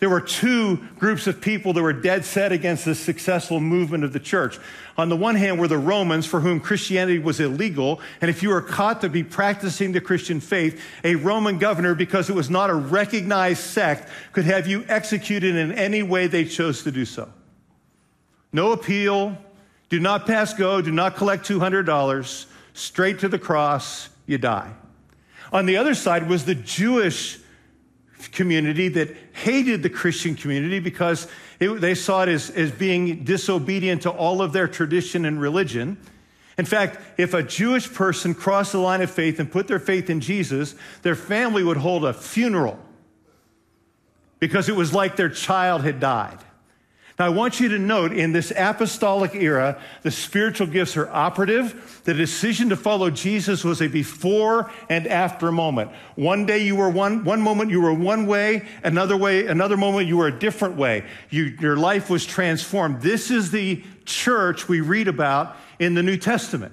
There 0.00 0.08
were 0.08 0.22
two 0.22 0.78
groups 0.98 1.26
of 1.26 1.42
people 1.42 1.74
that 1.74 1.82
were 1.82 1.92
dead 1.92 2.24
set 2.24 2.52
against 2.52 2.86
the 2.86 2.94
successful 2.94 3.60
movement 3.60 4.02
of 4.02 4.14
the 4.14 4.18
church. 4.18 4.58
On 4.96 5.10
the 5.10 5.16
one 5.16 5.34
hand 5.34 5.60
were 5.60 5.68
the 5.68 5.76
Romans, 5.76 6.24
for 6.24 6.40
whom 6.40 6.58
Christianity 6.58 7.18
was 7.18 7.38
illegal, 7.38 8.00
and 8.22 8.30
if 8.30 8.42
you 8.42 8.48
were 8.48 8.62
caught 8.62 9.02
to 9.02 9.10
be 9.10 9.22
practicing 9.22 9.92
the 9.92 10.00
Christian 10.00 10.40
faith, 10.40 10.82
a 11.04 11.16
Roman 11.16 11.58
governor, 11.58 11.94
because 11.94 12.30
it 12.30 12.34
was 12.34 12.48
not 12.48 12.70
a 12.70 12.74
recognized 12.74 13.60
sect, 13.60 14.08
could 14.32 14.46
have 14.46 14.66
you 14.66 14.86
executed 14.88 15.54
in 15.54 15.72
any 15.72 16.02
way 16.02 16.26
they 16.26 16.46
chose 16.46 16.82
to 16.84 16.90
do 16.90 17.04
so. 17.04 17.30
No 18.54 18.72
appeal, 18.72 19.36
do 19.90 20.00
not 20.00 20.26
pass 20.26 20.54
go, 20.54 20.80
do 20.80 20.90
not 20.90 21.16
collect 21.16 21.46
$200, 21.46 22.46
straight 22.72 23.18
to 23.18 23.28
the 23.28 23.38
cross, 23.38 24.08
you 24.26 24.38
die. 24.38 24.72
On 25.52 25.66
the 25.66 25.76
other 25.76 25.94
side 25.94 26.26
was 26.26 26.46
the 26.46 26.54
Jewish 26.54 27.38
community 28.28 28.88
that 28.88 29.16
hated 29.32 29.82
the 29.82 29.90
Christian 29.90 30.34
community 30.34 30.78
because 30.78 31.26
it, 31.58 31.80
they 31.80 31.94
saw 31.94 32.22
it 32.22 32.28
as, 32.28 32.50
as 32.50 32.70
being 32.70 33.24
disobedient 33.24 34.02
to 34.02 34.10
all 34.10 34.42
of 34.42 34.52
their 34.52 34.68
tradition 34.68 35.24
and 35.24 35.40
religion. 35.40 35.98
In 36.58 36.64
fact, 36.66 36.98
if 37.16 37.32
a 37.34 37.42
Jewish 37.42 37.92
person 37.92 38.34
crossed 38.34 38.72
the 38.72 38.78
line 38.78 39.02
of 39.02 39.10
faith 39.10 39.40
and 39.40 39.50
put 39.50 39.66
their 39.66 39.78
faith 39.78 40.10
in 40.10 40.20
Jesus, 40.20 40.74
their 41.02 41.14
family 41.14 41.62
would 41.62 41.78
hold 41.78 42.04
a 42.04 42.12
funeral 42.12 42.78
because 44.40 44.68
it 44.68 44.76
was 44.76 44.92
like 44.92 45.16
their 45.16 45.28
child 45.28 45.82
had 45.82 46.00
died. 46.00 46.38
Now, 47.20 47.26
I 47.26 47.28
want 47.28 47.60
you 47.60 47.68
to 47.68 47.78
note 47.78 48.14
in 48.14 48.32
this 48.32 48.50
apostolic 48.56 49.34
era, 49.34 49.78
the 50.00 50.10
spiritual 50.10 50.66
gifts 50.66 50.96
are 50.96 51.06
operative. 51.10 52.00
The 52.04 52.14
decision 52.14 52.70
to 52.70 52.76
follow 52.76 53.10
Jesus 53.10 53.62
was 53.62 53.82
a 53.82 53.88
before 53.88 54.70
and 54.88 55.06
after 55.06 55.52
moment. 55.52 55.90
One 56.14 56.46
day 56.46 56.64
you 56.64 56.76
were 56.76 56.88
one, 56.88 57.22
one 57.24 57.42
moment 57.42 57.72
you 57.72 57.82
were 57.82 57.92
one 57.92 58.26
way, 58.26 58.66
another 58.82 59.18
way, 59.18 59.46
another 59.46 59.76
moment 59.76 60.08
you 60.08 60.16
were 60.16 60.28
a 60.28 60.38
different 60.38 60.76
way. 60.76 61.04
You, 61.28 61.54
your 61.60 61.76
life 61.76 62.08
was 62.08 62.24
transformed. 62.24 63.02
This 63.02 63.30
is 63.30 63.50
the 63.50 63.84
church 64.06 64.66
we 64.66 64.80
read 64.80 65.06
about 65.06 65.58
in 65.78 65.92
the 65.92 66.02
New 66.02 66.16
Testament. 66.16 66.72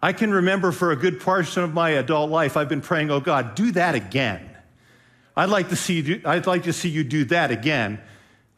I 0.00 0.14
can 0.14 0.32
remember 0.32 0.72
for 0.72 0.90
a 0.90 0.96
good 0.96 1.20
portion 1.20 1.62
of 1.64 1.74
my 1.74 1.90
adult 1.90 2.30
life, 2.30 2.56
I've 2.56 2.70
been 2.70 2.80
praying, 2.80 3.10
oh 3.10 3.20
God, 3.20 3.54
do 3.54 3.72
that 3.72 3.94
again. 3.94 4.56
I'd 5.36 5.50
like 5.50 5.68
to 5.68 5.76
see, 5.76 6.22
I'd 6.24 6.46
like 6.46 6.62
to 6.62 6.72
see 6.72 6.88
you 6.88 7.04
do 7.04 7.26
that 7.26 7.50
again. 7.50 8.00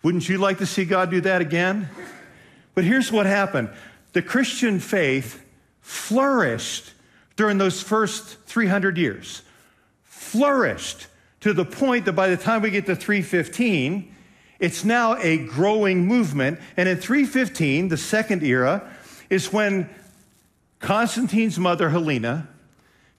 Wouldn't 0.02 0.28
you 0.28 0.38
like 0.38 0.58
to 0.58 0.66
see 0.66 0.84
God 0.84 1.10
do 1.10 1.20
that 1.20 1.40
again? 1.40 1.88
But 2.74 2.84
here's 2.84 3.12
what 3.12 3.26
happened 3.26 3.70
the 4.12 4.22
Christian 4.22 4.80
faith 4.80 5.44
flourished 5.80 6.92
during 7.36 7.58
those 7.58 7.82
first 7.82 8.38
300 8.44 8.98
years. 8.98 9.42
Flourished 10.04 11.06
to 11.40 11.52
the 11.52 11.64
point 11.64 12.04
that 12.04 12.12
by 12.12 12.28
the 12.28 12.36
time 12.36 12.62
we 12.62 12.70
get 12.70 12.86
to 12.86 12.96
315, 12.96 14.14
it's 14.58 14.84
now 14.84 15.16
a 15.16 15.38
growing 15.38 16.06
movement. 16.06 16.60
And 16.76 16.88
in 16.88 16.98
315, 16.98 17.88
the 17.88 17.96
second 17.96 18.42
era, 18.42 18.88
is 19.28 19.52
when 19.52 19.88
Constantine's 20.78 21.58
mother, 21.58 21.90
Helena, 21.90 22.48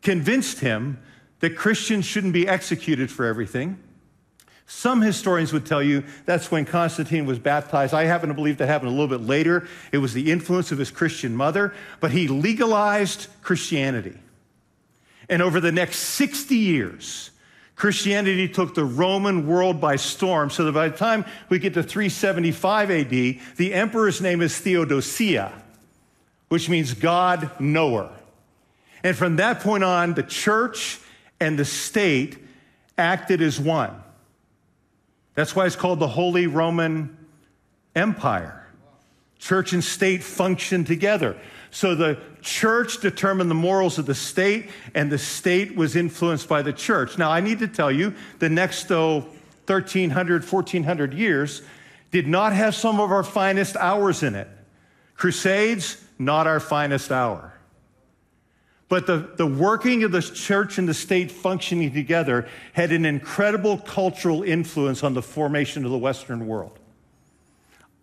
convinced 0.02 0.60
him 0.60 1.00
that 1.40 1.58
Christians 1.58 2.06
shouldn't 2.06 2.34
be 2.34 2.48
executed 2.48 3.12
for 3.12 3.26
everything 3.26 3.78
some 4.66 5.02
historians 5.02 5.52
would 5.52 5.66
tell 5.66 5.84
you 5.84 6.04
that's 6.26 6.50
when 6.50 6.66
Constantine 6.66 7.26
was 7.26 7.38
baptized. 7.38 7.94
I 7.94 8.06
happen 8.06 8.30
to 8.30 8.36
believe 8.36 8.58
that 8.58 8.68
happened 8.68 8.90
a 8.90 8.94
little 8.94 9.08
bit 9.08 9.26
later. 9.26 9.68
It 9.92 9.98
was 9.98 10.14
the 10.14 10.32
influence 10.32 10.72
of 10.72 10.78
his 10.78 10.92
Christian 10.92 11.36
mother, 11.36 11.74
but 12.00 12.12
he 12.12 12.28
legalized 12.28 13.28
Christianity. 13.42 14.18
And 15.30 15.42
over 15.42 15.60
the 15.60 15.72
next 15.72 16.00
60 16.00 16.56
years, 16.56 17.32
Christianity 17.76 18.48
took 18.48 18.76
the 18.76 18.86
Roman 18.86 19.48
world 19.48 19.82
by 19.82 19.96
storm, 19.96 20.50
so 20.50 20.66
that 20.66 20.74
by 20.74 20.90
the 20.90 20.98
time 20.98 21.26
we 21.50 21.60
get 21.60 21.74
to 21.74 21.84
375 21.84 22.92
AD, 22.92 23.10
the 23.10 23.74
emperor's 23.74 24.22
name 24.22 24.42
is 24.42 24.58
Theodosia, 24.58 25.52
which 26.50 26.70
means 26.70 26.94
God 26.94 27.50
knower. 27.60 28.12
And 29.04 29.18
from 29.18 29.38
that 29.38 29.60
point 29.60 29.84
on, 29.84 30.14
the 30.14 30.24
church 30.24 31.00
and 31.40 31.58
the 31.58 31.66
state 31.66 32.38
acted 32.98 33.42
as 33.42 33.60
one. 33.60 34.03
That's 35.36 35.56
why 35.56 35.66
it's 35.66 35.76
called 35.76 36.00
the 36.00 36.08
Holy 36.08 36.48
Roman 36.48 37.18
Empire. 37.96 38.68
Church 39.40 39.74
and 39.74 39.84
state 39.84 40.24
function 40.24 40.86
together. 40.86 41.38
So 41.72 41.96
the 41.96 42.20
church 42.42 43.02
determined 43.02 43.50
the 43.50 43.56
morals 43.56 43.98
of 43.98 44.06
the 44.06 44.16
state, 44.16 44.70
and 44.94 45.12
the 45.12 45.18
state 45.18 45.76
was 45.76 45.96
influenced 45.96 46.48
by 46.48 46.62
the 46.62 46.72
church. 46.72 47.18
Now, 47.18 47.32
I 47.32 47.40
need 47.42 47.60
to 47.60 47.68
tell 47.68 47.92
you, 47.92 48.14
the 48.40 48.50
next, 48.50 48.88
though, 48.88 49.22
1300, 49.66 50.44
1400 50.50 51.14
years 51.14 51.64
did 52.12 52.28
not 52.28 52.54
have 52.54 52.76
some 52.76 53.00
of 53.00 53.12
our 53.12 53.24
finest 53.24 53.76
hours 53.78 54.22
in 54.22 54.36
it. 54.36 54.48
Crusades, 55.16 56.04
not 56.20 56.48
our 56.48 56.60
finest 56.60 57.12
hour. 57.12 57.53
But 58.90 59.08
the, 59.08 59.30
the 59.38 59.48
working 59.48 60.04
of 60.04 60.12
the 60.12 60.22
church 60.22 60.78
and 60.78 60.88
the 60.88 60.94
state 60.94 61.32
functioning 61.32 61.94
together 61.94 62.48
had 62.74 62.92
an 62.92 63.06
incredible 63.06 63.78
cultural 63.78 64.44
influence 64.44 65.04
on 65.04 65.14
the 65.14 65.22
formation 65.22 65.86
of 65.86 65.92
the 65.92 65.98
Western 65.98 66.48
world. 66.48 66.78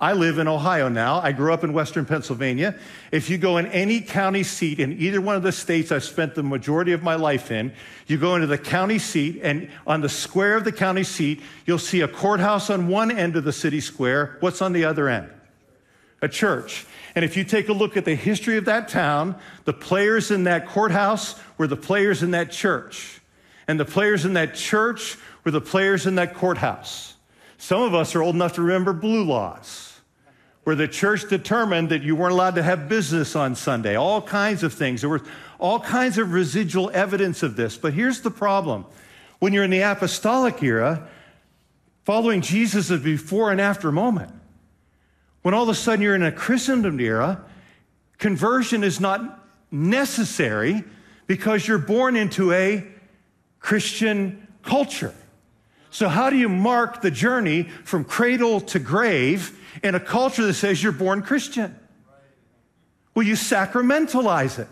I 0.01 0.15
live 0.15 0.39
in 0.39 0.49
Ohio 0.49 0.89
now. 0.89 1.21
I 1.21 1.33
grew 1.33 1.53
up 1.53 1.63
in 1.63 1.75
Western 1.75 2.07
Pennsylvania. 2.07 2.75
If 3.13 3.29
you 3.29 3.37
go 3.37 3.59
in 3.59 3.67
any 3.67 4.01
county 4.01 4.43
seat 4.43 4.81
in 4.81 4.99
either 4.99 5.21
one 5.21 5.37
of 5.37 5.43
the 5.43 5.53
states 5.53 5.93
I've 5.93 6.05
spent 6.05 6.35
the 6.35 6.43
majority 6.43 6.93
of 6.93 7.03
my 7.03 7.17
life 7.17 7.51
in, 7.51 7.75
you 8.07 8.17
go 8.17 8.35
into 8.35 8.47
the 8.47 8.57
county 8.57 8.99
seat, 8.99 9.41
and 9.43 9.69
on 9.87 10.01
the 10.01 10.09
square 10.09 10.57
of 10.57 10.65
the 10.65 10.73
county 10.73 11.05
seat, 11.05 11.43
you'll 11.67 11.79
see 11.79 12.01
a 12.01 12.09
courthouse 12.09 12.71
on 12.71 12.89
one 12.89 13.11
end 13.11 13.37
of 13.37 13.45
the 13.45 13.53
city 13.53 13.81
square. 13.81 14.39
What's 14.41 14.63
on 14.63 14.73
the 14.73 14.87
other 14.87 15.07
end? 15.07 15.29
A 16.23 16.29
church. 16.29 16.87
And 17.15 17.25
if 17.25 17.37
you 17.37 17.45
take 17.45 17.69
a 17.69 17.73
look 17.73 17.97
at 17.97 18.05
the 18.05 18.15
history 18.15 18.57
of 18.57 18.67
that 18.67 18.89
town, 18.89 19.37
the 19.65 19.73
players 19.73 20.31
in 20.31 20.45
that 20.45 20.67
courthouse 20.69 21.35
were 21.59 21.67
the 21.67 21.77
players 21.77 22.23
in 22.23 22.33
that 22.33 22.51
church. 22.51 23.21
And 23.67 23.79
the 23.79 23.85
players 23.85 24.25
in 24.25 24.35
that 24.35 24.55
church 24.55 25.17
were 25.45 25.51
the 25.51 25.61
players 25.61 26.07
in 26.07 26.17
that 26.17 26.35
courthouse. 26.35 27.15
Some 27.59 27.83
of 27.83 27.95
us 27.95 28.15
are 28.15 28.23
old 28.23 28.35
enough 28.35 28.55
to 28.55 28.63
remember 28.63 28.93
blue 28.93 29.25
laws, 29.25 30.01
where 30.65 30.77
the 30.77 30.89
church 30.89 31.29
determined 31.29 31.91
that 31.91 32.03
you 32.03 32.17
weren't 32.17 32.33
allowed 32.33 32.55
to 32.55 32.63
have 32.63 32.89
business 32.89 33.37
on 33.37 33.55
Sunday, 33.55 33.97
all 33.97 34.23
kinds 34.23 34.63
of 34.63 34.73
things. 34.73 35.03
There 35.03 35.11
were 35.11 35.23
all 35.59 35.81
kinds 35.81 36.17
of 36.17 36.33
residual 36.33 36.91
evidence 36.95 37.43
of 37.43 37.57
this. 37.57 37.77
But 37.77 37.93
here's 37.93 38.23
the 38.23 38.31
problem 38.31 38.87
when 39.41 39.53
you're 39.53 39.65
in 39.65 39.71
the 39.71 39.83
apostolic 39.83 40.63
era, 40.63 41.09
following 42.05 42.41
Jesus 42.41 42.91
is 42.91 43.03
before 43.03 43.51
and 43.51 43.61
after 43.61 43.93
moment. 43.93 44.33
When 45.43 45.55
all 45.55 45.63
of 45.63 45.69
a 45.69 45.75
sudden 45.75 46.03
you're 46.03 46.15
in 46.15 46.23
a 46.23 46.33
Christendom 46.33 47.01
era, 47.01 47.45
conversion 48.19 48.85
is 48.85 49.01
not 49.01 49.47
necessary 49.71 50.85
because 51.27 51.67
you're 51.67 51.79
born 51.79 52.17
into 52.17 52.53
a 52.53 52.87
Christian 53.61 54.49
culture. 54.63 55.15
So, 55.91 56.09
how 56.09 56.31
do 56.31 56.37
you 56.37 56.49
mark 56.49 57.03
the 57.03 57.11
journey 57.11 57.65
from 57.85 58.05
cradle 58.05 58.61
to 58.63 58.79
grave 58.79 59.59
in 59.83 59.95
a 59.95 60.01
culture 60.01 60.45
that 60.47 60.55
says 60.55 60.83
you're 60.83 60.93
born 60.93 61.23
Christian? 61.23 61.77
Well, 63.15 63.27
you 63.27 63.35
sacramentalize 63.35 64.59
it. 64.59 64.69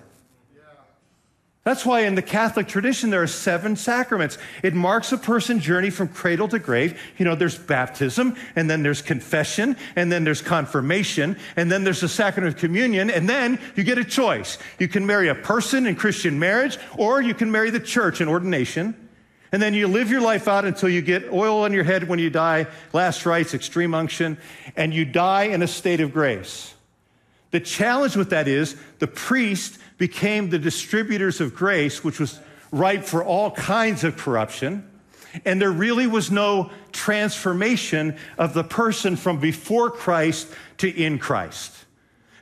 That's 1.69 1.85
why 1.85 2.01
in 2.01 2.15
the 2.15 2.23
Catholic 2.23 2.67
tradition 2.67 3.11
there 3.11 3.23
are 3.23 3.27
seven 3.27 3.77
sacraments. 3.77 4.39
It 4.63 4.73
marks 4.73 5.13
a 5.13 5.19
person's 5.19 5.63
journey 5.63 5.91
from 5.91 6.09
cradle 6.09 6.49
to 6.49 6.59
grave. 6.59 6.99
You 7.19 7.27
know, 7.27 7.35
there's 7.35 7.59
baptism, 7.59 8.37
and 8.57 8.71
then 8.71 8.83
there's 8.83 9.03
confession, 9.03 9.77
and 9.95 10.11
then 10.11 10.25
there's 10.25 10.41
confirmation, 10.41 11.37
and 11.57 11.71
then 11.71 11.85
there's 11.85 12.01
the 12.01 12.09
sacrament 12.09 12.55
of 12.55 12.59
communion, 12.59 13.11
and 13.11 13.29
then 13.29 13.61
you 13.77 13.85
get 13.85 13.99
a 13.99 14.05
choice. 14.05 14.57
You 14.79 14.89
can 14.89 15.05
marry 15.05 15.29
a 15.29 15.35
person 15.35 15.87
in 15.87 15.95
Christian 15.95 16.39
marriage, 16.39 16.79
or 16.97 17.21
you 17.21 17.35
can 17.35 17.53
marry 17.53 17.69
the 17.69 17.81
church 17.81 18.23
in 18.23 18.29
ordination. 18.29 18.95
And 19.53 19.61
then 19.61 19.75
you 19.75 19.89
live 19.89 20.11
your 20.11 20.23
life 20.23 20.49
out 20.49 20.65
until 20.65 20.89
you 20.89 21.03
get 21.03 21.31
oil 21.31 21.65
on 21.65 21.75
your 21.75 21.85
head 21.85 22.09
when 22.09 22.19
you 22.19 22.31
die, 22.31 22.67
last 22.95 23.27
rites, 23.27 23.53
extreme 23.53 23.93
unction, 23.93 24.39
and 24.75 24.95
you 24.95 25.05
die 25.05 25.43
in 25.43 25.61
a 25.61 25.69
state 25.69 26.01
of 26.01 26.15
grace. 26.15 26.73
The 27.51 27.61
challenge 27.61 28.17
with 28.17 28.31
that 28.31 28.49
is 28.49 28.75
the 29.01 29.07
priest 29.07 29.79
became 29.99 30.49
the 30.49 30.59
distributors 30.59 31.41
of 31.41 31.55
grace, 31.55 32.03
which 32.03 32.21
was 32.21 32.39
ripe 32.71 33.05
for 33.05 33.23
all 33.23 33.51
kinds 33.51 34.05
of 34.05 34.17
corruption. 34.17 34.89
And 35.45 35.61
there 35.61 35.71
really 35.71 36.07
was 36.07 36.31
no 36.31 36.71
transformation 36.93 38.17
of 38.39 38.55
the 38.55 38.65
person 38.65 39.17
from 39.17 39.41
before 39.41 39.91
Christ 39.91 40.49
to 40.79 40.89
in 40.89 41.19
Christ. 41.19 41.75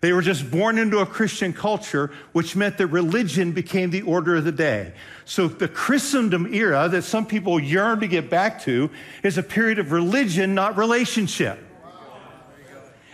They 0.03 0.13
were 0.13 0.23
just 0.23 0.51
born 0.51 0.79
into 0.79 0.99
a 0.99 1.07
Christian 1.07 1.53
culture, 1.53 2.13
which 2.33 2.55
meant 2.55 2.79
that 2.79 2.89
religion 2.89 3.53
became 3.53 3.91
the 3.91 4.03
order 4.03 4.37
of 4.37 4.45
the 4.45 4.53
day. 4.53 4.93
So 5.25 5.49
the 5.49 5.69
Christendom 5.69 6.53
era 6.55 6.89
that 6.89 7.03
some 7.03 7.27
people 7.27 7.59
yearn 7.59 8.01
to 8.01 8.07
get 8.07 8.31
back 8.31 8.63
to 8.65 8.91
is 9.23 9.39
a 9.39 9.43
period 9.43 9.79
of 9.79 9.93
religion, 9.93 10.55
not 10.55 10.77
relationship 10.77 11.66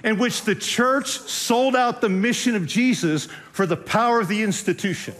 in 0.05 0.19
which 0.19 0.43
the 0.43 0.55
church 0.55 1.09
sold 1.09 1.77
out 1.77 2.01
the 2.01 2.09
mission 2.09 2.57
of 2.57 2.67
Jesus 2.67 3.29
for 3.53 3.67
the 3.67 3.77
power 3.77 4.21
of 4.21 4.29
the 4.29 4.43
institution. 4.43 5.15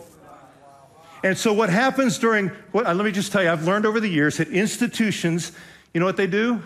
And 1.25 1.39
so, 1.39 1.53
what 1.53 1.71
happens 1.71 2.19
during, 2.19 2.51
well, 2.73 2.87
uh, 2.87 2.95
let 2.95 3.05
me 3.05 3.13
just 3.13 3.31
tell 3.31 3.43
you, 3.43 3.51
I've 3.51 3.65
learned 3.65 3.87
over 3.87 4.01
the 4.01 4.09
years 4.09 4.39
that 4.39 4.49
institutions, 4.49 5.53
you 5.95 6.01
know 6.01 6.07
what 6.07 6.17
they 6.17 6.27
do? 6.27 6.61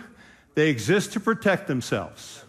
They 0.55 0.69
exist 0.69 1.13
to 1.13 1.19
protect 1.19 1.67
themselves. 1.67 2.43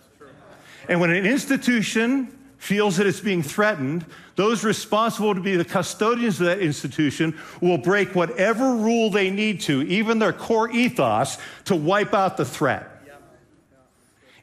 And 0.88 1.00
when 1.00 1.10
an 1.10 1.26
institution 1.26 2.34
feels 2.56 2.96
that 2.96 3.06
it's 3.06 3.20
being 3.20 3.42
threatened, 3.42 4.06
those 4.36 4.64
responsible 4.64 5.34
to 5.34 5.40
be 5.40 5.56
the 5.56 5.64
custodians 5.64 6.40
of 6.40 6.46
that 6.46 6.60
institution 6.60 7.38
will 7.60 7.76
break 7.76 8.14
whatever 8.14 8.74
rule 8.74 9.10
they 9.10 9.30
need 9.30 9.60
to, 9.62 9.82
even 9.82 10.18
their 10.18 10.32
core 10.32 10.70
ethos, 10.70 11.36
to 11.66 11.76
wipe 11.76 12.14
out 12.14 12.38
the 12.38 12.44
threat. 12.44 12.87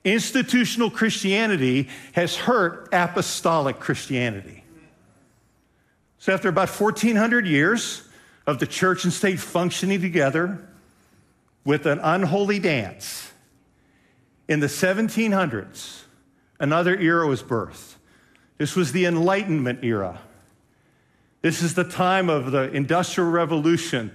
Institutional 0.06 0.91
Christianity 0.91 1.89
has 2.13 2.36
hurt 2.36 2.88
apostolic 2.94 3.80
Christianity. 3.80 4.63
So, 6.20 6.34
after 6.34 6.48
about 6.48 6.70
1,400 6.70 7.48
years 7.48 8.08
of 8.48 8.60
the 8.60 8.68
church 8.68 9.04
and 9.04 9.12
state 9.12 9.39
functioning 9.39 10.00
together 10.00 10.65
with 11.65 11.88
an 11.88 12.00
unholy 12.02 12.60
dance, 12.60 13.32
in 14.48 14.60
the 14.60 14.68
1700s, 14.68 16.04
another 16.60 16.96
era 16.96 17.28
was 17.28 17.41
birthed. 17.41 17.96
This 18.60 18.76
was 18.76 18.91
the 18.91 19.06
Enlightenment 19.06 19.84
era. 19.84 20.22
This 21.41 21.63
is 21.63 21.74
the 21.74 21.84
time 21.84 22.30
of 22.30 22.52
the 22.52 22.72
Industrial 22.72 23.30
Revolution, 23.30 24.12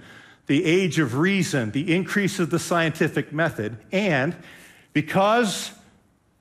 the 0.47 0.63
age 0.65 0.99
of 0.99 1.17
reason, 1.17 1.71
the 1.71 1.93
increase 1.93 2.39
of 2.39 2.49
the 2.49 2.59
scientific 2.59 3.31
method, 3.33 3.77
and 3.91 4.35
because 4.93 5.71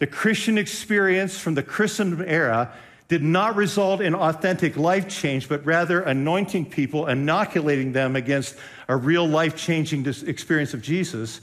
the 0.00 0.06
Christian 0.06 0.58
experience 0.58 1.38
from 1.38 1.54
the 1.54 1.62
Christendom 1.62 2.24
era 2.26 2.72
did 3.08 3.22
not 3.22 3.54
result 3.54 4.00
in 4.00 4.14
authentic 4.14 4.76
life 4.76 5.08
change, 5.08 5.46
but 5.48 5.64
rather 5.66 6.00
anointing 6.00 6.64
people, 6.70 7.06
inoculating 7.06 7.92
them 7.92 8.16
against 8.16 8.56
a 8.88 8.96
real 8.96 9.28
life 9.28 9.54
changing 9.56 10.06
experience 10.26 10.72
of 10.72 10.80
Jesus. 10.80 11.42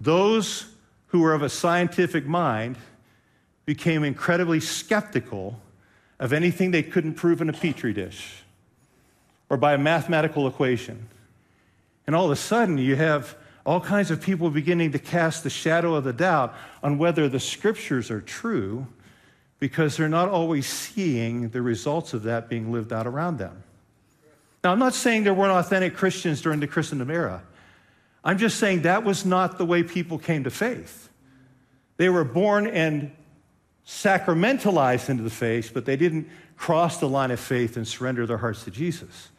Those 0.00 0.64
who 1.08 1.20
were 1.20 1.34
of 1.34 1.42
a 1.42 1.50
scientific 1.50 2.24
mind 2.24 2.78
became 3.66 4.02
incredibly 4.02 4.60
skeptical 4.60 5.60
of 6.18 6.32
anything 6.32 6.70
they 6.70 6.82
couldn't 6.82 7.14
prove 7.14 7.42
in 7.42 7.50
a 7.50 7.52
petri 7.52 7.92
dish 7.92 8.42
or 9.50 9.58
by 9.58 9.74
a 9.74 9.78
mathematical 9.78 10.46
equation. 10.46 11.08
And 12.06 12.16
all 12.16 12.24
of 12.24 12.30
a 12.30 12.36
sudden, 12.36 12.78
you 12.78 12.96
have 12.96 13.36
all 13.64 13.80
kinds 13.80 14.10
of 14.10 14.20
people 14.20 14.50
beginning 14.50 14.92
to 14.92 14.98
cast 14.98 15.42
the 15.42 15.50
shadow 15.50 15.94
of 15.94 16.04
the 16.04 16.12
doubt 16.12 16.54
on 16.82 16.98
whether 16.98 17.28
the 17.28 17.40
scriptures 17.40 18.10
are 18.10 18.20
true 18.20 18.86
because 19.58 19.96
they're 19.96 20.08
not 20.08 20.28
always 20.28 20.66
seeing 20.66 21.50
the 21.50 21.60
results 21.60 22.14
of 22.14 22.22
that 22.22 22.48
being 22.48 22.72
lived 22.72 22.92
out 22.92 23.06
around 23.06 23.38
them. 23.38 23.62
Now, 24.64 24.72
I'm 24.72 24.78
not 24.78 24.94
saying 24.94 25.24
there 25.24 25.34
weren't 25.34 25.52
authentic 25.52 25.94
Christians 25.94 26.40
during 26.40 26.60
the 26.60 26.66
Christendom 26.66 27.10
era. 27.10 27.42
I'm 28.24 28.38
just 28.38 28.58
saying 28.58 28.82
that 28.82 29.04
was 29.04 29.24
not 29.24 29.58
the 29.58 29.64
way 29.64 29.82
people 29.82 30.18
came 30.18 30.44
to 30.44 30.50
faith. 30.50 31.08
They 31.96 32.08
were 32.08 32.24
born 32.24 32.66
and 32.66 33.12
sacramentalized 33.86 35.08
into 35.08 35.22
the 35.22 35.30
faith, 35.30 35.72
but 35.72 35.84
they 35.84 35.96
didn't 35.96 36.28
cross 36.56 36.98
the 36.98 37.08
line 37.08 37.30
of 37.30 37.40
faith 37.40 37.76
and 37.76 37.88
surrender 37.88 38.26
their 38.26 38.38
hearts 38.38 38.64
to 38.64 38.70
Jesus. 38.70 39.30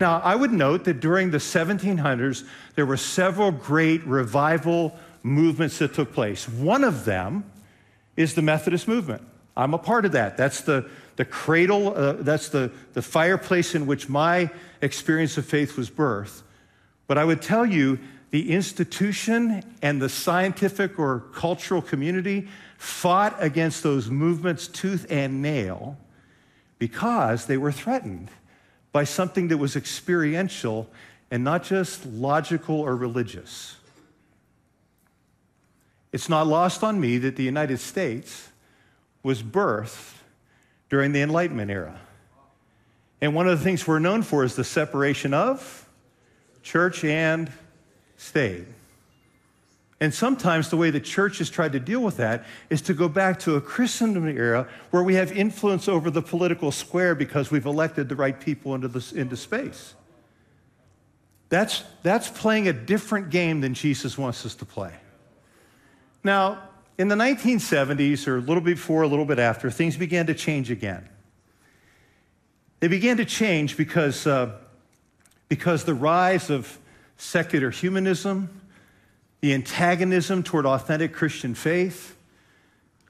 Now, 0.00 0.20
I 0.20 0.34
would 0.34 0.50
note 0.50 0.84
that 0.84 1.00
during 1.00 1.30
the 1.30 1.38
1700s, 1.38 2.44
there 2.74 2.86
were 2.86 2.96
several 2.96 3.52
great 3.52 4.02
revival 4.06 4.96
movements 5.22 5.78
that 5.78 5.92
took 5.92 6.14
place. 6.14 6.48
One 6.48 6.84
of 6.84 7.04
them 7.04 7.44
is 8.16 8.34
the 8.34 8.40
Methodist 8.40 8.88
movement. 8.88 9.22
I'm 9.56 9.74
a 9.74 9.78
part 9.78 10.06
of 10.06 10.12
that. 10.12 10.38
That's 10.38 10.62
the, 10.62 10.88
the 11.16 11.26
cradle, 11.26 11.94
uh, 11.94 12.14
that's 12.14 12.48
the, 12.48 12.72
the 12.94 13.02
fireplace 13.02 13.74
in 13.74 13.86
which 13.86 14.08
my 14.08 14.48
experience 14.80 15.36
of 15.36 15.44
faith 15.44 15.76
was 15.76 15.90
birthed. 15.90 16.42
But 17.06 17.18
I 17.18 17.24
would 17.24 17.42
tell 17.42 17.66
you, 17.66 17.98
the 18.30 18.52
institution 18.52 19.62
and 19.82 20.00
the 20.00 20.08
scientific 20.08 20.98
or 20.98 21.24
cultural 21.34 21.82
community 21.82 22.48
fought 22.78 23.36
against 23.38 23.82
those 23.82 24.08
movements 24.08 24.66
tooth 24.66 25.04
and 25.10 25.42
nail 25.42 25.98
because 26.78 27.46
they 27.46 27.58
were 27.58 27.72
threatened 27.72 28.30
by 28.92 29.04
something 29.04 29.48
that 29.48 29.58
was 29.58 29.76
experiential 29.76 30.90
and 31.30 31.44
not 31.44 31.62
just 31.62 32.04
logical 32.06 32.80
or 32.80 32.96
religious. 32.96 33.76
It's 36.12 36.28
not 36.28 36.46
lost 36.46 36.82
on 36.82 37.00
me 37.00 37.18
that 37.18 37.36
the 37.36 37.44
United 37.44 37.78
States 37.78 38.48
was 39.22 39.42
birthed 39.42 40.14
during 40.88 41.12
the 41.12 41.20
Enlightenment 41.20 41.70
era. 41.70 42.00
And 43.20 43.34
one 43.34 43.48
of 43.48 43.58
the 43.58 43.64
things 43.64 43.86
we're 43.86 44.00
known 44.00 44.22
for 44.22 44.44
is 44.44 44.56
the 44.56 44.64
separation 44.64 45.34
of 45.34 45.86
church 46.62 47.04
and 47.04 47.50
state. 48.16 48.66
And 50.00 50.14
sometimes 50.14 50.70
the 50.70 50.78
way 50.78 50.90
the 50.90 51.00
church 51.00 51.38
has 51.38 51.50
tried 51.50 51.72
to 51.72 51.80
deal 51.80 52.00
with 52.00 52.16
that 52.16 52.46
is 52.70 52.80
to 52.82 52.94
go 52.94 53.06
back 53.06 53.38
to 53.40 53.56
a 53.56 53.60
Christendom 53.60 54.26
era 54.26 54.66
where 54.90 55.02
we 55.02 55.14
have 55.14 55.30
influence 55.30 55.88
over 55.88 56.10
the 56.10 56.22
political 56.22 56.72
square 56.72 57.14
because 57.14 57.50
we've 57.50 57.66
elected 57.66 58.08
the 58.08 58.16
right 58.16 58.40
people 58.40 58.74
into, 58.74 58.88
this, 58.88 59.12
into 59.12 59.36
space. 59.36 59.94
That's, 61.50 61.84
that's 62.02 62.28
playing 62.28 62.68
a 62.68 62.72
different 62.72 63.28
game 63.28 63.60
than 63.60 63.74
Jesus 63.74 64.16
wants 64.16 64.46
us 64.46 64.54
to 64.56 64.64
play. 64.64 64.94
Now, 66.24 66.62
in 66.96 67.08
the 67.08 67.16
1970s, 67.16 68.26
or 68.26 68.38
a 68.38 68.40
little 68.40 68.62
before, 68.62 69.02
a 69.02 69.08
little 69.08 69.24
bit 69.24 69.38
after, 69.38 69.70
things 69.70 69.96
began 69.96 70.26
to 70.26 70.34
change 70.34 70.70
again. 70.70 71.08
They 72.78 72.88
began 72.88 73.18
to 73.18 73.24
change 73.26 73.76
because, 73.76 74.26
uh, 74.26 74.52
because 75.48 75.84
the 75.84 75.94
rise 75.94 76.48
of 76.48 76.78
secular 77.18 77.70
humanism, 77.70 78.59
the 79.40 79.54
antagonism 79.54 80.42
toward 80.42 80.66
authentic 80.66 81.12
Christian 81.12 81.54
faith, 81.54 82.16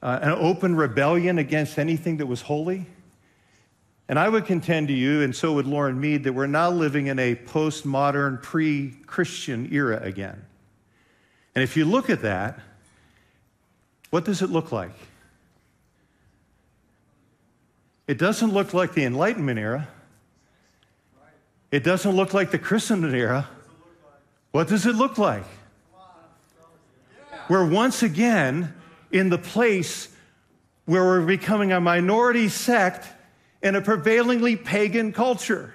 uh, 0.02 0.18
an 0.22 0.30
open 0.30 0.76
rebellion 0.76 1.38
against 1.38 1.78
anything 1.78 2.18
that 2.18 2.26
was 2.26 2.42
holy. 2.42 2.86
And 4.08 4.18
I 4.18 4.28
would 4.28 4.46
contend 4.46 4.88
to 4.88 4.94
you, 4.94 5.22
and 5.22 5.34
so 5.34 5.52
would 5.54 5.66
Loren 5.66 6.00
Mead, 6.00 6.24
that 6.24 6.32
we're 6.32 6.46
now 6.46 6.70
living 6.70 7.06
in 7.06 7.18
a 7.18 7.34
postmodern, 7.34 8.42
pre 8.42 8.90
Christian 9.06 9.72
era 9.72 10.00
again. 10.02 10.44
And 11.54 11.62
if 11.62 11.76
you 11.76 11.84
look 11.84 12.10
at 12.10 12.22
that, 12.22 12.58
what 14.10 14.24
does 14.24 14.42
it 14.42 14.50
look 14.50 14.72
like? 14.72 14.94
It 18.08 18.18
doesn't 18.18 18.52
look 18.52 18.74
like 18.74 18.94
the 18.94 19.04
Enlightenment 19.04 19.58
era. 19.58 19.86
It 21.70 21.84
doesn't 21.84 22.16
look 22.16 22.34
like 22.34 22.50
the 22.50 22.58
Christendom 22.58 23.14
era. 23.14 23.48
What 24.50 24.66
does 24.66 24.86
it 24.86 24.96
look 24.96 25.18
like? 25.18 25.44
We're 27.50 27.66
once 27.66 28.04
again 28.04 28.72
in 29.10 29.28
the 29.28 29.36
place 29.36 30.08
where 30.84 31.02
we're 31.02 31.26
becoming 31.26 31.72
a 31.72 31.80
minority 31.80 32.48
sect 32.48 33.08
in 33.60 33.74
a 33.74 33.82
prevailingly 33.82 34.54
pagan 34.54 35.12
culture. 35.12 35.74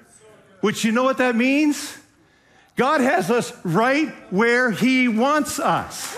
Which 0.61 0.85
you 0.85 0.93
know 0.93 1.03
what 1.03 1.17
that 1.17 1.35
means? 1.35 1.97
God 2.77 3.01
has 3.01 3.29
us 3.29 3.51
right 3.65 4.07
where 4.31 4.71
He 4.71 5.09
wants 5.09 5.59
us. 5.59 6.17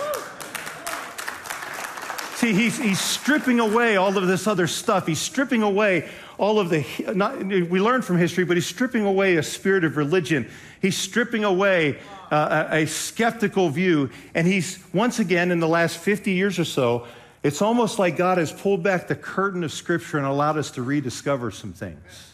See, 2.36 2.54
he's, 2.54 2.78
he's 2.78 3.00
stripping 3.00 3.60
away 3.60 3.96
all 3.96 4.16
of 4.16 4.28
this 4.28 4.46
other 4.46 4.68
stuff. 4.68 5.08
He's 5.08 5.20
stripping 5.20 5.64
away 5.64 6.08
all 6.38 6.60
of 6.60 6.70
the, 6.70 6.86
not, 7.16 7.44
we 7.44 7.82
learn 7.82 8.04
from 8.04 8.20
history, 8.20 8.44
but 8.44 8.58
he's 8.58 8.68
stripping 8.68 9.06
away 9.06 9.38
a 9.38 9.44
spirit 9.44 9.84
of 9.84 9.98
religion. 9.98 10.48
He's 10.80 10.96
stripping 10.96 11.44
away 11.44 11.98
uh, 12.32 12.68
a, 12.72 12.86
skeptical 12.86 13.70
view. 13.70 14.10
And 14.34 14.48
he's, 14.48 14.84
once 14.94 15.20
again, 15.20 15.52
in 15.52 15.60
the 15.60 15.68
last 15.68 15.98
50 15.98 16.32
years 16.32 16.60
or 16.60 16.66
so, 16.66 17.08
it's 17.44 17.62
almost 17.62 18.00
like 18.00 18.18
God 18.18 18.38
has 18.38 18.52
pulled 18.52 18.84
back 18.84 19.08
the 19.08 19.16
curtain 19.16 19.64
of 19.64 19.72
Scripture 19.72 20.18
and 20.18 20.26
allowed 20.26 20.58
us 20.58 20.72
to 20.72 20.82
rediscover 20.82 21.52
some 21.52 21.74
things. 21.74 22.34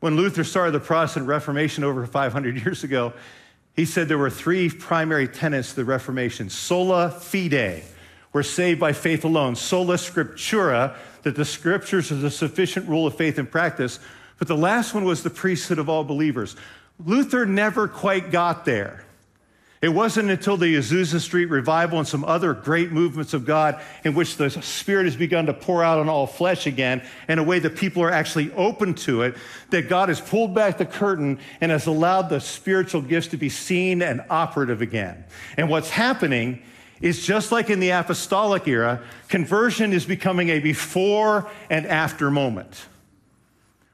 When 0.00 0.16
Luther 0.16 0.44
started 0.44 0.72
the 0.72 0.80
Protestant 0.80 1.26
Reformation 1.26 1.84
over 1.84 2.04
500 2.06 2.64
years 2.64 2.82
ago, 2.82 3.12
he 3.74 3.84
said 3.84 4.08
there 4.08 4.18
were 4.18 4.30
three 4.30 4.68
primary 4.68 5.28
tenets 5.28 5.70
of 5.70 5.76
the 5.76 5.84
Reformation 5.84 6.50
sola 6.50 7.10
fide, 7.10 7.84
we're 8.32 8.42
saved 8.42 8.80
by 8.80 8.92
faith 8.92 9.24
alone, 9.24 9.56
sola 9.56 9.96
scriptura, 9.96 10.96
that 11.22 11.36
the 11.36 11.44
scriptures 11.44 12.10
are 12.10 12.16
the 12.16 12.30
sufficient 12.30 12.88
rule 12.88 13.06
of 13.06 13.14
faith 13.14 13.38
and 13.38 13.50
practice. 13.50 14.00
But 14.38 14.48
the 14.48 14.56
last 14.56 14.94
one 14.94 15.04
was 15.04 15.22
the 15.22 15.30
priesthood 15.30 15.78
of 15.78 15.88
all 15.88 16.02
believers. 16.02 16.56
Luther 17.04 17.46
never 17.46 17.88
quite 17.88 18.30
got 18.30 18.64
there. 18.64 19.04
It 19.82 19.88
wasn't 19.88 20.30
until 20.30 20.56
the 20.56 20.76
Azusa 20.76 21.18
Street 21.18 21.46
revival 21.46 21.98
and 21.98 22.06
some 22.06 22.24
other 22.24 22.54
great 22.54 22.92
movements 22.92 23.34
of 23.34 23.44
God 23.44 23.82
in 24.04 24.14
which 24.14 24.36
the 24.36 24.48
Spirit 24.48 25.06
has 25.06 25.16
begun 25.16 25.46
to 25.46 25.52
pour 25.52 25.82
out 25.82 25.98
on 25.98 26.08
all 26.08 26.28
flesh 26.28 26.68
again 26.68 27.02
in 27.28 27.40
a 27.40 27.42
way 27.42 27.58
that 27.58 27.74
people 27.74 28.00
are 28.04 28.10
actually 28.12 28.52
open 28.52 28.94
to 28.94 29.22
it 29.22 29.34
that 29.70 29.88
God 29.88 30.08
has 30.08 30.20
pulled 30.20 30.54
back 30.54 30.78
the 30.78 30.86
curtain 30.86 31.40
and 31.60 31.72
has 31.72 31.88
allowed 31.88 32.28
the 32.28 32.38
spiritual 32.38 33.02
gifts 33.02 33.26
to 33.28 33.36
be 33.36 33.48
seen 33.48 34.02
and 34.02 34.22
operative 34.30 34.82
again. 34.82 35.24
And 35.56 35.68
what's 35.68 35.90
happening 35.90 36.62
is 37.00 37.26
just 37.26 37.50
like 37.50 37.68
in 37.68 37.80
the 37.80 37.90
apostolic 37.90 38.68
era, 38.68 39.02
conversion 39.28 39.92
is 39.92 40.06
becoming 40.06 40.50
a 40.50 40.60
before 40.60 41.50
and 41.68 41.86
after 41.86 42.30
moment 42.30 42.86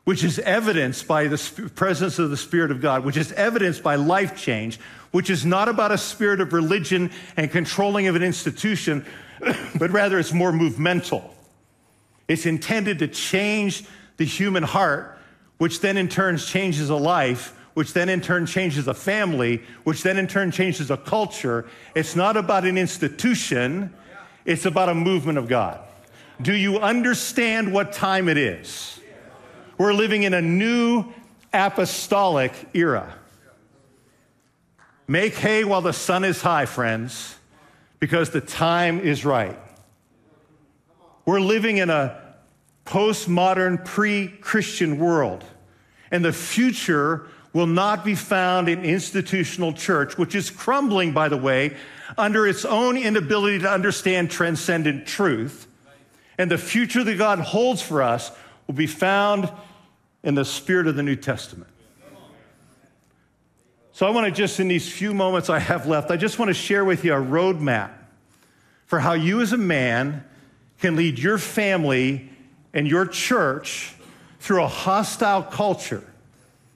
which 0.09 0.25
is 0.25 0.38
evidenced 0.38 1.07
by 1.07 1.27
the 1.27 1.71
presence 1.75 2.18
of 2.18 2.31
the 2.31 2.37
Spirit 2.38 2.71
of 2.71 2.81
God, 2.81 3.05
which 3.05 3.18
is 3.18 3.31
evidenced 3.33 3.83
by 3.83 3.94
life 3.94 4.35
change, 4.35 4.81
which 5.11 5.29
is 5.29 5.44
not 5.44 5.68
about 5.68 5.92
a 5.92 5.99
spirit 5.99 6.40
of 6.40 6.55
religion 6.55 7.11
and 7.37 7.51
controlling 7.51 8.07
of 8.07 8.16
an 8.16 8.23
institution, 8.23 9.05
but 9.79 9.90
rather 9.90 10.18
it's 10.18 10.33
more 10.33 10.51
movemental. 10.51 11.35
It's 12.27 12.47
intended 12.47 13.01
to 13.01 13.09
change 13.09 13.85
the 14.16 14.25
human 14.25 14.62
heart, 14.62 15.18
which 15.59 15.81
then 15.81 15.99
in 15.99 16.09
turn 16.09 16.38
changes 16.38 16.88
a 16.88 16.97
life, 16.97 17.55
which 17.75 17.92
then 17.92 18.09
in 18.09 18.23
turn 18.23 18.47
changes 18.47 18.88
a 18.88 18.94
family, 18.94 19.62
which 19.85 20.03
then 20.03 20.16
in 20.16 20.27
turn 20.27 20.51
changes 20.51 20.90
a 20.90 20.97
culture. 20.97 21.66
It's 21.94 22.16
not 22.16 22.38
about 22.38 22.64
an 22.64 22.79
institution, 22.79 23.92
it's 24.47 24.64
about 24.64 24.88
a 24.88 24.94
movement 24.94 25.37
of 25.37 25.49
God. 25.49 25.81
Do 26.40 26.55
you 26.55 26.79
understand 26.79 27.75
what 27.75 27.92
time 27.92 28.31
it 28.31 28.38
is? 28.38 28.97
We're 29.78 29.94
living 29.94 30.24
in 30.24 30.34
a 30.34 30.42
new 30.42 31.04
apostolic 31.52 32.52
era. 32.74 33.14
Make 35.06 35.34
hay 35.34 35.64
while 35.64 35.80
the 35.80 35.92
sun 35.92 36.24
is 36.24 36.42
high, 36.42 36.66
friends, 36.66 37.36
because 38.00 38.30
the 38.30 38.40
time 38.40 39.00
is 39.00 39.24
right. 39.24 39.58
We're 41.24 41.40
living 41.40 41.78
in 41.78 41.90
a 41.90 42.20
postmodern, 42.84 43.84
pre 43.84 44.28
Christian 44.28 44.98
world, 44.98 45.44
and 46.10 46.24
the 46.24 46.32
future 46.32 47.28
will 47.52 47.66
not 47.66 48.04
be 48.04 48.14
found 48.14 48.68
in 48.68 48.84
institutional 48.84 49.72
church, 49.72 50.18
which 50.18 50.34
is 50.34 50.50
crumbling, 50.50 51.12
by 51.12 51.28
the 51.28 51.36
way, 51.36 51.76
under 52.16 52.46
its 52.46 52.64
own 52.64 52.96
inability 52.96 53.60
to 53.60 53.70
understand 53.70 54.30
transcendent 54.30 55.06
truth. 55.06 55.66
And 56.36 56.50
the 56.50 56.58
future 56.58 57.04
that 57.04 57.16
God 57.16 57.38
holds 57.38 57.80
for 57.80 58.02
us 58.02 58.30
will 58.66 58.74
be 58.74 58.86
found 58.86 59.50
in 60.28 60.34
the 60.34 60.44
spirit 60.44 60.86
of 60.86 60.94
the 60.94 61.02
New 61.02 61.16
Testament. 61.16 61.70
So 63.92 64.06
I 64.06 64.10
want 64.10 64.26
to 64.26 64.30
just, 64.30 64.60
in 64.60 64.68
these 64.68 64.86
few 64.86 65.14
moments 65.14 65.48
I 65.48 65.58
have 65.58 65.86
left, 65.86 66.10
I 66.10 66.18
just 66.18 66.38
want 66.38 66.50
to 66.50 66.54
share 66.54 66.84
with 66.84 67.02
you 67.02 67.14
a 67.14 67.16
roadmap 67.16 67.92
for 68.84 69.00
how 69.00 69.14
you 69.14 69.40
as 69.40 69.54
a 69.54 69.56
man 69.56 70.22
can 70.80 70.96
lead 70.96 71.18
your 71.18 71.38
family 71.38 72.28
and 72.74 72.86
your 72.86 73.06
church 73.06 73.94
through 74.38 74.62
a 74.62 74.68
hostile 74.68 75.42
culture 75.42 76.04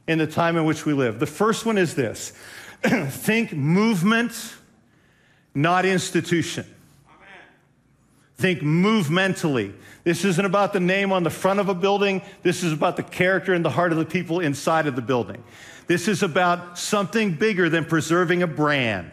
in 0.08 0.16
the 0.16 0.26
time 0.26 0.56
in 0.56 0.64
which 0.64 0.86
we 0.86 0.94
live. 0.94 1.20
The 1.20 1.26
first 1.26 1.66
one 1.66 1.76
is 1.76 1.94
this 1.94 2.32
think 2.82 3.52
movement, 3.52 4.32
not 5.54 5.84
institution. 5.84 6.64
Think 8.42 8.60
movementally. 8.60 9.72
This 10.02 10.24
isn't 10.24 10.44
about 10.44 10.72
the 10.72 10.80
name 10.80 11.12
on 11.12 11.22
the 11.22 11.30
front 11.30 11.60
of 11.60 11.68
a 11.68 11.74
building. 11.76 12.22
This 12.42 12.64
is 12.64 12.72
about 12.72 12.96
the 12.96 13.04
character 13.04 13.54
and 13.54 13.64
the 13.64 13.70
heart 13.70 13.92
of 13.92 13.98
the 13.98 14.04
people 14.04 14.40
inside 14.40 14.88
of 14.88 14.96
the 14.96 15.00
building. 15.00 15.44
This 15.86 16.08
is 16.08 16.24
about 16.24 16.76
something 16.76 17.34
bigger 17.34 17.68
than 17.68 17.84
preserving 17.84 18.42
a 18.42 18.48
brand. 18.48 19.12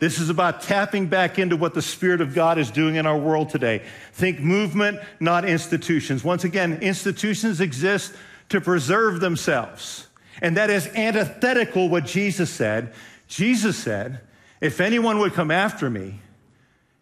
This 0.00 0.18
is 0.18 0.30
about 0.30 0.62
tapping 0.62 1.06
back 1.06 1.38
into 1.38 1.56
what 1.56 1.74
the 1.74 1.80
Spirit 1.80 2.20
of 2.20 2.34
God 2.34 2.58
is 2.58 2.72
doing 2.72 2.96
in 2.96 3.06
our 3.06 3.16
world 3.16 3.50
today. 3.50 3.84
Think 4.14 4.40
movement, 4.40 4.98
not 5.20 5.44
institutions. 5.44 6.24
Once 6.24 6.42
again, 6.42 6.78
institutions 6.82 7.60
exist 7.60 8.12
to 8.48 8.60
preserve 8.60 9.20
themselves. 9.20 10.08
And 10.42 10.56
that 10.56 10.70
is 10.70 10.88
antithetical 10.88 11.88
what 11.88 12.04
Jesus 12.04 12.50
said. 12.50 12.94
Jesus 13.28 13.78
said, 13.78 14.22
if 14.60 14.80
anyone 14.80 15.20
would 15.20 15.34
come 15.34 15.52
after 15.52 15.88
me, 15.88 16.18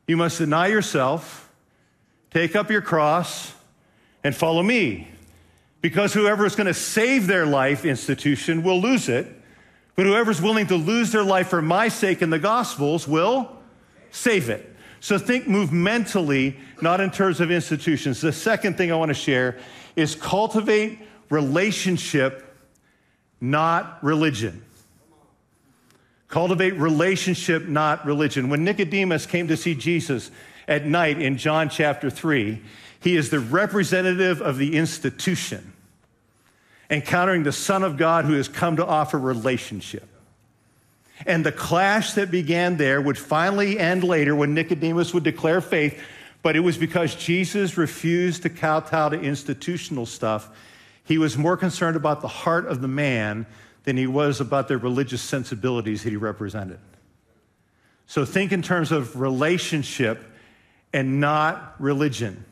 you 0.06 0.16
must 0.16 0.38
deny 0.38 0.68
yourself, 0.68 1.50
take 2.30 2.54
up 2.54 2.70
your 2.70 2.82
cross, 2.82 3.54
and 4.22 4.34
follow 4.34 4.62
me. 4.62 5.08
Because 5.80 6.12
whoever 6.12 6.46
is 6.46 6.56
going 6.56 6.66
to 6.66 6.74
save 6.74 7.26
their 7.26 7.46
life 7.46 7.84
institution 7.84 8.62
will 8.62 8.80
lose 8.80 9.08
it, 9.08 9.26
but 9.94 10.04
whoever's 10.04 10.42
willing 10.42 10.66
to 10.66 10.76
lose 10.76 11.12
their 11.12 11.22
life 11.22 11.48
for 11.48 11.62
my 11.62 11.88
sake 11.88 12.22
in 12.22 12.30
the 12.30 12.38
Gospels 12.38 13.08
will 13.08 13.56
save 14.10 14.50
it. 14.50 14.74
So 15.00 15.18
think 15.18 15.46
movementally, 15.46 16.56
not 16.82 17.00
in 17.00 17.10
terms 17.10 17.40
of 17.40 17.50
institutions. 17.50 18.20
The 18.20 18.32
second 18.32 18.76
thing 18.76 18.90
I 18.90 18.96
want 18.96 19.10
to 19.10 19.14
share 19.14 19.58
is 19.94 20.14
cultivate 20.14 20.98
relationship, 21.30 22.54
not 23.40 24.02
religion. 24.02 24.64
Cultivate 26.36 26.72
relationship, 26.72 27.66
not 27.66 28.04
religion. 28.04 28.50
When 28.50 28.62
Nicodemus 28.62 29.24
came 29.24 29.48
to 29.48 29.56
see 29.56 29.74
Jesus 29.74 30.30
at 30.68 30.84
night 30.84 31.18
in 31.18 31.38
John 31.38 31.70
chapter 31.70 32.10
3, 32.10 32.60
he 33.00 33.16
is 33.16 33.30
the 33.30 33.40
representative 33.40 34.42
of 34.42 34.58
the 34.58 34.76
institution, 34.76 35.72
encountering 36.90 37.42
the 37.42 37.52
Son 37.52 37.82
of 37.82 37.96
God 37.96 38.26
who 38.26 38.34
has 38.34 38.48
come 38.48 38.76
to 38.76 38.84
offer 38.84 39.18
relationship. 39.18 40.06
And 41.24 41.42
the 41.42 41.52
clash 41.52 42.12
that 42.12 42.30
began 42.30 42.76
there 42.76 43.00
would 43.00 43.16
finally 43.16 43.78
end 43.78 44.04
later 44.04 44.36
when 44.36 44.52
Nicodemus 44.52 45.14
would 45.14 45.24
declare 45.24 45.62
faith, 45.62 45.98
but 46.42 46.54
it 46.54 46.60
was 46.60 46.76
because 46.76 47.14
Jesus 47.14 47.78
refused 47.78 48.42
to 48.42 48.50
kowtow 48.50 49.08
to 49.08 49.18
institutional 49.18 50.04
stuff. 50.04 50.50
He 51.02 51.16
was 51.16 51.38
more 51.38 51.56
concerned 51.56 51.96
about 51.96 52.20
the 52.20 52.28
heart 52.28 52.66
of 52.66 52.82
the 52.82 52.88
man 52.88 53.46
than 53.86 53.96
he 53.96 54.06
was 54.06 54.40
about 54.40 54.66
the 54.66 54.76
religious 54.76 55.22
sensibilities 55.22 56.02
that 56.02 56.10
he 56.10 56.16
represented. 56.16 56.80
So 58.06 58.24
think 58.24 58.52
in 58.52 58.60
terms 58.60 58.90
of 58.90 59.18
relationship 59.18 60.22
and 60.92 61.20
not 61.20 61.74
religion. 61.78 62.44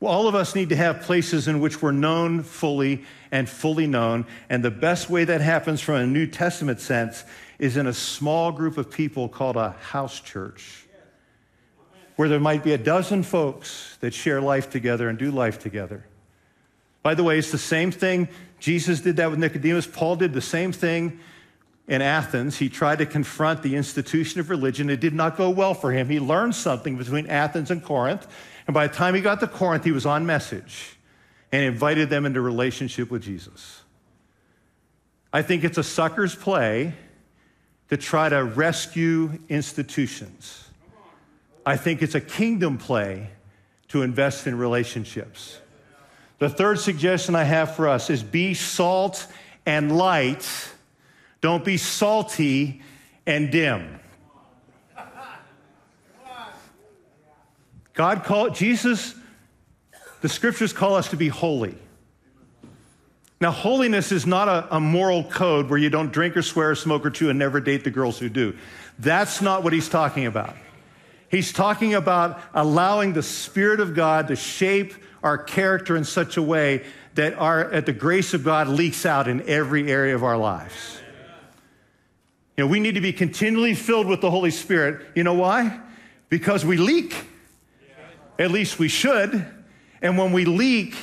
Well, 0.00 0.12
all 0.12 0.26
of 0.26 0.34
us 0.34 0.54
need 0.54 0.70
to 0.70 0.76
have 0.76 1.02
places 1.02 1.46
in 1.46 1.60
which 1.60 1.80
we're 1.80 1.92
known 1.92 2.42
fully 2.42 3.04
and 3.30 3.48
fully 3.48 3.86
known. 3.86 4.26
And 4.50 4.64
the 4.64 4.70
best 4.70 5.08
way 5.08 5.24
that 5.24 5.40
happens 5.40 5.80
from 5.80 5.94
a 5.94 6.06
New 6.06 6.26
Testament 6.26 6.80
sense 6.80 7.24
is 7.60 7.76
in 7.76 7.86
a 7.86 7.94
small 7.94 8.50
group 8.50 8.78
of 8.78 8.90
people 8.90 9.28
called 9.28 9.56
a 9.56 9.70
house 9.70 10.20
church, 10.20 10.86
where 12.16 12.28
there 12.28 12.40
might 12.40 12.64
be 12.64 12.72
a 12.72 12.78
dozen 12.78 13.22
folks 13.22 13.96
that 14.00 14.12
share 14.12 14.40
life 14.40 14.70
together 14.70 15.08
and 15.08 15.18
do 15.18 15.30
life 15.30 15.60
together. 15.60 16.04
By 17.06 17.14
the 17.14 17.22
way, 17.22 17.38
it's 17.38 17.52
the 17.52 17.56
same 17.56 17.92
thing. 17.92 18.26
Jesus 18.58 18.98
did 19.00 19.18
that 19.18 19.30
with 19.30 19.38
Nicodemus. 19.38 19.86
Paul 19.86 20.16
did 20.16 20.32
the 20.32 20.40
same 20.40 20.72
thing 20.72 21.20
in 21.86 22.02
Athens. 22.02 22.58
He 22.58 22.68
tried 22.68 22.98
to 22.98 23.06
confront 23.06 23.62
the 23.62 23.76
institution 23.76 24.40
of 24.40 24.50
religion. 24.50 24.90
It 24.90 24.98
did 24.98 25.14
not 25.14 25.36
go 25.36 25.50
well 25.50 25.72
for 25.72 25.92
him. 25.92 26.08
He 26.08 26.18
learned 26.18 26.56
something 26.56 26.96
between 26.96 27.28
Athens 27.28 27.70
and 27.70 27.80
Corinth. 27.80 28.26
And 28.66 28.74
by 28.74 28.88
the 28.88 28.92
time 28.92 29.14
he 29.14 29.20
got 29.20 29.38
to 29.38 29.46
Corinth, 29.46 29.84
he 29.84 29.92
was 29.92 30.04
on 30.04 30.26
message 30.26 30.96
and 31.52 31.62
invited 31.62 32.10
them 32.10 32.26
into 32.26 32.40
relationship 32.40 33.08
with 33.08 33.22
Jesus. 33.22 33.84
I 35.32 35.42
think 35.42 35.62
it's 35.62 35.78
a 35.78 35.84
sucker's 35.84 36.34
play 36.34 36.92
to 37.88 37.96
try 37.96 38.30
to 38.30 38.42
rescue 38.42 39.38
institutions. 39.48 40.70
I 41.64 41.76
think 41.76 42.02
it's 42.02 42.16
a 42.16 42.20
kingdom 42.20 42.78
play 42.78 43.30
to 43.90 44.02
invest 44.02 44.48
in 44.48 44.58
relationships. 44.58 45.60
The 46.38 46.48
third 46.48 46.78
suggestion 46.78 47.34
I 47.34 47.44
have 47.44 47.76
for 47.76 47.88
us 47.88 48.10
is 48.10 48.22
be 48.22 48.54
salt 48.54 49.26
and 49.64 49.96
light. 49.96 50.46
Don't 51.40 51.64
be 51.64 51.76
salty 51.76 52.82
and 53.26 53.50
dim. 53.50 54.00
God 57.94 58.24
called 58.24 58.54
Jesus, 58.54 59.14
The 60.20 60.28
scriptures 60.28 60.72
call 60.72 60.94
us 60.94 61.08
to 61.10 61.16
be 61.16 61.28
holy. 61.28 61.76
Now, 63.40 63.50
holiness 63.50 64.12
is 64.12 64.26
not 64.26 64.48
a, 64.48 64.76
a, 64.76 64.80
moral 64.80 65.24
code 65.24 65.68
where 65.68 65.78
you 65.78 65.90
don't 65.90 66.10
drink 66.10 66.36
or 66.36 66.42
swear 66.42 66.70
or 66.70 66.74
smoke 66.74 67.04
or 67.04 67.10
chew 67.10 67.28
and 67.28 67.38
never 67.38 67.60
date 67.60 67.84
the 67.84 67.90
girls 67.90 68.18
who 68.18 68.30
do. 68.30 68.56
That's 68.98 69.42
not 69.42 69.62
what 69.62 69.74
he's 69.74 69.90
talking 69.90 70.24
about. 70.24 70.56
He's 71.28 71.52
talking 71.52 71.94
about 71.94 72.40
allowing 72.54 73.12
the 73.12 73.22
Spirit 73.22 73.80
of 73.80 73.94
God 73.94 74.28
to 74.28 74.36
shape 74.36 74.94
our 75.26 75.36
character 75.36 75.96
in 75.96 76.04
such 76.04 76.36
a 76.36 76.42
way 76.42 76.84
that 77.14 77.34
our, 77.34 77.70
at 77.72 77.84
the 77.84 77.92
grace 77.92 78.32
of 78.32 78.44
God 78.44 78.68
leaks 78.68 79.04
out 79.04 79.26
in 79.26 79.46
every 79.48 79.90
area 79.90 80.14
of 80.14 80.22
our 80.22 80.36
lives. 80.36 81.00
You 82.56 82.64
know, 82.64 82.70
we 82.70 82.80
need 82.80 82.94
to 82.94 83.00
be 83.00 83.12
continually 83.12 83.74
filled 83.74 84.06
with 84.06 84.20
the 84.20 84.30
Holy 84.30 84.50
Spirit. 84.50 85.04
You 85.14 85.24
know 85.24 85.34
why? 85.34 85.78
Because 86.28 86.64
we 86.64 86.76
leak. 86.76 87.14
At 88.38 88.50
least 88.50 88.78
we 88.78 88.88
should. 88.88 89.44
And 90.00 90.16
when 90.16 90.32
we 90.32 90.44
leak, 90.44 90.94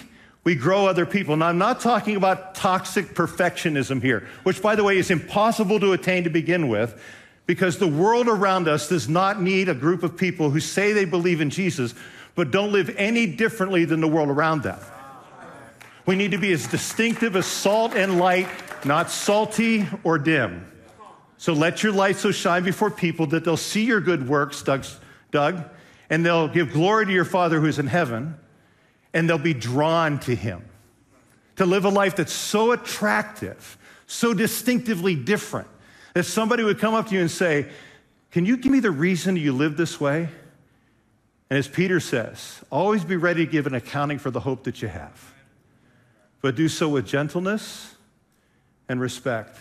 we 0.44 0.56
grow 0.56 0.88
other 0.88 1.06
people. 1.06 1.36
Now, 1.36 1.48
I'm 1.48 1.58
not 1.58 1.82
talking 1.82 2.16
about 2.16 2.56
toxic 2.56 3.14
perfectionism 3.14 4.02
here, 4.02 4.28
which, 4.44 4.62
by 4.62 4.76
the 4.76 4.84
way, 4.84 4.98
is 4.98 5.12
impossible 5.12 5.80
to 5.82 5.94
attain 5.94 6.24
to 6.24 6.30
begin 6.30 6.70
with 6.70 7.00
because 7.46 7.78
the 7.78 7.88
world 7.88 8.28
around 8.28 8.68
us 8.68 8.88
does 8.88 9.10
not 9.10 9.42
need 9.42 9.68
a 9.68 9.76
group 9.76 10.02
of 10.04 10.18
people 10.18 10.50
who 10.50 10.60
say 10.60 10.94
they 10.94 11.06
believe 11.06 11.42
in 11.42 11.50
Jesus, 11.50 11.94
but 12.36 12.52
don't 12.52 12.72
live 12.72 12.94
any 12.98 13.28
differently 13.28 13.86
than 13.86 14.02
the 14.02 14.08
world 14.08 14.30
around 14.30 14.64
them. 14.64 14.80
We 16.06 16.16
need 16.16 16.32
to 16.32 16.38
be 16.38 16.52
as 16.52 16.68
distinctive 16.68 17.36
as 17.36 17.46
salt 17.46 17.94
and 17.94 18.20
light, 18.20 18.48
not 18.86 19.10
salty 19.10 19.88
or 20.04 20.18
dim. 20.18 20.70
So 21.38 21.54
let 21.54 21.84
your 21.84 21.92
light 21.92 22.18
so 22.18 22.32
shine 22.32 22.64
before 22.64 22.90
people 22.90 23.28
that 23.28 23.44
they'll 23.44 23.58
see 23.58 23.86
your 23.86 24.02
good 24.02 24.28
works, 24.28 24.62
Doug, 24.62 24.86
Doug 25.32 25.64
and 26.10 26.26
they'll 26.26 26.48
give 26.48 26.72
glory 26.72 27.08
to 27.08 27.12
your 27.12 27.26
Father 27.26 27.60
who's 27.60 27.80
in 27.80 27.88
heaven, 27.88 28.38
and 29.16 29.28
they'll 29.28 29.40
be 29.40 29.54
drawn 29.54 30.20
to 30.20 30.36
him. 30.36 30.64
To 31.56 31.66
live 31.66 31.86
a 31.86 31.90
life 31.90 32.16
that's 32.16 32.32
so 32.32 32.72
attractive, 32.72 33.78
so 34.06 34.34
distinctively 34.34 35.16
different, 35.16 35.68
that 36.14 36.26
somebody 36.26 36.64
would 36.64 36.80
come 36.80 36.94
up 36.94 37.08
to 37.08 37.16
you 37.16 37.22
and 37.22 37.32
say, 37.32 37.68
Can 38.30 38.46
you 38.46 38.58
give 38.58 38.72
me 38.72 38.80
the 38.80 38.92
reason 38.92 39.36
you 39.36 39.54
live 39.54 39.76
this 39.76 40.00
way? 40.00 40.30
And 41.54 41.60
as 41.60 41.68
Peter 41.68 42.00
says, 42.00 42.62
always 42.72 43.04
be 43.04 43.16
ready 43.16 43.46
to 43.46 43.52
give 43.52 43.68
an 43.68 43.76
accounting 43.76 44.18
for 44.18 44.32
the 44.32 44.40
hope 44.40 44.64
that 44.64 44.82
you 44.82 44.88
have, 44.88 45.34
but 46.42 46.56
do 46.56 46.68
so 46.68 46.90
with 46.90 47.06
gentleness 47.06 47.94
and 48.90 49.00
respect. 49.00 49.60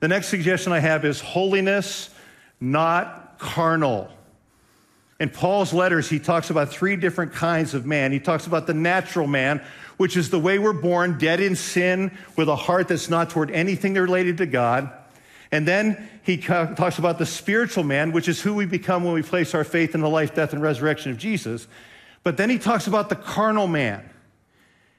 The 0.00 0.08
next 0.08 0.28
suggestion 0.28 0.72
I 0.72 0.78
have 0.78 1.04
is 1.04 1.20
holiness, 1.20 2.08
not 2.58 3.38
carnal. 3.38 4.08
In 5.20 5.28
Paul's 5.28 5.74
letters, 5.74 6.08
he 6.08 6.18
talks 6.18 6.48
about 6.48 6.70
three 6.70 6.96
different 6.96 7.34
kinds 7.34 7.74
of 7.74 7.84
man. 7.84 8.10
He 8.10 8.18
talks 8.18 8.46
about 8.46 8.66
the 8.66 8.72
natural 8.72 9.26
man, 9.26 9.62
which 9.98 10.16
is 10.16 10.30
the 10.30 10.40
way 10.40 10.58
we're 10.58 10.72
born, 10.72 11.18
dead 11.18 11.38
in 11.38 11.54
sin, 11.54 12.16
with 12.34 12.48
a 12.48 12.56
heart 12.56 12.88
that's 12.88 13.10
not 13.10 13.28
toward 13.28 13.50
anything 13.50 13.92
related 13.92 14.38
to 14.38 14.46
God. 14.46 14.90
And 15.54 15.68
then 15.68 16.08
he 16.24 16.36
talks 16.36 16.98
about 16.98 17.18
the 17.18 17.26
spiritual 17.26 17.84
man, 17.84 18.10
which 18.10 18.26
is 18.26 18.40
who 18.40 18.54
we 18.54 18.66
become 18.66 19.04
when 19.04 19.14
we 19.14 19.22
place 19.22 19.54
our 19.54 19.62
faith 19.62 19.94
in 19.94 20.00
the 20.00 20.08
life, 20.08 20.34
death, 20.34 20.52
and 20.52 20.60
resurrection 20.60 21.12
of 21.12 21.16
Jesus. 21.16 21.68
But 22.24 22.36
then 22.36 22.50
he 22.50 22.58
talks 22.58 22.88
about 22.88 23.08
the 23.08 23.14
carnal 23.14 23.68
man. 23.68 24.10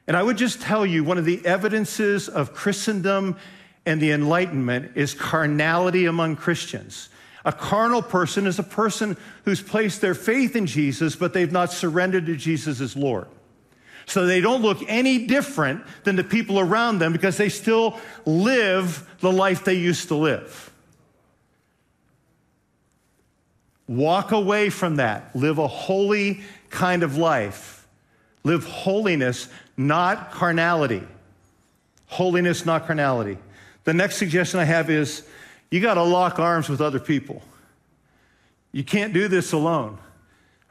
And 0.06 0.16
I 0.16 0.22
would 0.22 0.38
just 0.38 0.62
tell 0.62 0.86
you 0.86 1.04
one 1.04 1.18
of 1.18 1.26
the 1.26 1.44
evidences 1.44 2.30
of 2.30 2.54
Christendom 2.54 3.36
and 3.84 4.00
the 4.00 4.12
Enlightenment 4.12 4.92
is 4.94 5.12
carnality 5.12 6.06
among 6.06 6.36
Christians. 6.36 7.10
A 7.44 7.52
carnal 7.52 8.00
person 8.00 8.46
is 8.46 8.58
a 8.58 8.62
person 8.62 9.18
who's 9.44 9.60
placed 9.60 10.00
their 10.00 10.14
faith 10.14 10.56
in 10.56 10.64
Jesus, 10.64 11.16
but 11.16 11.34
they've 11.34 11.52
not 11.52 11.70
surrendered 11.70 12.24
to 12.24 12.34
Jesus 12.34 12.80
as 12.80 12.96
Lord. 12.96 13.26
So 14.06 14.24
they 14.24 14.40
don't 14.40 14.62
look 14.62 14.78
any 14.86 15.26
different 15.26 15.82
than 16.04 16.16
the 16.16 16.24
people 16.24 16.60
around 16.60 17.00
them 17.00 17.12
because 17.12 17.36
they 17.36 17.48
still 17.48 17.98
live 18.24 19.06
the 19.20 19.32
life 19.32 19.64
they 19.64 19.74
used 19.74 20.08
to 20.08 20.14
live. 20.14 20.72
Walk 23.88 24.32
away 24.32 24.70
from 24.70 24.96
that. 24.96 25.34
Live 25.34 25.58
a 25.58 25.66
holy 25.66 26.40
kind 26.70 27.02
of 27.02 27.16
life. 27.16 27.86
Live 28.44 28.64
holiness, 28.64 29.48
not 29.76 30.30
carnality. 30.30 31.02
Holiness, 32.06 32.64
not 32.64 32.86
carnality. 32.86 33.38
The 33.84 33.94
next 33.94 34.16
suggestion 34.16 34.60
I 34.60 34.64
have 34.64 34.88
is 34.88 35.26
you 35.70 35.80
got 35.80 35.94
to 35.94 36.02
lock 36.02 36.38
arms 36.38 36.68
with 36.68 36.80
other 36.80 37.00
people. 37.00 37.42
You 38.70 38.84
can't 38.84 39.12
do 39.12 39.26
this 39.26 39.52
alone. 39.52 39.98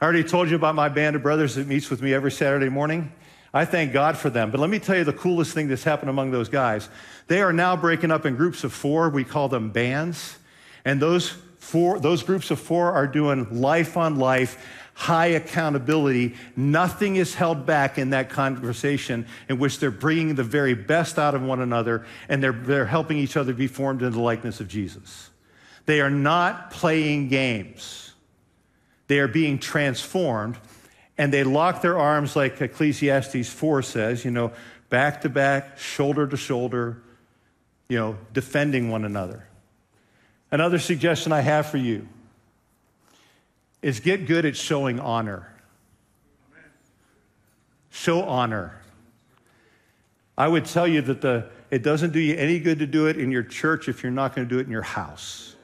I 0.00 0.04
already 0.04 0.24
told 0.24 0.48
you 0.48 0.56
about 0.56 0.74
my 0.74 0.88
band 0.88 1.16
of 1.16 1.22
brothers 1.22 1.54
that 1.54 1.66
meets 1.66 1.90
with 1.90 2.00
me 2.02 2.14
every 2.14 2.30
Saturday 2.30 2.68
morning. 2.68 3.12
I 3.56 3.64
thank 3.64 3.92
God 3.92 4.16
for 4.16 4.28
them. 4.28 4.50
But 4.50 4.60
let 4.60 4.70
me 4.70 4.78
tell 4.78 4.96
you 4.96 5.04
the 5.04 5.12
coolest 5.12 5.54
thing 5.54 5.68
that's 5.68 5.84
happened 5.84 6.10
among 6.10 6.30
those 6.30 6.48
guys. 6.48 6.88
They 7.26 7.40
are 7.40 7.52
now 7.52 7.76
breaking 7.76 8.10
up 8.10 8.26
in 8.26 8.36
groups 8.36 8.64
of 8.64 8.72
four. 8.72 9.08
We 9.08 9.24
call 9.24 9.48
them 9.48 9.70
bands. 9.70 10.38
And 10.84 11.00
those 11.00 11.30
four, 11.58 11.98
those 11.98 12.22
groups 12.22 12.50
of 12.50 12.60
four 12.60 12.92
are 12.92 13.06
doing 13.06 13.60
life 13.60 13.96
on 13.96 14.16
life, 14.16 14.64
high 14.94 15.26
accountability. 15.26 16.34
Nothing 16.54 17.16
is 17.16 17.34
held 17.34 17.66
back 17.66 17.98
in 17.98 18.10
that 18.10 18.28
conversation 18.30 19.26
in 19.48 19.58
which 19.58 19.78
they're 19.78 19.90
bringing 19.90 20.34
the 20.34 20.44
very 20.44 20.74
best 20.74 21.18
out 21.18 21.34
of 21.34 21.42
one 21.42 21.60
another 21.60 22.06
and 22.28 22.42
they're, 22.42 22.52
they're 22.52 22.86
helping 22.86 23.16
each 23.16 23.36
other 23.36 23.52
be 23.52 23.66
formed 23.66 24.02
into 24.02 24.16
the 24.16 24.22
likeness 24.22 24.60
of 24.60 24.68
Jesus. 24.68 25.30
They 25.86 26.00
are 26.00 26.10
not 26.10 26.70
playing 26.70 27.28
games. 27.28 28.12
They 29.08 29.18
are 29.18 29.28
being 29.28 29.58
transformed 29.58 30.56
and 31.18 31.32
they 31.32 31.44
lock 31.44 31.82
their 31.82 31.98
arms 31.98 32.36
like 32.36 32.60
Ecclesiastes 32.60 33.48
4 33.48 33.82
says, 33.82 34.24
you 34.24 34.30
know, 34.30 34.52
back 34.90 35.22
to 35.22 35.28
back, 35.28 35.78
shoulder 35.78 36.26
to 36.26 36.36
shoulder, 36.36 37.02
you 37.88 37.98
know, 37.98 38.16
defending 38.32 38.90
one 38.90 39.04
another. 39.04 39.46
Another 40.50 40.78
suggestion 40.78 41.32
I 41.32 41.40
have 41.40 41.66
for 41.66 41.78
you 41.78 42.06
is 43.82 44.00
get 44.00 44.26
good 44.26 44.44
at 44.44 44.56
showing 44.56 45.00
honor. 45.00 45.52
Show 47.90 48.22
honor. 48.22 48.80
I 50.36 50.48
would 50.48 50.66
tell 50.66 50.86
you 50.86 51.00
that 51.02 51.22
the, 51.22 51.48
it 51.70 51.82
doesn't 51.82 52.12
do 52.12 52.20
you 52.20 52.36
any 52.36 52.58
good 52.58 52.80
to 52.80 52.86
do 52.86 53.06
it 53.06 53.16
in 53.16 53.30
your 53.30 53.42
church 53.42 53.88
if 53.88 54.02
you're 54.02 54.12
not 54.12 54.34
going 54.34 54.46
to 54.46 54.54
do 54.54 54.60
it 54.60 54.66
in 54.66 54.72
your 54.72 54.82
house. 54.82 55.56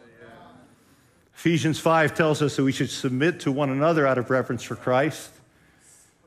Ephesians 1.35 1.79
5 1.79 2.15
tells 2.15 2.41
us 2.41 2.57
that 2.57 2.63
we 2.63 2.73
should 2.73 2.89
submit 2.89 3.41
to 3.41 3.53
one 3.53 3.69
another 3.69 4.07
out 4.07 4.17
of 4.17 4.31
reverence 4.31 4.63
for 4.63 4.77
Christ. 4.77 5.31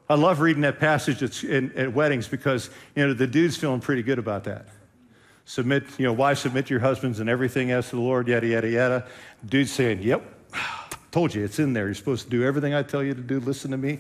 I 0.08 0.16
love 0.16 0.40
reading 0.40 0.62
that 0.62 0.80
passage 0.80 1.24
at, 1.24 1.44
in, 1.44 1.72
at 1.76 1.94
weddings 1.94 2.28
because, 2.28 2.70
you 2.96 3.08
know, 3.08 3.14
the 3.14 3.26
dude's 3.26 3.58
feeling 3.58 3.80
pretty 3.80 4.04
good 4.04 4.20
about 4.20 4.44
that. 4.44 4.68
Submit, 5.46 5.84
you 5.98 6.06
know, 6.06 6.14
wives 6.14 6.42
submit 6.42 6.68
to 6.68 6.74
your 6.74 6.82
husbands 6.82 7.20
and 7.20 7.30
everything 7.30 7.72
as 7.72 7.90
to 7.90 7.96
the 7.96 8.02
Lord, 8.02 8.28
yada, 8.28 8.48
yada, 8.48 8.70
yada. 8.70 9.08
Dude's 9.46 9.72
saying, 9.72 10.02
yep, 10.02 10.24
told 11.12 11.34
you, 11.34 11.44
it's 11.44 11.60
in 11.60 11.74
there. 11.74 11.86
You're 11.86 11.96
supposed 11.96 12.26
to 12.26 12.30
do 12.30 12.44
everything 12.44 12.74
I 12.74 12.84
tell 12.84 13.04
you 13.04 13.14
to 13.14 13.22
do. 13.22 13.40
Listen 13.40 13.72
to 13.72 13.78
me. 13.78 14.00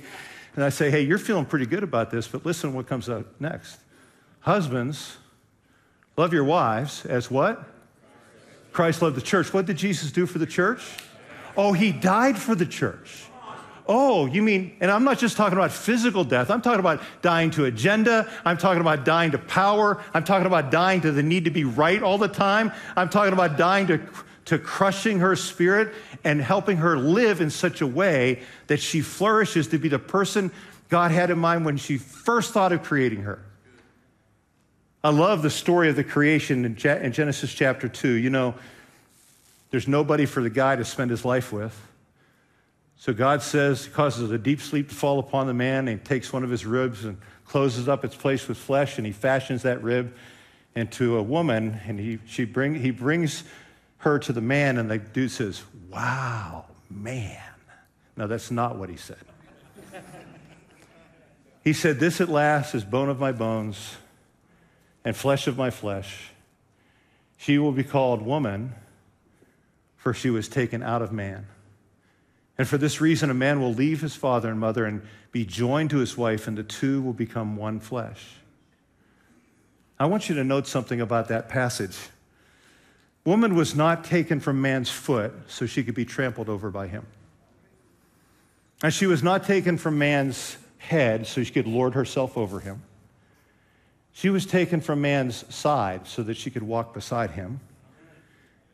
And 0.55 0.63
I 0.63 0.69
say, 0.69 0.89
hey, 0.89 1.01
you're 1.01 1.17
feeling 1.17 1.45
pretty 1.45 1.65
good 1.65 1.83
about 1.83 2.11
this, 2.11 2.27
but 2.27 2.45
listen 2.45 2.73
what 2.73 2.87
comes 2.87 3.09
up 3.09 3.25
next. 3.39 3.77
Husbands, 4.41 5.17
love 6.17 6.33
your 6.33 6.43
wives 6.43 7.05
as 7.05 7.29
what? 7.31 7.67
Christ 8.71 9.01
loved 9.01 9.17
the 9.17 9.21
church. 9.21 9.53
What 9.53 9.65
did 9.65 9.77
Jesus 9.77 10.11
do 10.11 10.25
for 10.25 10.37
the 10.37 10.45
church? 10.45 10.81
Oh, 11.57 11.73
he 11.73 11.91
died 11.91 12.37
for 12.37 12.55
the 12.55 12.65
church. 12.65 13.25
Oh, 13.87 14.25
you 14.25 14.41
mean, 14.41 14.75
and 14.79 14.89
I'm 14.89 15.03
not 15.03 15.19
just 15.19 15.37
talking 15.37 15.57
about 15.57 15.71
physical 15.71 16.23
death. 16.23 16.49
I'm 16.49 16.61
talking 16.61 16.79
about 16.79 17.01
dying 17.21 17.51
to 17.51 17.65
agenda. 17.65 18.27
I'm 18.43 18.57
talking 18.57 18.81
about 18.81 19.05
dying 19.05 19.31
to 19.31 19.37
power. 19.37 20.03
I'm 20.13 20.23
talking 20.23 20.47
about 20.47 20.71
dying 20.71 21.01
to 21.01 21.11
the 21.11 21.21
need 21.21 21.45
to 21.45 21.51
be 21.51 21.65
right 21.65 22.01
all 22.01 22.17
the 22.17 22.27
time. 22.27 22.71
I'm 22.95 23.09
talking 23.09 23.33
about 23.33 23.57
dying 23.57 23.85
to, 23.87 24.01
to 24.45 24.57
crushing 24.57 25.19
her 25.19 25.35
spirit 25.35 25.93
and 26.23 26.41
helping 26.41 26.77
her 26.77 26.97
live 26.97 27.41
in 27.41 27.51
such 27.51 27.81
a 27.81 27.87
way 27.87 28.41
that 28.67 28.79
she 28.79 29.01
flourishes 29.01 29.67
to 29.67 29.77
be 29.77 29.87
the 29.87 29.99
person 29.99 30.51
God 30.89 31.11
had 31.11 31.29
in 31.29 31.37
mind 31.37 31.65
when 31.65 31.77
she 31.77 31.97
first 31.97 32.53
thought 32.53 32.71
of 32.71 32.81
creating 32.81 33.21
her. 33.21 33.39
I 35.03 35.09
love 35.09 35.43
the 35.43 35.51
story 35.51 35.89
of 35.89 35.95
the 35.95 36.03
creation 36.03 36.65
in 36.65 36.75
Genesis 36.75 37.53
chapter 37.53 37.87
2. 37.87 38.09
You 38.09 38.31
know, 38.31 38.55
there's 39.69 39.87
nobody 39.87 40.25
for 40.25 40.41
the 40.41 40.49
guy 40.49 40.75
to 40.75 40.83
spend 40.83 41.11
his 41.11 41.23
life 41.23 41.53
with. 41.53 41.79
So 42.97 43.13
God 43.13 43.41
says, 43.41 43.87
causes 43.87 44.31
a 44.31 44.37
deep 44.37 44.61
sleep 44.61 44.89
to 44.89 44.95
fall 44.95 45.19
upon 45.19 45.47
the 45.47 45.53
man, 45.53 45.87
and 45.87 46.03
takes 46.03 46.31
one 46.31 46.43
of 46.43 46.49
his 46.49 46.65
ribs 46.65 47.05
and 47.05 47.17
closes 47.45 47.87
up 47.87 48.03
its 48.03 48.15
place 48.15 48.47
with 48.47 48.57
flesh, 48.57 48.97
and 48.97 49.05
he 49.05 49.13
fashions 49.13 49.63
that 49.63 49.83
rib 49.83 50.15
into 50.75 51.17
a 51.17 51.23
woman, 51.23 51.79
and 51.85 51.99
he, 51.99 52.19
she 52.25 52.45
bring, 52.45 52.75
he 52.75 52.91
brings 52.91 53.43
her 53.99 54.19
to 54.19 54.33
the 54.33 54.41
man, 54.41 54.77
and 54.77 54.89
the 54.89 54.97
dude 54.97 55.31
says, 55.31 55.63
Wow, 55.89 56.65
man. 56.89 57.41
No, 58.17 58.27
that's 58.27 58.51
not 58.51 58.77
what 58.77 58.89
he 58.89 58.97
said. 58.97 59.17
he 61.63 61.73
said, 61.73 61.99
This 61.99 62.21
at 62.21 62.29
last 62.29 62.75
is 62.75 62.83
bone 62.83 63.09
of 63.09 63.19
my 63.19 63.31
bones 63.31 63.97
and 65.03 65.15
flesh 65.15 65.47
of 65.47 65.57
my 65.57 65.69
flesh. 65.69 66.31
She 67.37 67.57
will 67.57 67.71
be 67.71 67.83
called 67.83 68.21
woman, 68.21 68.73
for 69.97 70.13
she 70.13 70.29
was 70.29 70.47
taken 70.47 70.81
out 70.81 71.01
of 71.01 71.11
man. 71.11 71.47
And 72.57 72.67
for 72.67 72.77
this 72.77 73.01
reason, 73.01 73.29
a 73.29 73.33
man 73.33 73.59
will 73.59 73.73
leave 73.73 74.01
his 74.01 74.15
father 74.15 74.49
and 74.49 74.59
mother 74.59 74.85
and 74.85 75.01
be 75.31 75.45
joined 75.45 75.89
to 75.89 75.97
his 75.97 76.17
wife, 76.17 76.47
and 76.47 76.57
the 76.57 76.63
two 76.63 77.01
will 77.01 77.13
become 77.13 77.57
one 77.57 77.79
flesh. 77.79 78.35
I 79.99 80.05
want 80.05 80.29
you 80.29 80.35
to 80.35 80.43
note 80.43 80.67
something 80.67 81.01
about 81.01 81.27
that 81.27 81.49
passage. 81.49 81.97
Woman 83.25 83.55
was 83.55 83.75
not 83.75 84.03
taken 84.03 84.39
from 84.39 84.61
man's 84.61 84.89
foot 84.89 85.33
so 85.47 85.65
she 85.65 85.83
could 85.83 85.95
be 85.95 86.05
trampled 86.05 86.47
over 86.47 86.69
by 86.69 86.87
him. 86.87 87.05
And 88.83 88.93
she 88.93 89.07
was 89.07 89.23
not 89.23 89.45
taken 89.45 89.77
from 89.77 89.97
man's 89.97 90.57
head 90.77 91.25
so 91.25 91.43
she 91.43 91.51
could 91.51 91.67
lord 91.67 91.93
herself 91.93 92.37
over 92.37 92.59
him. 92.59 92.83
She 94.13 94.29
was 94.29 94.45
taken 94.45 94.79
from 94.79 95.01
man's 95.01 95.43
side 95.53 96.07
so 96.07 96.23
that 96.23 96.37
she 96.37 96.49
could 96.49 96.63
walk 96.63 96.93
beside 96.93 97.31
him, 97.31 97.59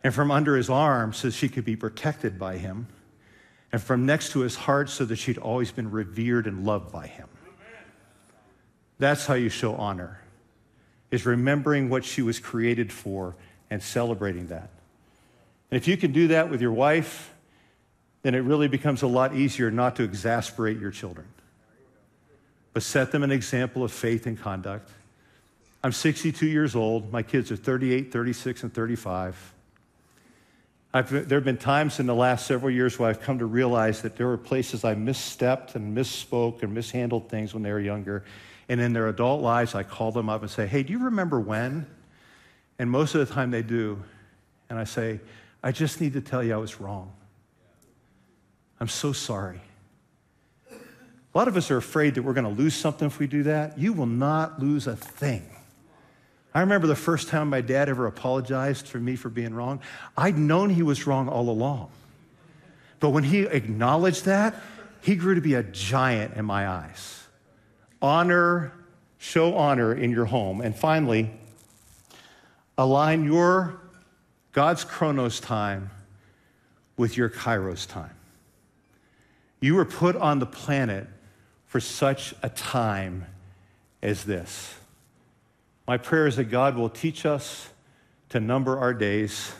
and 0.03 0.13
from 0.13 0.29
under 0.29 0.55
his 0.55 0.69
arm 0.69 1.13
so 1.13 1.29
she 1.29 1.49
could 1.49 1.65
be 1.65 1.75
protected 1.75 2.37
by 2.37 2.57
him, 2.57 2.87
and 3.71 3.81
from 3.81 4.05
next 4.05 4.31
to 4.31 4.39
his 4.39 4.55
heart 4.55 4.89
so 4.89 5.05
that 5.05 5.15
she'd 5.15 5.37
always 5.37 5.71
been 5.71 5.91
revered 5.91 6.47
and 6.47 6.65
loved 6.65 6.91
by 6.91 7.07
him. 7.07 7.27
That's 8.99 9.25
how 9.25 9.33
you 9.33 9.49
show 9.49 9.75
honor, 9.75 10.21
is 11.09 11.25
remembering 11.25 11.89
what 11.89 12.05
she 12.05 12.21
was 12.21 12.39
created 12.39 12.91
for 12.91 13.35
and 13.69 13.81
celebrating 13.81 14.47
that. 14.47 14.69
And 15.71 15.77
if 15.77 15.87
you 15.87 15.97
can 15.97 16.11
do 16.11 16.27
that 16.27 16.49
with 16.49 16.61
your 16.61 16.73
wife, 16.73 17.33
then 18.23 18.35
it 18.35 18.39
really 18.39 18.67
becomes 18.67 19.01
a 19.01 19.07
lot 19.07 19.33
easier 19.33 19.71
not 19.71 19.95
to 19.95 20.03
exasperate 20.03 20.77
your 20.77 20.91
children, 20.91 21.27
but 22.73 22.83
set 22.83 23.11
them 23.11 23.23
an 23.23 23.31
example 23.31 23.83
of 23.83 23.91
faith 23.91 24.27
and 24.27 24.39
conduct. 24.39 24.89
I'm 25.83 25.91
62 25.91 26.45
years 26.45 26.75
old. 26.75 27.11
My 27.11 27.23
kids 27.23 27.51
are 27.51 27.55
38, 27.55 28.11
36, 28.11 28.63
and 28.63 28.73
35. 28.73 29.53
I've, 30.93 31.09
there 31.09 31.37
have 31.37 31.45
been 31.45 31.57
times 31.57 31.99
in 31.99 32.05
the 32.05 32.15
last 32.15 32.45
several 32.45 32.69
years 32.69 32.99
where 32.99 33.09
I've 33.09 33.21
come 33.21 33.39
to 33.39 33.45
realize 33.45 34.01
that 34.01 34.17
there 34.17 34.27
were 34.27 34.37
places 34.37 34.83
I 34.83 34.93
misstepped 34.93 35.75
and 35.75 35.95
misspoke 35.95 36.63
and 36.63 36.73
mishandled 36.73 37.29
things 37.29 37.53
when 37.53 37.63
they 37.63 37.71
were 37.71 37.79
younger. 37.79 38.25
And 38.67 38.81
in 38.81 38.91
their 38.91 39.07
adult 39.07 39.41
lives, 39.41 39.73
I 39.73 39.83
call 39.83 40.11
them 40.11 40.29
up 40.29 40.41
and 40.41 40.51
say, 40.51 40.67
Hey, 40.67 40.83
do 40.83 40.91
you 40.91 41.05
remember 41.05 41.39
when? 41.39 41.87
And 42.77 42.89
most 42.89 43.15
of 43.15 43.25
the 43.25 43.33
time 43.33 43.51
they 43.51 43.61
do. 43.61 44.03
And 44.69 44.77
I 44.77 44.83
say, 44.83 45.21
I 45.63 45.71
just 45.71 46.01
need 46.01 46.13
to 46.13 46.21
tell 46.21 46.43
you 46.43 46.53
I 46.53 46.57
was 46.57 46.81
wrong. 46.81 47.13
I'm 48.79 48.87
so 48.87 49.13
sorry. 49.13 49.61
A 50.71 51.37
lot 51.37 51.47
of 51.47 51.55
us 51.55 51.71
are 51.71 51.77
afraid 51.77 52.15
that 52.15 52.23
we're 52.23 52.33
going 52.33 52.55
to 52.55 52.61
lose 52.61 52.75
something 52.75 53.07
if 53.07 53.19
we 53.19 53.27
do 53.27 53.43
that. 53.43 53.77
You 53.77 53.93
will 53.93 54.07
not 54.07 54.59
lose 54.59 54.87
a 54.87 54.95
thing. 54.95 55.49
I 56.53 56.59
remember 56.61 56.87
the 56.87 56.95
first 56.95 57.29
time 57.29 57.49
my 57.49 57.61
dad 57.61 57.87
ever 57.87 58.07
apologized 58.07 58.87
for 58.87 58.97
me 58.97 59.15
for 59.15 59.29
being 59.29 59.53
wrong. 59.53 59.79
I'd 60.17 60.37
known 60.37 60.69
he 60.69 60.83
was 60.83 61.07
wrong 61.07 61.29
all 61.29 61.49
along. 61.49 61.89
But 62.99 63.11
when 63.11 63.23
he 63.23 63.41
acknowledged 63.41 64.25
that, 64.25 64.55
he 65.01 65.15
grew 65.15 65.35
to 65.35 65.41
be 65.41 65.53
a 65.53 65.63
giant 65.63 66.35
in 66.35 66.45
my 66.45 66.67
eyes. 66.67 67.23
Honor, 68.01 68.73
show 69.17 69.55
honor 69.55 69.93
in 69.93 70.11
your 70.11 70.25
home. 70.25 70.61
And 70.61 70.75
finally, 70.75 71.31
Align 72.81 73.25
your 73.25 73.79
God's 74.53 74.83
chronos 74.83 75.39
time 75.39 75.91
with 76.97 77.15
your 77.15 77.29
kairos 77.29 77.87
time. 77.87 78.15
You 79.59 79.75
were 79.75 79.85
put 79.85 80.15
on 80.15 80.39
the 80.39 80.47
planet 80.47 81.07
for 81.67 81.79
such 81.79 82.33
a 82.41 82.49
time 82.49 83.27
as 84.01 84.23
this. 84.23 84.73
My 85.87 85.97
prayer 85.97 86.27
is 86.27 86.35
that 86.35 86.45
God 86.45 86.75
will 86.75 86.89
teach 86.89 87.25
us 87.25 87.69
to 88.29 88.39
number 88.39 88.79
our 88.79 88.93
days 88.93 89.53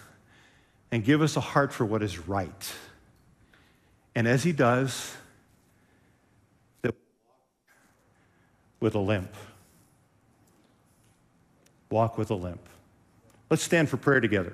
and 0.91 1.03
give 1.03 1.21
us 1.21 1.35
a 1.35 1.41
heart 1.41 1.73
for 1.73 1.85
what 1.85 2.03
is 2.03 2.19
right. 2.27 2.73
And 4.15 4.27
as 4.27 4.43
He 4.43 4.51
does, 4.51 5.15
that 6.81 6.95
with 8.79 8.95
a 8.95 8.99
limp. 8.99 9.33
Walk 11.89 12.17
with 12.17 12.29
a 12.31 12.35
limp. 12.35 12.61
Let's 13.49 13.63
stand 13.63 13.89
for 13.89 13.97
prayer 13.97 14.21
together. 14.21 14.53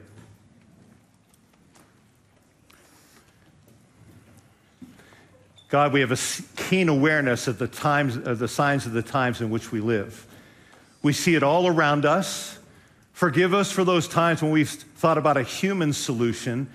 God, 5.70 5.92
we 5.92 6.00
have 6.00 6.12
a 6.12 6.18
keen 6.56 6.88
awareness 6.88 7.48
of 7.48 7.58
the 7.58 7.68
times 7.68 8.16
of 8.16 8.40
the 8.40 8.48
signs 8.48 8.86
of 8.86 8.94
the 8.94 9.02
times 9.02 9.42
in 9.42 9.50
which 9.50 9.72
we 9.72 9.82
live. 9.82 10.27
We 11.08 11.14
see 11.14 11.36
it 11.36 11.42
all 11.42 11.68
around 11.68 12.04
us. 12.04 12.60
Forgive 13.14 13.54
us 13.54 13.72
for 13.72 13.86
those 13.86 14.10
times 14.10 14.42
when 14.42 14.52
we've 14.52 14.70
thought 14.70 15.18
about 15.18 15.38
a 15.38 15.42
human 15.42 15.94
solution 15.94 16.70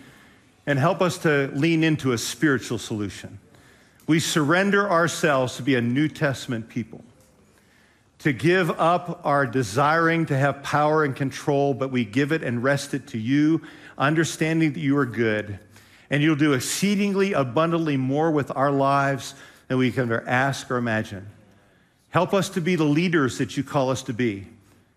and 0.64 0.78
help 0.78 1.02
us 1.02 1.18
to 1.18 1.50
lean 1.52 1.84
into 1.84 2.12
a 2.12 2.16
spiritual 2.16 2.78
solution. 2.78 3.38
We 4.06 4.20
surrender 4.20 4.90
ourselves 4.90 5.56
to 5.56 5.62
be 5.62 5.74
a 5.74 5.82
New 5.82 6.08
Testament 6.08 6.70
people 6.70 7.04
to 8.20 8.32
give 8.32 8.70
up 8.80 9.20
our 9.22 9.46
desiring 9.46 10.24
to 10.24 10.38
have 10.38 10.62
power 10.62 11.04
and 11.04 11.14
control, 11.14 11.74
but 11.74 11.90
we 11.90 12.06
give 12.06 12.32
it 12.32 12.42
and 12.42 12.64
rest 12.64 12.94
it 12.94 13.08
to 13.08 13.18
you, 13.18 13.60
understanding 13.98 14.72
that 14.72 14.80
you 14.80 14.96
are 14.96 15.04
good. 15.04 15.58
And 16.08 16.22
you'll 16.22 16.36
do 16.36 16.54
exceedingly 16.54 17.34
abundantly 17.34 17.98
more 17.98 18.30
with 18.30 18.50
our 18.56 18.70
lives 18.70 19.34
than 19.68 19.76
we 19.76 19.92
can 19.92 20.04
ever 20.04 20.26
ask 20.26 20.70
or 20.70 20.78
imagine. 20.78 21.26
Help 22.12 22.34
us 22.34 22.50
to 22.50 22.60
be 22.60 22.76
the 22.76 22.84
leaders 22.84 23.38
that 23.38 23.56
you 23.56 23.64
call 23.64 23.88
us 23.88 24.02
to 24.02 24.12
be. 24.12 24.46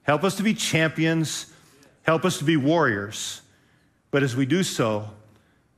Help 0.04 0.26
us 0.26 0.36
to 0.36 0.44
be 0.44 0.54
champions. 0.54 1.54
Help 2.04 2.26
us 2.26 2.38
to 2.40 2.44
be 2.44 2.58
warriors. 2.58 3.42
But 4.12 4.22
as 4.22 4.36
we 4.36 4.46
do 4.46 4.64
so, 4.64 5.10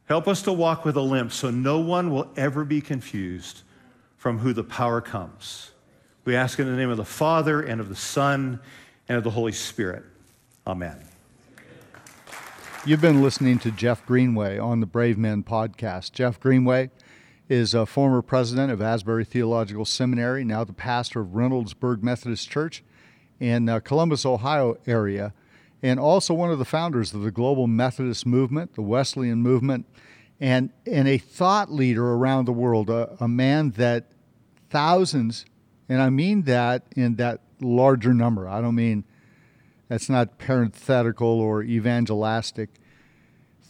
help 0.06 0.28
us 0.28 0.42
to 0.42 0.52
walk 0.52 0.84
with 0.84 0.98
a 0.98 1.02
limp 1.02 1.32
so 1.32 1.52
no 1.52 1.80
one 1.80 2.10
will 2.10 2.28
ever 2.36 2.66
be 2.66 2.82
confused 2.82 3.62
from 4.18 4.40
who 4.40 4.52
the 4.52 4.64
power 4.64 5.00
comes. 5.00 5.72
We 6.26 6.36
ask 6.36 6.58
in 6.58 6.66
the 6.66 6.76
name 6.76 6.90
of 6.90 6.98
the 6.98 7.06
Father 7.06 7.62
and 7.62 7.80
of 7.80 7.88
the 7.88 7.96
Son 7.96 8.60
and 9.08 9.18
of 9.20 9.24
the 9.24 9.30
Holy 9.30 9.52
Spirit. 9.52 10.04
Amen. 10.66 10.98
You've 12.84 13.00
been 13.00 13.22
listening 13.22 13.60
to 13.60 13.70
Jeff 13.70 14.04
Greenway 14.08 14.58
on 14.58 14.80
the 14.80 14.88
Brave 14.88 15.20
Men 15.20 15.44
podcast. 15.44 16.14
Jeff 16.14 16.40
Greenway 16.40 16.90
is 17.50 17.74
a 17.74 17.86
former 17.86 18.22
president 18.22 18.72
of 18.72 18.82
Asbury 18.82 19.26
Theological 19.26 19.86
Seminary, 19.86 20.44
now 20.44 20.64
the 20.64 20.74
pastor 20.74 21.22
of 21.22 21.30
Reynoldsburg 21.30 22.04
Methodist 22.04 22.50
Church 22.50 22.84
in 23.40 23.70
uh, 23.70 23.80
Columbus, 23.80 24.26
Ohio 24.26 24.78
area, 24.86 25.34
and 25.82 26.00
also 26.00 26.34
one 26.34 26.52
of 26.52 26.60
the 26.60 26.66
founders 26.66 27.14
of 27.14 27.22
the 27.22 27.32
Global 27.32 27.68
Methodist 27.68 28.26
Movement, 28.26 28.76
the 28.76 28.82
Wesleyan 28.82 29.42
Movement, 29.42 29.86
and, 30.40 30.72
and 30.86 31.08
a 31.08 31.18
thought 31.18 31.72
leader 31.72 32.14
around 32.14 32.46
the 32.46 32.54
world, 32.54 32.90
a, 32.90 33.16
a 33.20 33.28
man 33.28 33.72
that 33.72 34.12
thousands 34.70 35.46
and 35.90 36.02
I 36.02 36.10
mean 36.10 36.44
that 36.44 36.84
in 36.96 37.16
that 37.16 37.42
larger 37.62 38.14
number. 38.14 38.48
I 38.48 38.62
don't 38.62 38.76
mean 38.76 39.06
that's 39.88 40.10
not 40.10 40.38
parenthetical 40.38 41.28
or 41.28 41.64
evangelistic. 41.64 42.70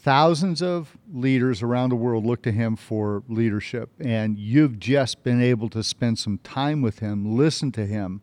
Thousands 0.07 0.61
of 0.61 0.97
leaders 1.13 1.61
around 1.61 1.89
the 1.89 1.97
world 1.97 2.25
look 2.25 2.41
to 2.43 2.51
him 2.53 2.77
for 2.77 3.23
leadership, 3.27 3.89
and 3.99 4.39
you've 4.39 4.79
just 4.79 5.21
been 5.21 5.41
able 5.41 5.67
to 5.71 5.83
spend 5.83 6.17
some 6.17 6.37
time 6.45 6.81
with 6.81 6.99
him, 6.99 7.35
listen 7.35 7.73
to 7.73 7.85
him. 7.85 8.21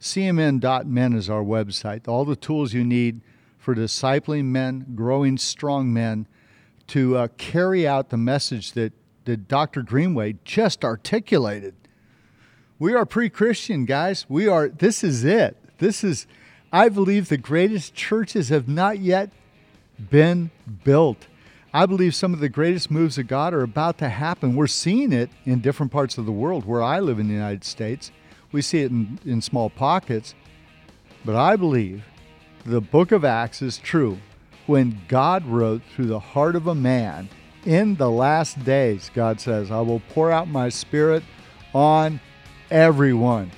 CMN.men 0.00 1.12
is 1.14 1.28
our 1.28 1.42
website. 1.42 2.06
All 2.06 2.24
the 2.24 2.36
tools 2.36 2.74
you 2.74 2.84
need 2.84 3.22
for 3.58 3.74
discipling 3.74 4.44
men, 4.44 4.86
growing 4.94 5.36
strong 5.36 5.92
men, 5.92 6.28
to 6.86 7.16
uh, 7.16 7.26
carry 7.36 7.88
out 7.88 8.10
the 8.10 8.16
message 8.16 8.70
that, 8.74 8.92
that 9.24 9.48
Dr. 9.48 9.82
Greenway 9.82 10.36
just 10.44 10.84
articulated. 10.84 11.74
We 12.78 12.94
are 12.94 13.04
pre 13.04 13.28
Christian, 13.28 13.84
guys. 13.84 14.26
We 14.28 14.46
are, 14.46 14.68
this 14.68 15.02
is 15.02 15.24
it. 15.24 15.56
This 15.78 16.04
is, 16.04 16.28
I 16.72 16.88
believe, 16.88 17.28
the 17.28 17.36
greatest 17.36 17.94
churches 17.94 18.50
have 18.50 18.68
not 18.68 19.00
yet 19.00 19.32
been 20.08 20.50
built. 20.84 21.26
I 21.72 21.86
believe 21.86 22.14
some 22.14 22.34
of 22.34 22.40
the 22.40 22.48
greatest 22.48 22.90
moves 22.90 23.18
of 23.18 23.28
God 23.28 23.54
are 23.54 23.62
about 23.62 23.98
to 23.98 24.08
happen. 24.08 24.56
We're 24.56 24.66
seeing 24.66 25.12
it 25.12 25.30
in 25.44 25.60
different 25.60 25.92
parts 25.92 26.18
of 26.18 26.26
the 26.26 26.32
world. 26.32 26.64
Where 26.64 26.82
I 26.82 26.98
live 26.98 27.18
in 27.18 27.28
the 27.28 27.34
United 27.34 27.64
States, 27.64 28.10
we 28.50 28.62
see 28.62 28.80
it 28.80 28.90
in, 28.90 29.18
in 29.24 29.40
small 29.40 29.70
pockets. 29.70 30.34
But 31.24 31.36
I 31.36 31.56
believe 31.56 32.04
the 32.64 32.80
book 32.80 33.12
of 33.12 33.24
Acts 33.24 33.62
is 33.62 33.78
true. 33.78 34.18
When 34.66 35.00
God 35.08 35.46
wrote 35.46 35.82
through 35.94 36.06
the 36.06 36.18
heart 36.18 36.56
of 36.56 36.66
a 36.66 36.74
man, 36.74 37.28
in 37.64 37.96
the 37.96 38.10
last 38.10 38.64
days, 38.64 39.10
God 39.14 39.40
says, 39.40 39.70
I 39.70 39.80
will 39.80 40.00
pour 40.10 40.30
out 40.30 40.48
my 40.48 40.68
spirit 40.68 41.22
on 41.74 42.20
everyone. 42.70 43.50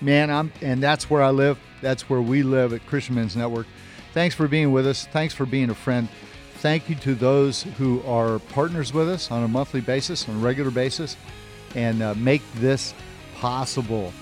Man, 0.00 0.30
I'm 0.30 0.52
and 0.60 0.82
that's 0.82 1.08
where 1.08 1.22
I 1.22 1.30
live. 1.30 1.58
That's 1.80 2.08
where 2.08 2.20
we 2.20 2.42
live 2.42 2.72
at 2.72 2.84
Christian 2.86 3.14
Men's 3.14 3.36
Network. 3.36 3.66
Thanks 4.16 4.34
for 4.34 4.48
being 4.48 4.72
with 4.72 4.86
us. 4.86 5.04
Thanks 5.04 5.34
for 5.34 5.44
being 5.44 5.68
a 5.68 5.74
friend. 5.74 6.08
Thank 6.60 6.88
you 6.88 6.94
to 6.94 7.14
those 7.14 7.64
who 7.76 8.02
are 8.04 8.38
partners 8.38 8.94
with 8.94 9.10
us 9.10 9.30
on 9.30 9.42
a 9.42 9.48
monthly 9.48 9.82
basis, 9.82 10.26
on 10.26 10.36
a 10.36 10.38
regular 10.38 10.70
basis, 10.70 11.18
and 11.74 12.02
uh, 12.02 12.14
make 12.14 12.40
this 12.54 12.94
possible. 13.34 14.14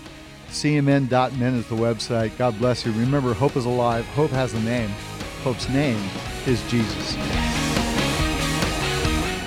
CMN.men 0.49 1.55
is 1.55 1.69
the 1.69 1.77
website. 1.77 2.37
God 2.37 2.59
bless 2.59 2.85
you. 2.85 2.91
Remember, 2.91 3.35
hope 3.35 3.55
is 3.55 3.67
alive. 3.67 4.05
Hope 4.07 4.33
has 4.33 4.53
a 4.53 4.61
name. 4.63 4.91
Hope's 5.45 5.69
name 5.69 6.03
is 6.45 6.61
Jesus. 6.69 7.15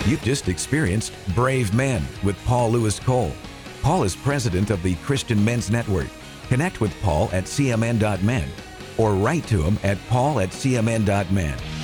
You've 0.08 0.24
just 0.24 0.48
experienced 0.48 1.12
Brave 1.36 1.74
Men 1.74 2.06
with 2.24 2.42
Paul 2.46 2.72
Louis 2.72 2.98
Cole. 3.02 3.34
Paul 3.82 4.04
is 4.04 4.16
president 4.16 4.70
of 4.70 4.82
the 4.82 4.96
Christian 5.04 5.44
Men's 5.44 5.70
Network. 5.70 6.08
Connect 6.48 6.80
with 6.80 6.98
Paul 7.02 7.30
at 7.34 7.44
cmn.men 7.44 8.48
or 8.98 9.14
write 9.14 9.46
to 9.48 9.62
him 9.62 9.78
at 9.84 9.98
paul 10.10 10.40
at 10.40 10.50
cmn.men. 10.50 11.77